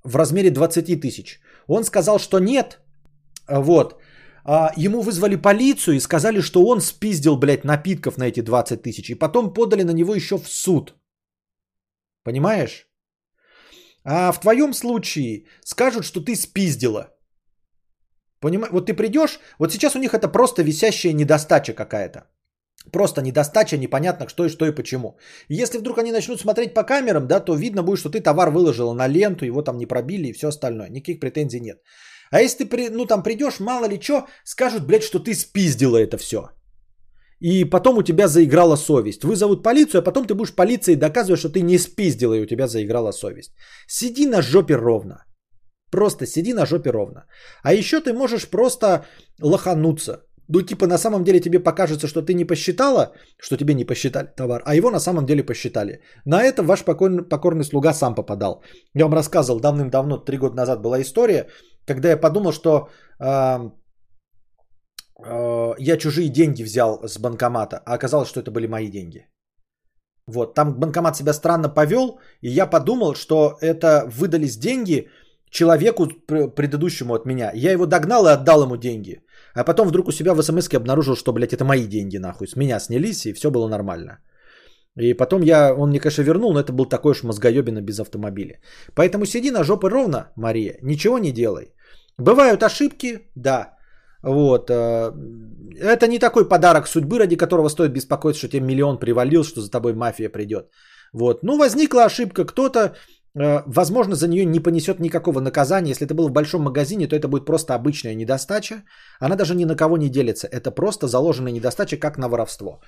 [0.05, 1.41] в размере 20 тысяч.
[1.66, 2.81] Он сказал, что нет,
[3.49, 4.01] вот,
[4.45, 9.11] а, ему вызвали полицию и сказали, что он спиздил, блядь, напитков на эти 20 тысяч.
[9.11, 10.95] И потом подали на него еще в суд.
[12.25, 12.89] Понимаешь?
[14.05, 17.09] А в твоем случае скажут, что ты спиздила.
[18.41, 18.73] Понимаешь?
[18.73, 22.20] Вот ты придешь, вот сейчас у них это просто висящая недостача какая-то.
[22.93, 25.19] Просто недостача, непонятно что и что и почему.
[25.48, 28.94] Если вдруг они начнут смотреть по камерам, да, то видно будет, что ты товар выложила
[28.94, 30.90] на ленту, его там не пробили и все остальное.
[30.90, 31.78] Никаких претензий нет.
[32.31, 36.19] А если ты, ну, там придешь, мало ли что, скажут, блядь, что ты спиздила это
[36.19, 36.51] все.
[37.40, 39.24] И потом у тебя заиграла совесть.
[39.24, 42.66] Вызовут полицию, а потом ты будешь полиции доказывать, что ты не спиздила и у тебя
[42.66, 43.52] заиграла совесть.
[43.86, 45.24] Сиди на жопе ровно.
[45.90, 47.27] Просто сиди на жопе ровно.
[47.62, 49.06] А еще ты можешь просто
[49.40, 50.28] лохануться.
[50.49, 54.29] Ну, типа, на самом деле тебе покажется, что ты не посчитала, что тебе не посчитали
[54.37, 56.01] товар, а его на самом деле посчитали.
[56.25, 58.62] На это ваш покорный, покорный слуга сам попадал.
[58.95, 61.49] Я вам рассказывал давным-давно, три года назад была история,
[61.87, 62.89] когда я подумал, что
[63.20, 63.70] э,
[65.25, 69.27] э, я чужие деньги взял с банкомата, а оказалось, что это были мои деньги.
[70.27, 75.09] Вот, там банкомат себя странно повел, и я подумал, что это выдались деньги
[75.51, 76.07] человеку
[76.57, 77.51] предыдущему от меня.
[77.55, 79.23] Я его догнал и отдал ему деньги.
[79.59, 82.47] А потом вдруг у себя в смс обнаружил, что, блядь, это мои деньги, нахуй.
[82.47, 84.18] С меня снялись, и все было нормально.
[85.01, 88.60] И потом я, он мне, конечно, вернул, но это был такой уж мозгоебина без автомобиля.
[88.94, 91.72] Поэтому сиди на жопе ровно, Мария, ничего не делай.
[92.18, 93.76] Бывают ошибки, да.
[94.22, 94.70] Вот.
[94.70, 95.12] Э,
[95.80, 99.70] это не такой подарок судьбы, ради которого стоит беспокоиться, что тебе миллион привалил, что за
[99.70, 100.70] тобой мафия придет.
[101.12, 101.43] Вот.
[101.43, 102.94] Ну, возникла ошибка, кто-то,
[103.35, 105.91] возможно, за нее не понесет никакого наказания.
[105.91, 108.83] Если это было в большом магазине, то это будет просто обычная недостача.
[109.21, 110.47] Она даже ни на кого не делится.
[110.47, 112.81] Это просто заложенная недостача, как на воровство.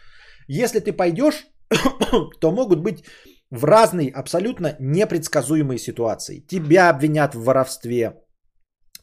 [0.49, 1.47] Если ты пойдешь,
[2.41, 3.05] то могут быть
[3.51, 6.41] в разные, абсолютно непредсказуемые ситуации.
[6.47, 8.15] Тебя обвинят в воровстве,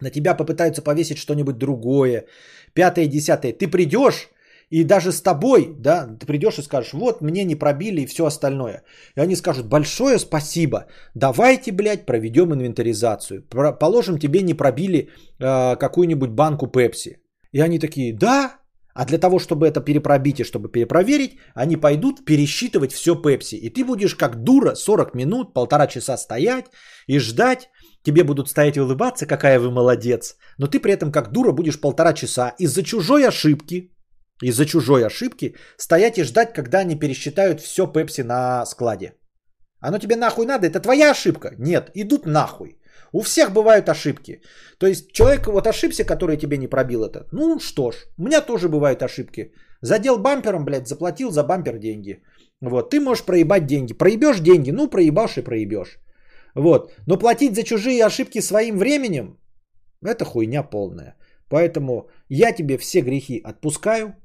[0.01, 2.25] на тебя попытаются повесить что-нибудь другое,
[2.73, 3.53] пятое, десятое.
[3.53, 4.29] Ты придешь,
[4.69, 8.25] и даже с тобой, да, ты придешь и скажешь, вот мне не пробили и все
[8.25, 8.83] остальное.
[9.15, 13.43] И они скажут, большое спасибо, давайте, блядь, проведем инвентаризацию.
[13.79, 17.21] Положим, тебе не пробили э, какую-нибудь банку Пепси.
[17.53, 18.59] И они такие, да,
[18.93, 23.55] а для того, чтобы это перепробить и чтобы перепроверить, они пойдут пересчитывать все Пепси.
[23.55, 26.65] И ты будешь как дура 40 минут, полтора часа стоять
[27.07, 27.69] и ждать,
[28.03, 31.79] тебе будут стоять и улыбаться, какая вы молодец, но ты при этом как дура будешь
[31.79, 33.91] полтора часа из-за чужой ошибки,
[34.41, 39.13] из-за чужой ошибки стоять и ждать, когда они пересчитают все Пепси на складе.
[39.79, 40.67] Оно тебе нахуй надо?
[40.67, 41.55] Это твоя ошибка?
[41.59, 42.79] Нет, идут нахуй.
[43.11, 44.41] У всех бывают ошибки.
[44.79, 47.27] То есть человек вот ошибся, который тебе не пробил это.
[47.31, 49.53] Ну что ж, у меня тоже бывают ошибки.
[49.81, 52.21] Задел бампером, блядь, заплатил за бампер деньги.
[52.61, 53.93] Вот, ты можешь проебать деньги.
[53.93, 55.99] Проебешь деньги, ну проебашь и проебешь.
[56.55, 56.91] Вот.
[57.05, 59.37] Но платить за чужие ошибки своим временем,
[60.03, 61.15] это хуйня полная.
[61.49, 64.15] Поэтому я тебе все грехи отпускаю.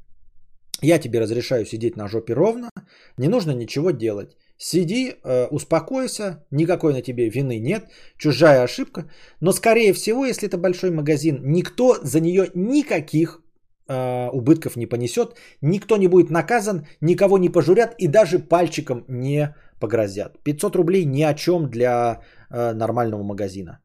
[0.80, 2.70] Я тебе разрешаю сидеть на жопе ровно.
[3.18, 4.36] Не нужно ничего делать.
[4.58, 9.10] Сиди, э, успокойся, никакой на тебе вины нет, чужая ошибка.
[9.40, 13.42] Но скорее всего, если это большой магазин, никто за нее никаких
[13.88, 19.54] э, убытков не понесет, никто не будет наказан, никого не пожурят и даже пальчиком не
[19.80, 20.38] погрозят.
[20.44, 22.20] 500 рублей ни о чем для
[22.50, 23.80] э, нормального магазина.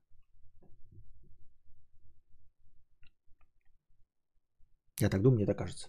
[4.99, 5.88] Я так думаю, мне так кажется.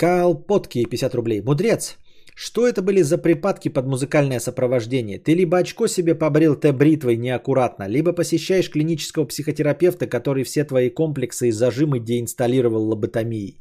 [0.00, 1.42] Кал Потки 50 рублей.
[1.42, 1.98] Мудрец,
[2.34, 5.18] что это были за припадки под музыкальное сопровождение?
[5.18, 11.48] Ты либо очко себе побрил Т-бритвой неаккуратно, либо посещаешь клинического психотерапевта, который все твои комплексы
[11.48, 13.60] и зажимы деинсталлировал лоботомией.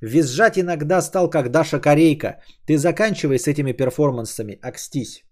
[0.00, 2.40] Визжать иногда стал как Даша Корейка.
[2.66, 5.24] Ты заканчивай с этими перформансами, акстись.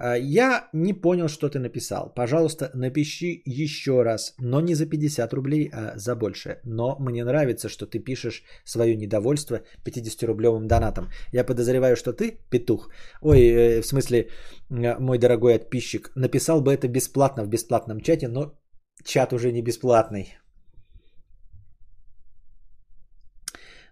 [0.00, 2.12] А, я не понял, что ты написал.
[2.14, 6.60] Пожалуйста, напиши еще раз, но не за 50 рублей, а за больше.
[6.64, 11.08] Но мне нравится, что ты пишешь свое недовольство 50-рублевым донатом.
[11.32, 12.88] Я подозреваю, что ты, петух,
[13.20, 14.28] ой, э, в смысле,
[14.70, 18.54] мой дорогой подписчик, написал бы это бесплатно в бесплатном чате, но
[19.04, 20.34] чат уже не бесплатный.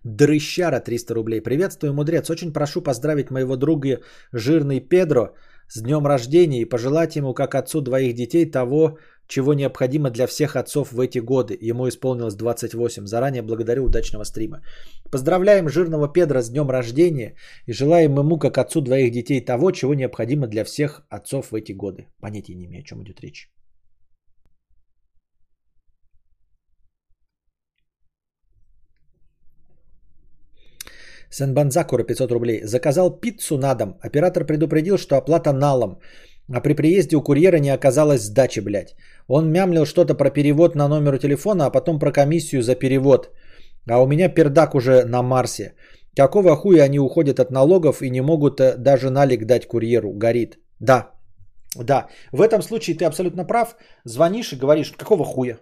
[0.04, 1.42] Дрыщара 300 рублей.
[1.42, 2.30] Приветствую, мудрец.
[2.30, 4.00] Очень прошу поздравить моего друга
[4.32, 5.34] Жирный Педро
[5.68, 10.56] с днем рождения и пожелать ему, как отцу двоих детей, того, чего необходимо для всех
[10.56, 11.56] отцов в эти годы.
[11.60, 13.06] Ему исполнилось 28.
[13.06, 14.62] Заранее благодарю удачного стрима.
[15.10, 17.34] Поздравляем жирного Педро с днем рождения
[17.66, 21.72] и желаем ему, как отцу двоих детей, того, чего необходимо для всех отцов в эти
[21.72, 22.06] годы.
[22.20, 23.50] Понятия не имею, о чем идет речь.
[31.30, 32.62] Сенбанзакура 500 рублей.
[32.64, 33.98] Заказал пиццу на дом.
[34.00, 35.98] Оператор предупредил, что оплата налом.
[36.52, 38.94] А при приезде у курьера не оказалось сдачи, блядь.
[39.26, 43.30] Он мямлил что-то про перевод на номер телефона, а потом про комиссию за перевод.
[43.90, 45.74] А у меня пердак уже на Марсе.
[46.16, 50.12] Какого хуя они уходят от налогов и не могут э, даже налик дать курьеру?
[50.12, 50.58] Горит.
[50.80, 51.10] Да,
[51.76, 52.08] да.
[52.32, 53.76] В этом случае ты абсолютно прав.
[54.04, 55.58] Звонишь и говоришь, какого хуя?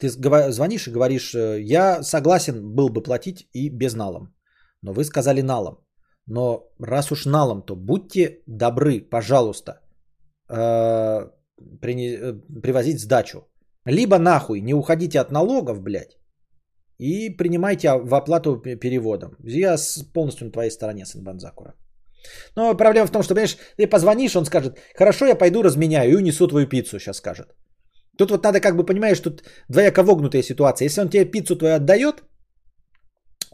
[0.00, 4.34] Ты звонишь и говоришь, э, я согласен был бы платить и без налом.
[4.82, 5.78] Но вы сказали налом.
[6.26, 9.80] Но раз уж налом, то будьте добры, пожалуйста,
[10.48, 11.30] э,
[12.62, 13.38] привозить сдачу.
[13.86, 16.18] Либо нахуй не уходите от налогов, блядь,
[16.98, 19.36] и принимайте в оплату переводом.
[19.42, 19.76] Я
[20.14, 21.74] полностью на твоей стороне, Сенбан Закура.
[22.56, 26.16] Но проблема в том, что, понимаешь, ты позвонишь, он скажет, хорошо, я пойду разменяю и
[26.16, 27.48] унесу твою пиццу, сейчас скажет.
[28.18, 30.86] Тут вот надо как бы, понимаешь, тут двояко вогнутая ситуация.
[30.86, 32.22] Если он тебе пиццу твою отдает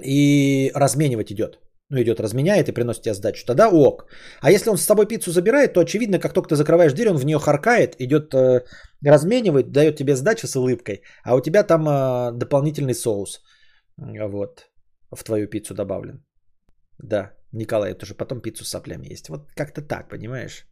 [0.02, 1.60] и разменивать идет,
[1.90, 4.06] ну идет, разменяет и приносит тебе сдачу, тогда ок.
[4.40, 7.16] А если он с собой пиццу забирает, то очевидно, как только ты закрываешь дверь, он
[7.16, 8.64] в нее харкает, идет э,
[9.04, 13.40] разменивает, дает тебе сдачу с улыбкой, а у тебя там э, дополнительный соус
[13.96, 14.70] вот,
[15.12, 16.24] в твою пиццу добавлен.
[16.98, 19.28] Да, Николай, это уже потом пиццу с соплями есть.
[19.28, 20.66] Вот как-то так, понимаешь?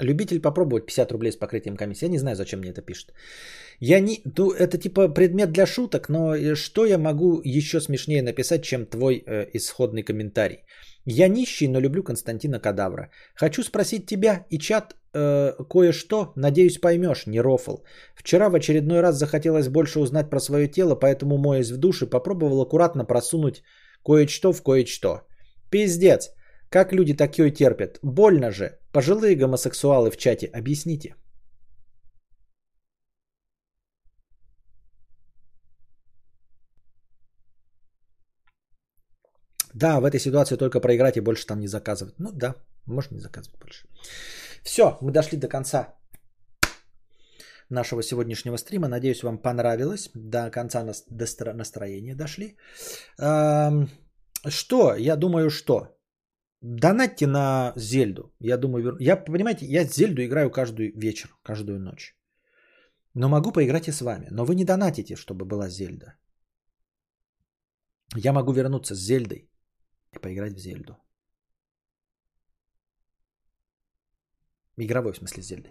[0.00, 2.06] Любитель попробовать 50 рублей с покрытием комиссии.
[2.06, 3.12] Я не знаю, зачем мне это пишет.
[3.80, 8.22] Я не, ну, это типа предмет для шуток, но э, что я могу еще смешнее
[8.22, 10.64] написать, чем твой э, исходный комментарий?
[11.06, 13.10] Я нищий, но люблю Константина Кадавра.
[13.34, 17.76] Хочу спросить тебя и чат э, кое-что, надеюсь поймешь, не рофл.
[18.16, 22.62] Вчера в очередной раз захотелось больше узнать про свое тело, поэтому, моясь в душе, попробовал
[22.62, 23.62] аккуратно просунуть
[24.04, 25.26] кое-что в кое-что.
[25.70, 26.30] Пиздец.
[26.70, 27.98] Как люди такое терпят?
[28.02, 28.78] Больно же.
[28.92, 31.14] Пожилые гомосексуалы в чате, объясните.
[39.74, 42.14] Да, в этой ситуации только проиграть и больше там не заказывать.
[42.18, 42.54] Ну да,
[42.86, 43.88] можно не заказывать больше.
[44.62, 45.94] Все, мы дошли до конца
[47.70, 48.88] нашего сегодняшнего стрима.
[48.88, 50.10] Надеюсь, вам понравилось.
[50.14, 50.84] До конца
[51.54, 52.56] настроения дошли.
[54.48, 54.94] Что?
[54.96, 55.96] Я думаю, что?
[56.60, 58.32] Донатьте на Зельду.
[58.40, 62.16] Я думаю, я, понимаете, я Зельду играю каждый вечер, каждую ночь.
[63.14, 64.28] Но могу поиграть и с вами.
[64.30, 66.14] Но вы не донатите, чтобы была Зельда.
[68.16, 69.50] Я могу вернуться с Зельдой
[70.12, 70.96] и поиграть в Зельду.
[74.76, 75.70] Игровой, в смысле, Зельды.